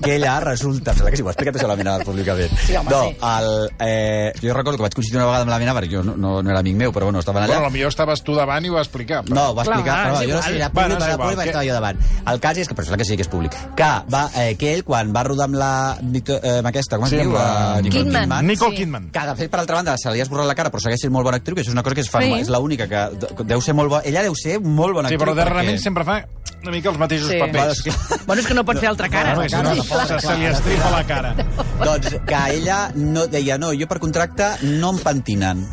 que 0.00 0.14
ella 0.16 0.38
resulta, 0.40 0.92
em 0.92 0.96
sembla 0.96 1.10
que 1.10 1.16
sí, 1.18 1.22
ho 1.22 1.28
ha 1.28 1.32
explicat 1.34 1.56
això 1.60 1.68
la 1.68 1.76
mirava 1.76 2.04
públicament. 2.04 2.50
Sí, 2.66 2.76
home, 2.76 2.90
no, 2.90 3.02
sí. 3.04 3.16
el, 3.20 3.70
eh, 3.80 4.32
jo 4.40 4.54
recordo 4.54 4.78
que 4.78 4.82
vaig 4.86 4.94
coincidir 4.96 5.18
una 5.18 5.26
vegada 5.26 5.44
amb 5.44 5.52
la 5.52 5.58
mina, 5.60 5.74
perquè 5.76 5.90
jo 5.98 6.02
no, 6.06 6.14
no, 6.16 6.40
no 6.42 6.50
era 6.50 6.60
amic 6.62 6.76
meu, 6.76 6.92
però 6.92 7.04
bueno, 7.10 7.20
estaven 7.20 7.42
allà. 7.44 7.58
Bueno, 7.60 7.70
potser 7.74 7.88
estaves 7.90 8.22
tu 8.24 8.34
davant 8.36 8.64
i 8.64 8.70
ho 8.72 8.78
va 8.78 8.84
explicar. 8.84 9.22
Però... 9.24 9.34
No, 9.36 9.44
ho 9.50 9.54
va 9.58 9.64
Clar, 9.66 9.76
explicar, 9.80 9.98
és 10.00 10.06
però 10.06 10.30
jo 10.30 10.36
no 10.36 10.42
sé 10.42 10.50
si 10.50 10.56
era 10.60 10.68
Bueno, 10.70 10.94
públic, 10.94 11.00
és 11.00 11.08
era 11.14 11.18
públic, 11.22 11.38
que- 11.40 11.50
estava 11.50 11.64
jo 11.68 11.74
davant. 11.76 12.00
El 12.32 12.40
cas 12.40 12.58
és 12.62 12.68
que, 12.70 12.74
però 12.78 12.84
sembla 12.88 13.00
que 13.02 13.08
sí 13.10 13.16
que 13.20 13.26
és 13.26 13.32
públic, 13.32 13.56
que, 13.76 13.90
va, 14.14 14.22
eh, 14.40 14.54
que 14.60 14.72
ell, 14.74 14.84
quan 14.84 15.12
va 15.14 15.24
rodar 15.28 15.48
amb 15.50 15.58
la 15.60 15.72
Victor, 16.00 16.40
eh, 16.42 16.59
amb 16.60 16.68
aquesta, 16.68 16.96
com 16.96 17.04
es 17.06 17.10
Sí, 17.10 17.16
diu? 17.16 17.32
la- 17.32 17.80
Nicole 17.82 18.04
Kidman. 18.04 18.46
Nicole 18.46 18.70
Sí. 18.70 18.76
Kidman. 18.82 19.10
que 19.10 19.20
de 19.20 19.36
fet, 19.36 19.50
per 19.50 19.60
altra 19.60 19.76
banda, 19.76 19.96
se 19.98 20.10
li 20.12 20.20
ha 20.20 20.22
esborrat 20.22 20.46
la 20.46 20.54
cara, 20.54 20.70
però 20.70 20.80
segueix 20.80 21.00
sent 21.00 21.12
molt 21.12 21.24
bona 21.24 21.38
actriu, 21.38 21.54
que 21.56 21.62
això 21.62 21.68
és 21.68 21.72
una 21.74 21.82
cosa 21.82 21.94
que 21.94 22.00
es 22.02 22.10
fa, 22.10 22.20
Sí. 22.22 22.32
és 22.34 22.48
l'única 22.48 22.86
que 22.88 23.16
de- 23.16 23.44
deu 23.44 23.60
ser 23.60 23.74
molt 23.74 23.90
bona. 23.90 24.02
Ella 24.04 24.22
deu 24.22 24.34
ser 24.34 24.60
molt 24.60 24.94
bona 24.94 25.08
Sí, 25.08 25.14
actriu. 25.14 25.32
però 25.32 25.34
darrerament 25.36 25.76
perquè- 25.78 25.82
sempre 25.82 26.04
fa 26.04 26.24
una 26.62 26.70
mica 26.70 26.88
els 26.90 26.98
mateixos 26.98 27.28
Sí. 27.28 27.38
papers. 27.38 27.82
Bueno, 28.26 28.40
és 28.42 28.46
que 28.46 28.54
no 28.54 28.64
pot 28.64 28.78
fer 28.78 28.88
altra 28.88 29.08
cara. 29.08 29.34
No, 29.34 29.42
no, 29.42 29.74
no, 29.74 30.06
se, 30.06 30.20
se 30.20 30.36
li 30.36 30.44
estripa 30.46 30.90
la 30.90 31.06
cara. 31.06 31.34
Doncs 31.84 32.16
que 32.26 32.54
ella 32.54 32.92
no, 32.94 33.26
deia, 33.26 33.56
no, 33.58 33.72
jo 33.72 33.86
per 33.88 33.98
contracte 33.98 34.44
no 34.62 34.90
em 34.90 34.98
pentinen. 34.98 35.66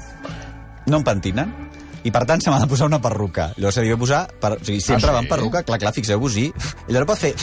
No 0.86 0.98
em 0.98 1.04
pentinen. 1.04 1.67
I 2.08 2.12
per 2.16 2.22
tant 2.30 2.40
se 2.40 2.52
m'ha 2.54 2.60
de 2.62 2.68
posar 2.72 2.88
una 2.88 3.02
perruca. 3.04 3.50
Llavors 3.58 3.76
se 3.76 3.84
li 3.84 3.92
va 3.92 3.98
posar... 4.00 4.22
Per, 4.40 4.54
o 4.56 4.64
sigui, 4.64 4.80
sempre 4.80 5.10
Ah, 5.10 5.18
va 5.18 5.20
sí? 5.20 5.26
amb 5.26 5.32
perruca, 5.34 5.64
clar, 5.68 5.80
clar, 5.82 5.92
fixeu-vos-hi. 5.98 6.46
Ella 6.88 7.02
no 7.04 7.08
pot 7.10 7.20
fer 7.20 7.34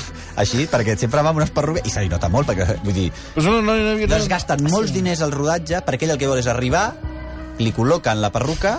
així, 0.40 0.64
perquè 0.72 0.94
sempre 0.96 1.20
va 1.20 1.34
amb 1.34 1.42
unes 1.42 1.52
perruques... 1.52 1.84
I 1.84 1.92
se 1.92 2.04
li 2.06 2.08
nota 2.12 2.30
molt, 2.32 2.48
perquè, 2.48 2.78
vull 2.86 2.96
dir... 2.96 3.10
Pues 3.34 3.44
no, 3.44 3.58
no, 3.60 3.74
no, 3.76 3.92
no, 3.98 4.08
Doncs 4.08 4.28
gasten 4.32 4.64
molts 4.72 4.94
diners 4.96 5.20
al 5.26 5.34
rodatge 5.36 5.82
perquè 5.84 6.08
ell 6.08 6.14
el 6.16 6.20
que 6.22 6.30
vol 6.30 6.40
és 6.40 6.48
arribar, 6.48 6.86
li 7.60 7.74
col·loquen 7.76 8.22
la 8.24 8.32
perruca 8.34 8.78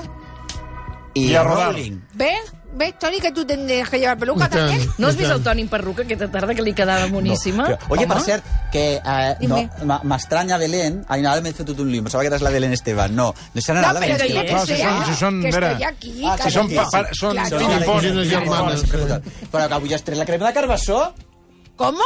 i, 1.13 1.30
I 1.30 1.36
a 1.38 1.43
rodar. 1.45 1.69
rolling. 1.69 2.02
¿Ves? 2.19 2.50
¿Ves, 2.75 2.99
Tony, 2.99 3.19
que 3.21 3.31
tú 3.31 3.45
tendrías 3.45 3.89
que 3.89 3.97
llevar 3.99 4.17
peluca 4.17 4.49
también? 4.49 4.89
No 4.97 5.07
has 5.07 5.15
vist 5.15 5.31
el 5.31 5.41
Toni 5.41 5.61
en 5.61 5.67
perruca 5.69 6.03
aquesta 6.03 6.27
tarda 6.29 6.53
que 6.53 6.61
li 6.61 6.73
quedava 6.73 7.07
moníssima? 7.07 7.63
No, 7.69 7.77
però, 7.77 7.88
oye, 7.89 8.03
Home. 8.03 8.13
per 8.13 8.21
cert, 8.23 8.43
que 8.71 8.95
eh, 9.03 9.35
no, 9.47 9.55
Dime. 9.55 9.99
m'estranya 10.03 10.57
Belén... 10.57 11.05
Ai, 11.07 11.21
no, 11.21 11.29
ara 11.31 11.39
m'he 11.41 11.53
fet 11.53 11.65
tot 11.67 11.79
un 11.79 11.89
lío, 11.91 12.03
pensava 12.03 12.21
que 12.23 12.27
eres 12.27 12.41
la 12.43 12.49
Belén 12.51 12.73
Esteban. 12.73 13.15
No, 13.15 13.33
no 13.53 13.61
serà 13.61 13.79
No, 13.81 13.93
la 13.93 13.99
pero 14.01 14.17
Belén 14.17 14.27
dile 14.27 14.39
Esteban. 14.41 14.45
que 14.45 14.53
No, 14.53 14.65
si 14.65 14.73
són- 14.83 15.05
si 15.05 15.23
són- 15.23 15.41
que 15.41 15.51
mira. 15.55 15.71
estoy 15.71 15.83
aquí. 15.85 16.23
Ah, 16.27 16.35
que 16.35 16.43
Si 16.43 16.51
són, 16.51 16.69
pa, 16.75 16.89
pa, 16.91 17.03
són 17.13 17.31
Claro. 17.31 17.59
Germanes. 18.25 18.83
Però 19.51 19.67
que 19.69 19.73
avui 19.79 19.93
has 19.93 20.03
tret 20.03 20.17
la 20.17 20.25
crema 20.25 20.47
de 20.47 20.53
carbassó? 20.53 21.13
¿Cómo? 21.77 22.03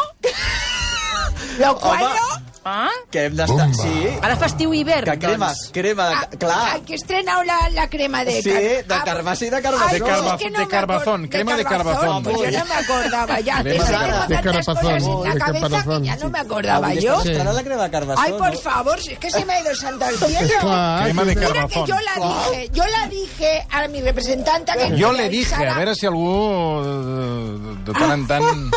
¿Lo 1.60 1.76
cual 1.80 2.04
Home? 2.04 2.46
Ah? 2.66 2.90
Que 3.10 3.26
hem 3.26 3.36
d'estar... 3.36 3.70
Sí. 3.74 4.10
Ara 4.22 4.36
fa 4.36 4.46
estiu-hivern, 4.48 5.06
Que 5.12 5.18
crema, 5.20 5.48
doncs. 5.48 5.70
crema, 5.72 6.10
Ah, 6.12 6.28
clar. 6.38 6.52
ah, 6.76 6.80
que 6.86 6.94
he 6.94 6.96
estrenado 6.96 7.44
la, 7.44 7.70
la 7.70 7.90
crema 7.90 8.26
de... 8.26 8.42
Sí, 8.42 8.50
de 8.50 8.86
Ah, 8.90 9.02
carbasí 9.06 9.46
i 9.46 9.50
de 9.50 9.62
carbazón. 9.62 9.88
Ay, 9.90 9.94
De 9.94 10.00
pues 10.02 10.12
carba- 10.18 10.38
que 10.38 10.50
de 10.52 10.68
carbazón, 10.68 11.28
crema 11.28 11.56
de 11.58 11.64
carbazón. 11.64 12.24
Pues 12.24 12.52
yo 12.52 12.60
no 12.60 12.66
me 12.66 12.74
acordaba 12.76 13.40
ya. 13.40 13.62
Crema 13.64 13.64
Pero 13.64 13.74
de 13.74 13.80
tengo 13.80 14.00
carbazón. 14.00 14.28
De 14.30 14.36
la 14.36 14.42
cabeza 14.42 15.68
que 15.68 15.70
carbazón, 15.72 16.04
ya 16.04 16.16
no 16.18 16.30
me 16.30 16.38
Ah, 16.40 16.42
acordaba 16.42 16.88
Avui 16.88 17.00
yo. 17.02 17.20
estrenarà 17.22 17.54
la 17.54 17.64
crema 17.64 17.84
de 17.84 17.92
carbazón, 17.92 18.26
Ay, 18.26 18.32
por 18.34 18.54
no? 18.54 18.60
favor, 18.60 19.02
si 19.02 19.12
es 19.14 19.20
que 19.20 19.32
se 19.32 19.46
me 19.46 19.54
ha 19.54 19.62
ido 19.62 19.70
el 19.72 19.78
santo 19.78 20.06
al 20.06 20.16
cielo. 20.18 20.48
Crema 20.60 21.24
de 21.26 21.34
que- 21.36 21.40
Mira 21.40 21.52
que 21.52 21.54
carbazón. 21.54 21.86
yo 21.88 21.96
la 21.96 22.28
dije, 22.28 22.70
yo 22.74 22.84
la 22.88 23.08
dije 23.08 23.68
a 23.72 23.88
mi 23.88 24.02
representante 24.02 24.72
que 24.74 25.02
Jo 25.02 25.12
le 25.14 25.30
dije, 25.30 25.56
a 25.56 25.74
veure 25.76 25.96
si 25.96 26.06
algú 26.06 26.84
de, 26.84 27.92
de 27.94 28.00
tant 28.00 28.12
en 28.14 28.28
tant... 28.28 28.76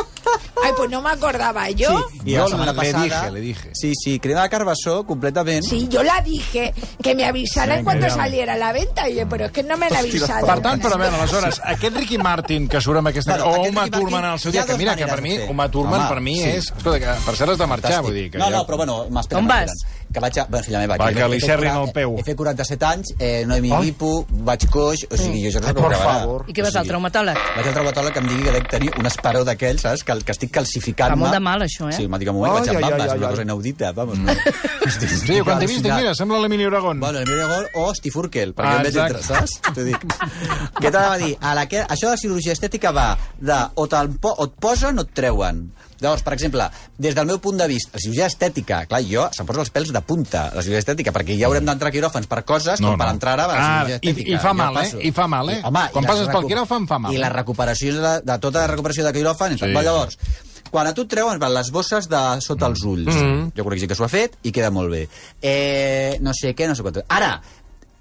Ay, 0.65 0.73
pues 0.77 0.91
no 0.91 1.03
me 1.03 1.11
acordaba 1.11 1.69
yo. 1.71 2.07
I 2.25 2.35
Jo 2.37 2.43
la 2.43 2.49
setmana 2.49 2.73
le 2.73 2.93
dije, 2.93 3.31
le 3.33 3.41
dije. 3.41 3.71
Sí, 3.75 3.93
sí, 3.95 4.19
crema 4.21 4.43
de 4.43 4.49
carbassó, 4.51 5.05
completament. 5.05 5.65
Sí, 5.65 5.89
yo 5.89 6.03
la 6.03 6.21
dije, 6.21 6.73
que 7.03 7.15
me 7.15 7.25
avisaran 7.25 7.79
Sí, 7.79 7.85
cuando 7.85 8.07
que 8.07 8.11
ya- 8.11 8.17
saliera 8.17 8.53
a 8.55 8.57
la 8.57 8.73
venta. 8.73 9.09
Y 9.09 9.17
yo, 9.17 9.29
pero 9.29 9.47
es 9.47 9.53
que 9.53 9.63
no 9.63 9.77
me 9.77 9.91
la 9.91 9.99
avisaron. 10.01 10.47
Per 10.49 10.61
tant, 10.63 10.83
però 10.83 10.95
a 10.95 10.99
veure, 10.99 11.17
aleshores, 11.17 11.61
aquest 11.65 11.97
Ricky 11.97 12.19
Martin 12.19 12.69
que 12.69 12.81
surt 12.81 12.99
amb 12.99 13.09
aquesta... 13.09 13.37
Bueno, 13.37 13.63
o 13.63 13.69
Uma 13.69 13.89
Thurman 13.91 14.25
al 14.25 14.39
seu 14.39 14.53
dia, 14.53 14.65
que 14.65 14.77
mira, 14.77 14.95
que 14.97 15.07
per 15.07 15.21
mi. 15.23 15.39
Uma 15.49 15.69
Thurman 15.71 16.09
per 16.09 16.21
mi 16.21 16.37
sí. 16.37 16.49
és... 16.49 16.73
Escolta, 16.77 16.99
que 17.01 17.07
per 17.27 17.37
cert 17.37 17.51
has 17.51 17.59
de 17.59 17.67
marxar, 17.67 17.91
Fantàstic. 17.91 18.05
vull 18.07 18.15
dir 18.15 18.31
que 18.31 18.39
no, 18.39 18.45
ja... 18.51 18.57
no, 18.59 18.67
però 18.67 18.77
bueno, 18.77 19.07
m'espera. 19.11 19.41
On 19.41 19.49
vas? 19.49 19.71
Que 20.13 20.21
vaig 20.21 20.39
a... 20.39 20.45
Bueno, 20.45 20.65
filla 20.65 20.79
meva, 20.83 20.97
Va, 21.01 21.07
que 21.09 21.27
li 21.29 21.41
quaranta- 21.41 21.83
el 21.83 21.93
peu. 21.93 22.17
He 22.19 22.23
fet 22.23 22.37
47 22.37 22.85
anys, 22.85 23.15
eh, 23.19 23.45
no 23.47 23.55
he 23.57 23.63
migipo, 23.65 24.27
vaig 24.45 24.67
coix, 24.71 25.07
o 25.11 25.17
sigui, 25.17 25.41
jo 25.43 25.49
això 25.49 25.63
no 25.63 25.69
Ai, 25.69 25.73
és 25.73 25.79
por 25.81 25.89
m'agradarà. 25.89 26.19
favor. 26.21 26.45
I 26.49 26.53
què 26.53 26.63
vas 26.67 26.77
al 26.77 26.87
traumatòleg? 26.87 27.39
Vaig 27.57 27.67
al 27.71 27.73
traumatòleg 27.79 28.13
que 28.13 28.19
em 28.21 28.29
digui 28.29 28.43
que 28.45 28.53
dec 28.59 28.69
tenir 28.69 28.91
un 28.99 29.07
esperó 29.09 29.43
d'aquells, 29.49 29.81
saps? 29.87 30.05
Que, 30.05 30.19
que 30.27 30.35
estic 30.35 30.51
calcificant-me. 30.55 31.17
Fa 31.17 31.21
molt 31.25 31.37
de 31.37 31.41
mal, 31.45 31.65
això, 31.67 31.89
eh? 31.91 31.97
Sí, 31.97 32.07
m'ha 32.09 32.19
dit 32.21 32.29
que 32.29 32.35
un 32.35 32.39
moment 32.41 32.55
Ai, 32.55 32.61
vaig 32.61 32.71
amb 32.73 32.79
ai, 32.79 32.91
bambes, 32.91 33.13
és 33.13 33.19
una 33.21 33.31
cosa 33.35 33.47
inaudita, 33.47 33.93
vamos. 33.97 34.19
No. 34.19 34.35
Estic, 34.89 35.15
Sí, 35.23 35.39
quan 35.47 35.61
t'he 35.61 35.69
vist, 35.71 35.85
dic, 35.85 35.93
mira, 35.95 36.15
sembla 36.19 36.41
l'Emili 36.43 36.67
Aragón. 36.69 37.01
Bueno, 37.01 37.21
el 37.23 37.29
meu 37.31 37.49
gol 37.49 37.69
o 37.83 37.87
Steve 37.95 38.19
Urkel, 38.25 38.55
perquè 38.57 38.73
Ah, 38.73 38.81
em 38.81 38.89
veig 38.89 38.99
entre, 39.05 39.23
saps? 39.23 39.59
T'ho 39.73 39.87
dic. 39.87 40.07
Què 40.81 40.91
t'anava 40.91 41.15
a 41.15 41.23
dir? 41.23 41.33
A 41.41 41.55
la 41.59 41.67
que, 41.71 41.85
això 41.87 42.09
de 42.11 42.17
la 42.17 42.21
cirurgia 42.25 42.57
estètica 42.57 42.93
va 42.93 43.13
de 43.39 43.61
o, 43.75 43.87
o 43.87 44.45
et 44.49 44.59
posen 44.61 44.99
o 44.99 45.07
et 45.07 45.15
treuen. 45.17 45.67
Llavors, 46.03 46.23
per 46.27 46.35
exemple, 46.35 46.67
des 46.99 47.15
del 47.15 47.27
meu 47.31 47.39
punt 47.41 47.57
de 47.63 47.69
vista, 47.71 47.93
la 47.95 48.01
cirurgia 48.03 48.27
estètica, 48.27 48.83
clar, 48.91 49.01
jo 49.07 49.29
se'm 49.33 49.47
posa 49.47 49.63
els 49.63 49.71
pèls 49.73 49.93
de 49.95 50.01
punta, 50.03 50.49
la 50.53 50.61
cirurgia 50.63 50.83
estètica, 50.83 51.13
perquè 51.15 51.39
ja 51.39 51.47
haurem 51.47 51.65
d'entrar 51.65 51.89
a 51.89 51.95
quiròfans 51.95 52.27
per 52.27 52.43
coses 52.45 52.81
No, 52.83 52.91
com 52.93 52.99
per 52.99 53.07
no. 53.07 53.13
entrar 53.17 53.33
ara 53.39 53.45
a 53.45 53.49
la 53.49 53.55
Ah, 53.57 53.67
cirurgia 53.87 53.95
i- 53.95 54.11
estètica. 54.11 54.31
i 54.35 54.39
fa 54.39 54.49
Jo 54.49 54.55
mal, 54.55 54.77
eh? 54.83 54.91
I 55.09 55.13
fa 55.13 55.27
mal, 55.29 55.51
eh? 55.51 55.61
home, 55.65 55.85
Quan 55.93 56.05
i 56.05 56.07
passes 56.09 56.29
pel 56.29 56.45
quiròfan 56.51 56.87
fa 56.89 56.99
mal. 56.99 57.15
I 57.15 57.19
les 57.19 57.33
recuperacions 57.33 57.99
de, 58.03 58.13
de 58.33 58.39
tota 58.39 58.59
la 58.61 58.67
recuperació 58.67 59.05
de 59.07 59.13
quiròfan, 59.13 59.57
Sí. 59.59 59.67
llavors, 59.73 60.19
quan 60.73 60.87
a 60.87 60.95
tu 60.95 61.03
et 61.03 61.09
treuen 61.09 61.39
les 61.39 61.71
bosses 61.71 62.09
de 62.09 62.41
sota 62.41 62.67
els 62.67 62.83
ulls. 62.83 63.15
Mm. 63.15 63.53
Jo 63.55 63.65
conec 63.65 63.79
gent 63.81 63.89
que 63.91 63.95
s'ho 63.95 64.05
ha 64.05 64.09
fet 64.09 64.37
i 64.43 64.51
queda 64.51 64.71
molt 64.71 64.91
bé. 64.91 65.09
Eh, 65.43 66.17
no 66.21 66.33
sé 66.33 66.55
què, 66.57 66.67
no 66.67 66.75
sé 66.75 66.83
quant. 66.83 67.03
Ara, 67.09 67.41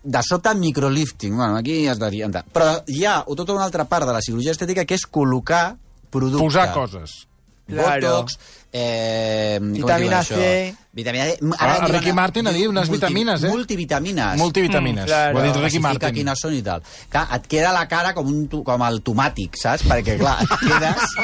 de 0.03 0.21
sota 0.23 0.53
microlifting, 0.53 1.35
bueno, 1.35 1.57
aquí 1.57 1.87
has 1.87 1.99
de 1.99 2.09
dir... 2.09 2.25
Però 2.53 2.83
hi 2.87 3.03
ha 3.05 3.23
tota 3.35 3.53
una 3.53 3.65
altra 3.65 3.85
part 3.85 4.07
de 4.07 4.13
la 4.13 4.21
cirurgia 4.21 4.51
estètica 4.51 4.85
que 4.85 4.95
és 4.95 5.03
col·locar 5.05 5.75
producte. 6.09 6.43
Posar 6.43 6.71
coses. 6.73 7.27
Botox, 7.77 8.37
eh, 8.71 9.57
com 9.59 9.71
es 9.71 9.77
Vitamina 9.79 10.21
diu 10.21 10.37
això? 10.37 10.41
C. 10.41 10.75
Vitamina 10.93 11.23
C. 11.23 11.37
Ah, 11.57 11.77
diuen- 11.79 11.93
Ricky 11.93 12.11
Martin 12.11 12.47
ha 12.47 12.51
dit 12.51 12.67
unes 12.67 12.89
vitamines, 12.91 13.43
eh? 13.43 13.47
Multivitamines. 13.49 14.37
Multivitamines. 14.37 15.05
claro. 15.05 15.37
Ho 15.37 15.39
ha 15.39 15.43
dit 15.45 15.55
Ricky 15.55 15.79
Martin. 15.79 16.11
quines 16.13 16.39
són 16.41 16.53
i 16.53 16.61
tal. 16.61 16.81
Clar, 17.09 17.27
et 17.37 17.45
queda 17.47 17.71
la 17.71 17.87
cara 17.87 18.13
com, 18.13 18.27
un, 18.27 18.47
tu- 18.51 18.59
com 18.67 18.81
el 18.83 18.99
tomàtic, 19.01 19.55
saps? 19.55 19.85
Perquè, 19.87 20.17
clar, 20.19 20.35
et 20.43 20.49
quedes 20.59 21.15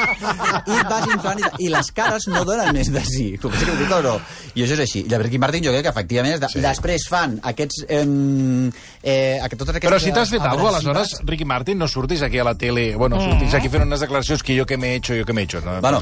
i 0.72 0.78
et 0.78 0.88
vas 0.88 1.06
inflant 1.12 1.38
i, 1.38 1.42
tal. 1.42 1.60
i 1.60 1.68
les 1.68 1.90
cares 1.92 2.26
no 2.32 2.44
donen 2.48 2.72
més 2.72 2.88
de 2.90 3.04
si. 3.04 3.26
Com 3.42 3.50
que 3.52 3.58
sé 3.60 3.66
que 3.66 3.72
ho 3.72 3.76
dic 3.76 3.92
o 3.92 4.00
no. 4.02 4.14
I 4.54 4.62
això 4.64 4.72
és 4.78 4.80
així. 4.86 5.04
I 5.04 5.14
el 5.14 5.22
Ricky 5.26 5.38
Martin 5.38 5.62
jo 5.64 5.70
crec 5.76 5.82
que 5.84 5.92
efectivament 5.92 6.40
de, 6.40 6.48
sí. 6.48 6.60
després 6.64 7.04
fan 7.08 7.36
aquests... 7.42 7.84
Eh, 7.88 8.70
eh, 9.02 9.38
aquest, 9.42 9.58
totes 9.60 9.76
aquestes 9.76 9.90
Però 9.90 10.00
si 10.00 10.12
t'has 10.16 10.30
fet 10.32 10.40
alguna 10.40 10.70
cosa, 10.72 10.80
aleshores, 10.80 11.14
Ricky 11.28 11.44
Martin, 11.44 11.78
no 11.78 11.88
surtis 11.88 12.22
aquí 12.22 12.38
a 12.38 12.44
la 12.48 12.54
tele... 12.56 12.94
Bueno, 12.96 13.20
surtis 13.20 13.52
aquí 13.54 13.68
fent 13.68 13.84
unes 13.84 14.00
declaracions 14.00 14.42
que 14.42 14.56
jo 14.58 14.64
que 14.64 14.76
m'he 14.80 14.94
hecho, 14.96 15.14
jo 15.14 15.24
que 15.28 15.32
m'he 15.36 15.42
hecho. 15.44 15.60
No? 15.60 15.80
Bueno, 15.80 16.00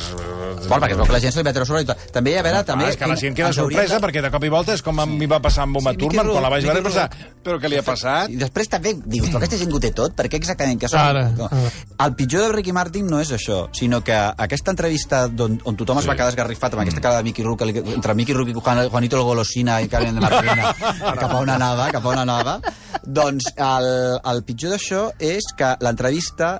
Pues, 0.56 0.68
bueno, 0.68 0.86
perquè 0.86 0.92
es 0.94 0.96
veu 0.96 1.04
que 1.06 1.12
la 1.12 1.20
gent 1.20 1.32
se 1.34 1.40
li 1.40 1.44
mete 1.44 1.64
sobre 1.68 1.82
i 1.82 1.86
tot. 1.88 2.00
També 2.14 2.30
hi 2.32 2.36
ha 2.38 2.40
a 2.40 2.44
veure... 2.46 2.62
també, 2.64 2.86
Ah, 2.86 2.88
és 2.88 2.96
que 2.96 3.06
la 3.10 3.16
gent 3.20 3.34
queda 3.36 3.50
sorpresa, 3.56 3.96
de- 3.98 4.04
perquè 4.06 4.22
de 4.24 4.30
cop 4.34 4.44
i 4.46 4.50
volta 4.52 4.74
és 4.76 4.82
com 4.86 5.00
a 5.00 5.06
mi 5.06 5.26
va 5.30 5.40
passar 5.42 5.64
amb 5.66 5.80
Uma 5.80 5.92
Sí, 5.94 6.00
Thurman, 6.02 6.30
quan 6.30 6.42
la 6.44 6.50
vaig 6.52 6.66
veure 6.68 6.82
pensar, 6.84 7.06
però 7.44 7.58
què 7.62 7.70
li 7.72 7.78
ha 7.80 7.84
passat? 7.86 8.30
I 8.30 8.38
després 8.40 8.68
també 8.72 8.94
dius, 9.04 9.28
però 9.30 9.40
aquesta 9.42 9.58
gent 9.60 9.72
ho 9.72 9.80
té 9.82 9.90
tot, 9.96 10.14
per 10.16 10.28
què 10.28 10.40
exactament 10.40 10.80
que 10.80 10.90
són... 10.92 11.00
Ara, 11.00 11.24
no. 11.36 11.48
ara. 11.50 11.72
El 12.06 12.14
pitjor 12.18 12.46
del 12.46 12.54
Ricky 12.54 12.72
Martin 12.76 13.06
no 13.10 13.20
és 13.20 13.32
això, 13.34 13.64
sinó 13.76 14.02
que 14.04 14.14
aquesta 14.16 14.70
entrevista 14.74 15.24
on, 15.28 15.58
on 15.64 15.76
tothom 15.76 15.98
es 16.02 16.08
va 16.08 16.14
quedar 16.18 16.28
esgarrifat 16.34 16.76
amb 16.76 16.84
aquesta 16.84 17.00
cara 17.00 17.18
de 17.20 17.26
Mickey 17.28 17.44
Rourke, 17.44 17.68
entre 17.94 18.14
Mickey 18.14 18.34
Rourke 18.36 18.52
i 18.52 18.58
Juan, 18.60 18.84
Juanito 18.90 19.16
el 19.16 19.26
Golosina 19.28 19.80
i 19.82 19.88
Carmen 19.88 20.14
de 20.14 20.20
Martina, 20.20 20.72
cap 21.20 21.28
a 21.30 21.34
on 21.40 21.50
anava, 21.56 21.90
cap 21.94 22.04
a 22.04 22.14
on 22.14 22.22
anava, 22.24 22.58
doncs 23.04 23.52
el, 23.56 23.90
el 24.32 24.42
pitjor 24.46 24.74
d'això 24.76 25.04
és 25.22 25.52
que 25.56 25.74
l'entrevista 25.80 26.56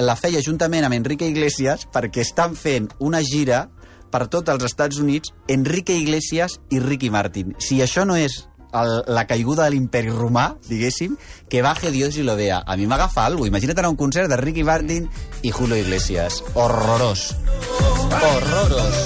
la 0.00 0.14
feia 0.16 0.40
juntament 0.40 0.86
amb 0.86 0.96
Enrique 0.96 1.26
Iglesias 1.28 1.86
perquè 1.92 2.22
estan 2.24 2.54
fent 2.56 2.88
una 3.04 3.20
gira 3.20 3.66
per 4.10 4.26
tots 4.28 4.50
els 4.50 4.64
Estats 4.66 4.98
Units 4.98 5.32
Enrique 5.48 5.94
Iglesias 5.96 6.58
i 6.70 6.80
Ricky 6.80 7.10
Martin. 7.10 7.54
Si 7.58 7.80
això 7.82 8.04
no 8.06 8.16
és 8.16 8.46
el, 8.72 8.90
la 9.10 9.24
caiguda 9.26 9.64
de 9.66 9.70
l'imperi 9.74 10.10
romà, 10.14 10.52
diguéssim, 10.68 11.16
que 11.50 11.62
baje 11.62 11.90
Dios 11.90 12.16
i 12.18 12.22
lo 12.22 12.36
vea. 12.38 12.60
A 12.66 12.76
mi 12.76 12.86
m'agafa 12.86 13.24
alguna 13.26 13.48
cosa. 13.48 13.54
Imagina't 13.56 13.78
anar 13.78 13.88
a 13.88 13.90
un 13.90 13.96
concert 13.98 14.30
de 14.30 14.36
Ricky 14.38 14.62
Martin 14.64 15.08
i 15.42 15.50
Julio 15.50 15.76
Iglesias. 15.76 16.42
Horrorós. 16.54 17.34
Horrorós. 18.10 19.00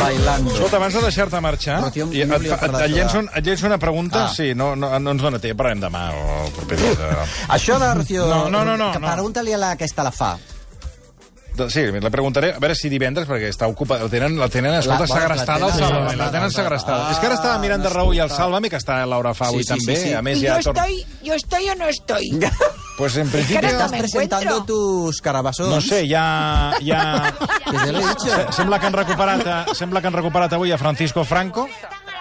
Bailando. 0.00 0.52
Escolta, 0.52 0.76
abans 0.76 0.92
de 0.94 1.00
deixar-te 1.00 1.40
marxar, 1.40 1.78
Rocío, 1.80 2.08
i 2.12 2.20
et, 2.20 2.30
et, 2.30 2.44
et, 2.52 2.90
llenço, 2.92 3.22
et 3.24 3.46
llenço 3.46 3.66
una 3.66 3.78
pregunta, 3.78 4.24
Ah. 4.26 4.28
sí, 4.28 4.52
no, 4.54 4.74
no, 4.76 4.90
no 5.00 5.14
ens 5.14 5.22
dona 5.22 5.38
temps, 5.40 5.56
parlarem 5.56 5.80
demà 5.80 6.02
o 6.12 6.24
el 6.44 6.52
proper 6.52 6.76
dia. 6.76 7.24
Això 7.48 7.78
de 7.80 7.88
Rocío... 7.94 8.26
No, 8.28 8.50
no, 8.50 8.64
no, 8.64 8.76
no, 8.76 8.90
no. 8.92 9.12
Pregunta-li 9.14 9.54
a 9.54 9.58
la 9.62 9.76
que 9.80 9.88
està 9.88 10.04
la 10.04 10.12
fa. 10.12 10.34
Sí, 11.70 11.82
la 12.00 12.10
preguntaré, 12.10 12.48
a 12.54 12.58
veure 12.58 12.74
si 12.74 12.88
divendres, 12.90 13.28
perquè 13.28 13.46
està 13.52 13.68
ocupada, 13.70 14.02
la 14.02 14.10
tenen, 14.10 14.34
la 14.40 14.48
tenen 14.50 14.74
escolta, 14.74 15.04
La- 15.04 15.06
bueno, 15.06 15.20
segrestada 15.22 15.58
la 15.60 15.72
tenen 15.72 15.88
Sálvame, 15.88 16.16
la 16.16 16.30
tenen 16.32 16.50
segrestada. 16.50 17.04
Ah, 17.08 17.12
és 17.12 17.18
que 17.20 17.26
ara 17.26 17.34
estava 17.36 17.58
mirant 17.62 17.82
de 17.84 17.88
no 17.88 17.94
Raúl 17.94 18.16
i 18.16 18.18
el. 18.24 18.30
Sálvame, 18.30 18.70
que 18.72 18.76
està 18.80 18.96
Laura 19.06 19.34
Fa 19.38 19.46
avui 19.52 19.62
Sí, 19.62 19.68
sí, 19.68 19.78
també, 19.78 19.96
sí, 19.96 20.08
sí. 20.08 20.14
a 20.14 20.22
més 20.22 20.40
ja... 20.42 20.56
torna- 20.58 20.82
estoy, 20.88 21.06
yo 21.22 21.34
estoy 21.34 21.68
o 21.70 21.74
no 21.76 21.88
estoy. 21.88 22.30
Pues 22.98 23.16
en 23.16 23.26
que 23.26 23.32
principio... 23.38 23.56
ahora 23.58 23.68
Estás 23.70 23.90
me 23.92 23.98
presentando 23.98 24.50
encuentro. 24.50 24.74
tus 24.74 25.20
carabassons. 25.20 25.70
No 25.70 25.80
sé, 25.80 26.08
ja... 26.08 26.72
ja... 26.82 27.32
Que 27.70 27.78
se 27.78 27.92
l'he 27.92 27.98
dicho. 27.98 28.30
Se- 28.30 28.52
Sembla 28.52 28.78
que 28.80 28.86
han 28.86 28.92
recuperat, 28.92 29.74
sembla 29.74 30.00
que 30.00 30.06
han 30.08 30.12
recuperat 30.14 30.52
avui 30.52 30.70
a 30.72 30.78
Francisco 30.78 31.24
Franco, 31.24 31.68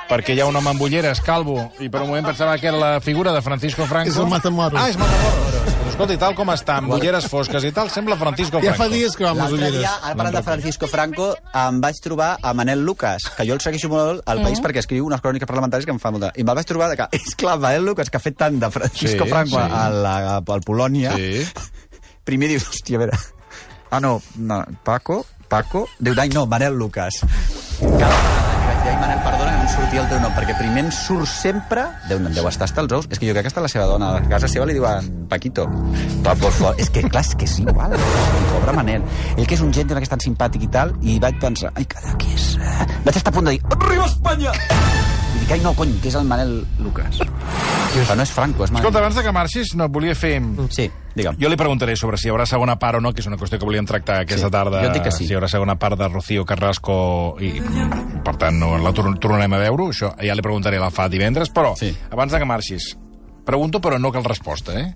perquè 0.10 0.34
hi 0.36 0.42
ha 0.42 0.46
un 0.50 0.56
home 0.56 0.70
amb 0.74 0.82
ulleres, 0.82 1.22
calvo, 1.22 1.72
i 1.80 1.90
per 1.90 2.02
un 2.02 2.10
moment 2.10 2.26
pensava 2.26 2.58
que 2.58 2.68
era 2.70 2.78
la 2.78 3.02
figura 3.02 3.34
de 3.34 3.42
Francisco 3.42 3.86
Franco. 3.86 4.10
És 4.10 4.18
el 4.18 4.28
Matamoros. 4.30 4.80
Ah, 4.82 4.90
és 4.90 4.98
Matamoros. 4.98 5.53
Escolta, 5.94 6.16
i 6.16 6.18
tal 6.18 6.34
com 6.34 6.50
està, 6.50 6.80
amb 6.82 6.90
ulleres 6.96 7.28
fosques 7.30 7.64
i 7.68 7.72
tal, 7.74 7.90
sembla 7.94 8.16
Francisco 8.18 8.58
Ja 8.64 8.72
Franco. 8.74 8.80
fa 8.82 8.88
dies 8.90 9.14
que 9.16 9.24
va 9.28 9.30
amb 9.30 9.42
les 9.44 9.52
L'altre 9.52 9.68
ulleres. 9.70 9.80
dia, 9.84 9.92
ara 10.02 10.16
parlant 10.18 10.36
de 10.36 10.42
Francisco 10.48 10.88
Franco, 10.90 11.28
em 11.62 11.78
vaig 11.84 12.00
trobar 12.02 12.32
a 12.42 12.54
Manel 12.58 12.82
Lucas, 12.84 13.28
que 13.38 13.46
jo 13.46 13.54
el 13.54 13.62
segueixo 13.62 13.92
molt 13.92 14.24
al 14.26 14.42
País 14.42 14.60
perquè 14.64 14.82
escriu 14.82 15.06
unes 15.06 15.22
cròniques 15.22 15.46
parlamentàries 15.48 15.86
que 15.86 15.94
em 15.94 16.00
fa 16.02 16.10
molta... 16.12 16.32
I 16.36 16.44
me'l 16.44 16.58
vaig 16.58 16.66
trobar 16.66 16.90
de 16.90 16.98
que, 16.98 17.08
és 17.20 17.36
clar, 17.38 17.60
Manel 17.62 17.86
Lucas, 17.86 18.10
que 18.10 18.18
ha 18.18 18.24
fet 18.26 18.36
tant 18.42 18.58
de 18.60 18.72
Francisco 18.74 19.24
Sí, 19.28 19.30
Franco 19.30 19.60
sí. 19.62 19.70
a 19.70 19.84
la, 19.94 20.16
al 20.42 20.66
Polònia, 20.66 21.14
Sí. 21.14 21.46
primer 22.28 22.50
dius, 22.56 22.66
hòstia, 22.74 22.98
a 22.98 23.04
veure... 23.06 23.22
Ah, 23.94 24.00
no, 24.02 24.16
no 24.42 24.64
Paco, 24.84 25.22
Paco... 25.48 25.86
Diu, 26.00 26.18
ai, 26.18 26.30
no, 26.34 26.48
Manel 26.50 26.74
Lucas. 26.74 27.22
Cada 28.00 28.43
que 28.84 28.90
dir, 28.90 28.96
ai, 28.96 29.00
Manel, 29.02 29.22
perdona, 29.24 29.52
que 29.52 29.58
no 29.58 29.64
em 29.64 29.72
sortia 29.72 30.02
el 30.04 30.10
teu 30.12 30.20
nom, 30.24 30.34
perquè 30.36 30.56
primer 30.60 30.84
em 30.86 30.92
surt 30.94 31.30
sempre... 31.32 31.86
Déu, 32.10 32.20
no, 32.24 32.32
deu 32.36 32.50
estar 32.50 32.68
hasta 32.68 32.84
els 32.84 32.96
ous. 33.00 33.08
És 33.10 33.22
que 33.22 33.30
jo 33.30 33.36
crec 33.36 33.48
que 33.48 33.54
està 33.54 33.64
la 33.64 33.72
seva 33.72 33.88
dona. 33.90 34.14
A 34.20 34.28
casa 34.30 34.50
seva 34.52 34.68
li 34.70 34.76
diuen 34.78 35.10
Paquito. 35.32 35.66
Va, 36.26 36.36
por 36.36 36.52
favor. 36.52 36.78
És 36.82 36.92
que, 36.94 37.06
clar, 37.08 37.24
és 37.26 37.34
que 37.40 37.48
és 37.50 37.58
igual. 37.64 37.96
Pobre 38.52 38.76
Manel. 38.78 39.08
Ell 39.38 39.48
que 39.48 39.58
és 39.58 39.66
un 39.66 39.74
gent 39.76 39.94
que 39.94 40.04
és 40.04 40.14
tan 40.14 40.24
simpàtic 40.24 40.68
i 40.68 40.72
tal, 40.74 40.94
i 41.02 41.18
vaig 41.24 41.40
pensar, 41.42 41.74
ai, 41.80 41.88
qui 41.88 42.36
és... 42.36 42.54
eh?" 42.60 42.88
Vaig 43.04 43.18
estar 43.20 43.34
a 43.34 43.36
punt 43.40 43.50
de 43.50 43.58
dir, 43.58 43.66
arriba 43.80 44.08
Espanya! 44.12 44.56
Ai, 45.54 45.60
no, 45.62 45.76
cony, 45.78 45.92
que 46.02 46.10
és 46.10 46.16
el 46.18 46.26
Manel 46.26 46.64
Lucas. 46.82 47.20
Però 47.94 48.16
no 48.18 48.24
és 48.26 48.32
Franco, 48.34 48.64
és 48.66 48.72
Manel. 48.74 48.82
Escolta, 48.88 49.00
abans 49.04 49.16
de 49.20 49.22
que 49.22 49.32
marxis, 49.36 49.76
no, 49.78 49.86
et 49.86 49.94
volia 49.94 50.16
fer... 50.18 50.40
Sí, 50.74 50.88
digue'm. 51.14 51.38
Jo 51.38 51.52
li 51.52 51.58
preguntaré 51.60 51.94
sobre 52.00 52.18
si 52.18 52.26
hi 52.26 52.32
haurà 52.34 52.48
segona 52.50 52.74
part 52.82 52.98
o 52.98 53.02
no, 53.06 53.12
que 53.14 53.22
és 53.22 53.28
una 53.30 53.38
qüestió 53.38 53.60
que 53.62 53.68
volíem 53.70 53.86
tractar 53.86 54.24
aquesta 54.24 54.48
Sí, 54.50 54.54
tarda. 54.56 54.82
jo 54.82 54.94
dic 54.96 55.04
que 55.06 55.12
sí. 55.14 55.28
Si 55.28 55.36
hi 55.36 55.38
haurà 55.38 55.50
segona 55.52 55.76
part 55.78 56.00
de 56.00 56.08
Rocío 56.10 56.42
Carrasco 56.50 56.96
i, 57.40 57.52
per 58.26 58.34
tant, 58.42 58.58
no 58.58 58.72
la 58.82 58.96
tor 58.98 59.12
tornarem 59.22 59.54
a 59.54 59.62
veure. 59.62 59.92
Això 59.94 60.10
ja 60.18 60.34
li 60.34 60.42
preguntaré 60.42 60.82
a 60.82 60.88
la 60.88 60.90
FA 60.90 61.06
divendres, 61.14 61.54
però 61.54 61.76
Sí. 61.78 61.92
abans 62.10 62.32
de 62.34 62.40
que 62.42 62.50
marxis, 62.50 62.98
pregunto 63.46 63.80
però 63.80 64.00
no 64.02 64.12
cal 64.12 64.24
resposta, 64.26 64.74
eh? 64.80 64.90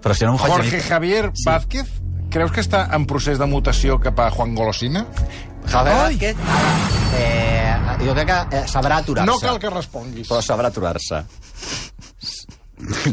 Però 0.00 0.14
si 0.16 0.24
no 0.24 0.32
m'ho 0.32 0.38
faig 0.40 0.52
Jorge 0.52 0.80
Javier 0.88 1.30
Vázquez, 1.44 1.88
creus 2.30 2.50
que 2.52 2.60
està 2.64 2.86
en 2.96 3.04
procés 3.06 3.38
de 3.38 3.46
mutació 3.46 3.98
cap 4.00 4.18
a 4.20 4.30
Juan 4.30 4.54
Golosina? 4.54 5.04
Javier 5.68 5.96
Vázquez, 5.96 6.36
eh, 7.18 7.76
jo 8.04 8.12
crec 8.14 8.26
que 8.28 8.56
eh, 8.58 8.64
sabrà 8.68 8.98
aturar-se. 9.02 9.30
No 9.30 9.38
cal 9.42 9.58
que 9.58 9.70
responguis. 9.72 10.28
Però 10.28 10.42
sabrà 10.44 10.68
aturar-se. 10.70 11.24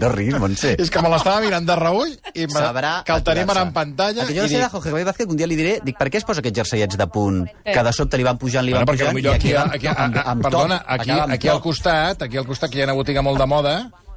No 0.02 0.10
riguis, 0.12 0.36
Montse. 0.42 0.74
És 0.82 0.90
que 0.92 1.00
me 1.06 1.08
l'estava 1.14 1.40
mirant 1.40 1.64
de 1.68 1.76
reull 1.78 2.10
i 2.34 2.48
me... 2.50 2.54
Sabrà 2.60 2.90
que 3.08 3.14
el 3.14 3.22
tenim 3.24 3.50
ara 3.54 3.62
en 3.68 3.72
pantalla. 3.72 4.26
Que 4.28 4.34
jo 4.36 4.42
no 4.44 4.50
sé 4.50 4.58
dic, 4.58 4.64
de 4.66 4.70
Jorge 4.74 4.90
Javier 4.90 5.06
Vázquez, 5.08 5.26
que 5.30 5.32
un 5.32 5.38
dia 5.40 5.48
li 5.48 5.56
diré, 5.56 5.76
dic, 5.86 5.96
per 6.00 6.10
què 6.12 6.20
es 6.20 6.26
posa 6.28 6.42
aquests 6.44 6.58
jerseiets 6.64 6.98
de 7.00 7.08
punt? 7.14 7.46
Que 7.64 7.84
de 7.88 7.94
sobte 7.96 8.18
li 8.20 8.26
van 8.28 8.40
pujant, 8.42 8.66
li 8.68 8.74
van 8.76 8.84
Bueno, 8.84 8.92
perquè 8.92 9.14
pujant, 9.14 9.22
potser 9.22 9.36
aquí, 9.38 9.54
i 9.54 9.56
aquí, 9.78 9.88
amb- 9.94 10.02
amb- 10.10 10.18
a, 10.18 10.26
amb 10.34 10.44
perdona, 10.50 10.80
top, 10.82 10.92
aquí, 10.98 11.12
amb 11.16 11.38
aquí 11.38 11.48
al 11.54 11.62
costat, 11.64 12.26
aquí 12.28 12.42
al 12.42 12.50
costat, 12.50 12.74
que 12.74 12.82
hi 12.82 12.84
ha 12.84 12.90
una 12.90 12.98
botiga 13.00 13.22
molt 13.24 13.40
de 13.40 13.48
moda, 13.48 13.76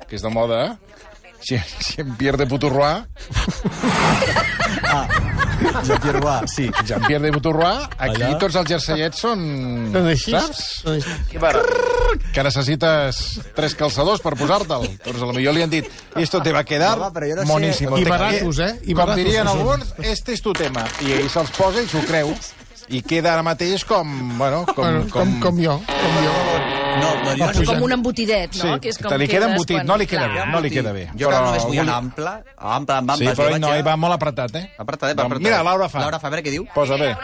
que 0.09 0.17
és 0.19 0.25
de 0.27 0.33
moda, 0.33 0.63
Jean-Pierre 1.45 2.41
de 2.41 2.47
Puturroà, 2.51 2.95
Jean-Pierre 5.85 6.21
Roy, 6.21 6.49
sí. 6.49 6.71
Jean-Pierre 6.87 7.25
de 7.27 7.33
Puturroà, 7.33 7.89
aquí 7.97 8.23
Allà. 8.23 8.39
tots 8.39 8.57
els 8.61 8.69
jerseiets 8.69 9.21
són... 9.25 9.45
Són 9.95 10.09
així? 10.11 10.35
Saps? 10.35 10.63
Són 10.83 10.99
així. 10.99 11.15
Que. 11.31 11.41
Que 12.35 12.45
necessites 12.47 13.21
tres 13.57 13.75
calçadors 13.79 14.23
per 14.23 14.35
posar-te'l. 14.39 14.87
Doncs 15.05 15.23
a 15.23 15.27
lo 15.31 15.33
millor 15.35 15.55
li 15.57 15.65
han 15.67 15.73
dit, 15.73 15.89
esto 16.21 16.41
te 16.45 16.53
va 16.55 16.63
a 16.63 16.69
quedar 16.69 16.95
però 17.15 17.31
no 17.35 17.43
sé- 17.43 17.49
monísimo. 17.53 17.99
I 17.99 18.05
Te- 18.05 18.11
baratos, 18.11 18.59
eh? 18.59 18.73
I 18.85 18.93
Com 18.95 19.03
baratos, 19.03 19.25
dirien 19.25 19.49
alguns, 19.49 19.95
este 19.99 20.33
és 20.37 20.43
tu 20.45 20.53
tema. 20.53 20.87
I 21.03 21.13
ell 21.19 21.29
se'ls 21.33 21.51
posa 21.57 21.83
i 21.83 21.89
s'ho 21.91 22.05
creu. 22.07 22.35
I 22.89 23.01
queda 23.03 23.33
ara 23.33 23.43
mateix 23.43 23.85
com... 23.89 24.37
Bueno, 24.39 24.65
com... 24.67 24.83
Bueno, 24.85 25.07
com, 25.11 25.39
com 25.41 25.63
jo. 25.63 25.79
Com 25.89 26.25
jo. 26.25 26.84
No, 26.95 27.15
no, 27.25 27.31
jo, 27.31 27.37
Bueno, 27.45 27.65
com 27.67 27.83
un 27.83 27.93
embutidet, 27.93 28.53
Sí, 28.53 28.67
no? 28.67 28.81
que 28.81 28.89
és 28.91 28.99
com 28.99 29.09
te 29.11 29.19
li 29.19 29.27
queda 29.29 29.47
embotit, 29.51 29.77
quan- 29.77 29.87
no 29.87 29.97
li 29.97 30.07
queda 30.07 30.27
bé, 30.29 30.47
no 30.47 30.61
li 30.61 30.71
queda 30.71 30.93
bé. 30.93 31.09
jo 31.19 31.29
que 31.29 31.35
només 31.37 31.65
vull 31.65 31.79
anar 31.79 31.95
ample, 31.97 32.31
ample, 32.57 32.95
amb 32.97 33.11
Sí, 33.11 33.15
amples. 33.27 33.39
però 33.39 33.49
jo 33.49 33.55
ell 33.57 33.61
no, 33.61 33.75
ell 33.75 33.87
va 33.87 33.97
molt 33.97 34.15
apretat, 34.15 34.55
eh? 34.57 34.71
Apretat, 34.79 35.19
va 35.19 35.23
apretat. 35.25 35.43
Mira, 35.43 35.63
Laura 35.63 35.89
fa. 35.89 35.99
Laura 36.01 36.21
fa, 36.21 36.27
a 36.29 36.31
veure 36.31 36.43
què 36.45 36.51
diu. 36.51 36.67
Posa 36.75 36.95
bé. 36.97 37.17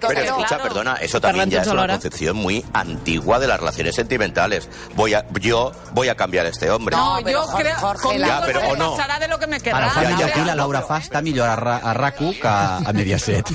Pero 0.00 0.20
escucha, 0.20 0.58
perdona, 0.58 0.94
eso 0.96 1.20
también 1.20 1.50
ya 1.50 1.62
es 1.62 1.68
una 1.68 1.86
concepción 1.86 2.36
muy 2.36 2.64
antigua 2.72 3.38
de 3.38 3.46
las 3.46 3.58
relaciones 3.60 3.94
sentimentales. 3.94 4.68
Voy 4.94 5.14
a, 5.14 5.24
yo 5.40 5.72
voy 5.92 6.08
a 6.08 6.14
cambiar 6.14 6.46
a 6.46 6.48
este 6.50 6.70
hombre. 6.70 6.96
No, 6.96 7.18
yo 7.20 7.24
creo 7.56 7.76
conmigo 8.00 8.26
Ya, 8.26 8.42
pero, 8.44 8.60
no 8.62 8.68
o 8.68 8.76
no. 8.76 8.90
pasará 8.96 9.18
de 9.18 9.28
lo 9.28 9.38
que 9.38 9.46
me 9.46 9.56
Ara, 9.56 9.62
querrá. 9.64 9.90
fa 9.90 10.00
Ja, 10.02 10.16
ja, 10.18 10.26
aquí, 10.26 10.38
ja. 10.40 10.44
la 10.46 10.54
Laura 10.54 10.82
Fa 10.82 10.98
està 10.98 11.20
millor 11.22 11.48
a, 11.48 11.56
Ra- 11.56 11.80
a 11.82 11.94
RAC1 11.94 12.40
que 12.40 12.48
a 12.48 12.92
Mediaset. 12.94 13.46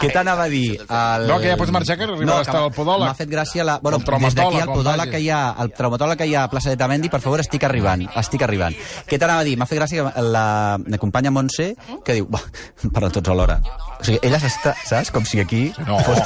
Què 0.00 0.12
t'anava 0.12 0.44
a 0.44 0.48
dir? 0.48 0.78
El... 0.88 1.26
No, 1.26 1.38
que 1.40 1.48
ja 1.50 1.56
pots 1.56 1.72
marxar, 1.72 1.96
que 1.98 2.04
arribarà 2.04 2.38
a 2.38 2.40
estar 2.42 2.54
que 2.54 2.60
al 2.68 2.72
podòleg. 2.72 3.08
M'ha 3.08 3.14
fet 3.18 3.28
gràcia 3.32 3.64
la... 3.64 3.78
Bueno, 3.82 3.98
El 3.98 4.04
des 4.20 4.34
d'aquí, 4.36 4.56
quan 4.60 4.72
podòleg 4.76 5.10
que 5.10 5.20
hi 5.24 5.30
ha, 5.32 5.40
el 5.64 5.72
traumatòleg 5.72 6.18
que 6.20 6.26
hi 6.30 6.34
ha 6.36 6.44
a 6.44 6.50
plaça 6.52 6.70
de 6.70 6.76
Tamendi, 6.76 7.08
per 7.08 7.20
favor, 7.24 7.40
estic 7.40 7.64
arribant, 7.64 8.04
estic 8.20 8.42
arribant. 8.46 8.76
Què 9.08 9.18
t'anava 9.18 9.40
a 9.40 9.44
dir? 9.48 9.56
M'ha 9.58 9.66
fet 9.66 9.80
gràcia 9.80 10.04
la, 10.20 10.44
la 10.78 10.98
companya 11.02 11.30
Montse, 11.32 11.72
que 12.04 12.14
diu, 12.20 12.26
"Buah, 12.28 12.44
parlen 12.92 13.12
tots 13.12 13.28
alhora. 13.32 13.60
O 14.00 14.04
sigui, 14.04 14.18
ella 14.22 14.38
s'està, 14.42 14.74
saps? 14.84 15.10
Com 15.14 15.24
si 15.24 15.38
aquí 15.40 15.72
No. 15.86 15.98
fos, 16.02 16.18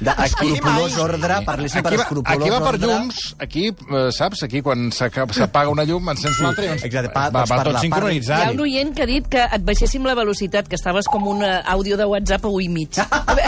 d'escrupulós 0.00 0.96
ordre, 0.98 1.40
parlessin 1.44 1.82
per 1.82 1.90
Aquí 1.92 1.96
va, 1.98 2.04
escrupulós 2.04 2.40
aquí 2.40 2.50
va 2.50 2.58
per 2.60 2.68
ordre. 2.74 2.86
llums, 2.86 3.36
aquí, 3.38 3.64
eh, 3.68 4.10
saps? 4.12 4.42
Aquí 4.44 4.62
quan 4.62 4.90
s'apaga 4.92 5.68
una 5.68 5.84
llum, 5.84 6.08
encens 6.10 6.38
una 6.40 6.50
altra 6.50 6.64
i 6.64 6.68
Exacte, 6.68 7.10
pa- 7.10 7.28
va, 7.30 7.40
doncs 7.40 7.50
va 7.50 7.56
tot 7.56 7.66
la 7.66 7.72
part- 7.72 7.76
Hi 7.76 7.80
sincronitzat. 7.88 8.46
ha 8.46 8.50
un 8.52 8.60
oient 8.60 8.94
que 8.94 9.02
ha 9.02 9.06
dit 9.06 9.26
que 9.28 9.42
et 9.42 9.62
baixéssim 9.64 10.04
la 10.06 10.14
velocitat, 10.14 10.68
que 10.68 10.76
estaves 10.76 11.06
com 11.06 11.26
un 11.26 11.42
eh, 11.44 11.60
àudio 11.66 11.96
de 11.96 12.04
WhatsApp 12.04 12.44
a 12.44 12.48
1 12.48 12.60
i 12.60 12.68
mig. 12.68 12.98
A 12.98 13.06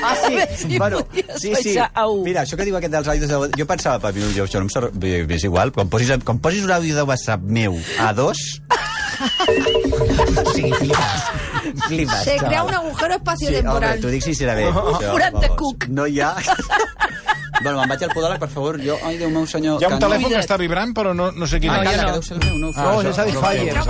Ah, 0.00 0.12
a 0.12 0.16
sí? 0.56 0.78
bueno, 0.78 0.98
sí, 1.36 1.52
sí. 1.62 1.74
a 1.78 2.06
1. 2.06 2.22
Mira, 2.26 2.44
això 2.44 2.58
que 2.58 2.66
diu 2.68 2.78
aquest 2.78 2.94
dels 2.94 3.10
àudios 3.14 3.32
de... 3.32 3.50
Jo 3.58 3.66
pensava, 3.68 4.00
per 4.02 4.14
mi, 4.16 4.24
jo, 4.36 4.46
això 4.48 4.62
no 4.62 4.68
em 4.68 4.72
sor... 4.72 4.90
bé, 4.94 5.22
bé, 5.28 5.38
és 5.40 5.48
igual, 5.48 5.72
quan 5.74 5.90
posis, 5.92 6.14
quan 6.24 6.40
posis 6.44 6.66
un 6.68 6.74
àudio 6.76 6.96
de 6.98 7.06
WhatsApp 7.08 7.44
meu 7.44 7.78
a 8.02 8.12
dos... 8.16 8.46
o 10.38 10.50
sigui, 10.52 10.72
flipes. 10.78 11.47
Flipes, 11.88 12.22
Se 12.24 12.36
crea 12.36 12.62
un 12.64 12.74
agujero 12.74 12.98
Sí, 12.98 13.04
home, 13.06 13.16
espaciotemporal. 13.16 14.00
t'ho 14.00 14.08
dic 14.08 14.22
sincerament. 14.22 14.68
això, 14.74 15.10
Forat 15.12 15.32
de 15.34 15.48
vamos. 15.48 15.56
cuc. 15.58 15.86
No 15.88 16.06
hi 16.06 16.20
ha... 16.20 16.34
bueno, 17.62 17.78
me'n 17.80 17.88
vaig 17.90 18.02
al 18.06 18.12
podòleg, 18.14 18.38
per 18.38 18.48
favor. 18.48 18.78
Jo, 18.82 18.94
ai, 19.04 19.16
Déu 19.18 19.30
meu 19.34 19.46
senyor... 19.50 19.80
Hi 19.80 19.84
ha 19.84 19.88
un 19.94 19.98
telèfon 20.02 20.30
que 20.30 20.38
està 20.42 20.56
vibrant, 20.60 20.92
però 20.94 21.14
no, 21.14 21.30
no 21.32 21.46
sé 21.50 21.58
quin 21.60 21.70
Ah, 21.74 21.80
és. 21.82 21.88
calla, 21.90 22.02
no. 22.02 22.08
que 22.08 22.12
deu 22.18 22.22
ser 22.22 22.36
el 22.36 22.42
meu, 22.46 22.58
no. 22.58 22.68
Ah, 22.76 22.82
No, 22.84 23.02
és 23.02 23.16
Satisfyer. 23.16 23.74
no, 23.74 23.84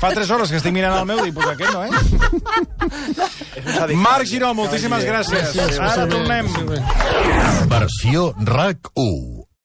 Fa 0.00 0.10
3 0.14 0.30
hores 0.30 0.50
que 0.50 0.56
estic 0.60 0.72
mirant 0.76 0.94
el 1.00 1.06
meu 1.08 1.24
i 1.26 1.32
pues 1.32 1.46
aquest 1.48 1.72
no, 1.72 1.84
eh? 1.84 1.90
Marc 3.96 4.26
Giró, 4.30 4.52
moltíssimes 4.54 5.04
gràcies. 5.04 5.56
Ara 5.80 6.06
tornem. 6.10 6.46
Versió 7.70 8.32
RAC 8.38 8.90
1. 8.94 9.45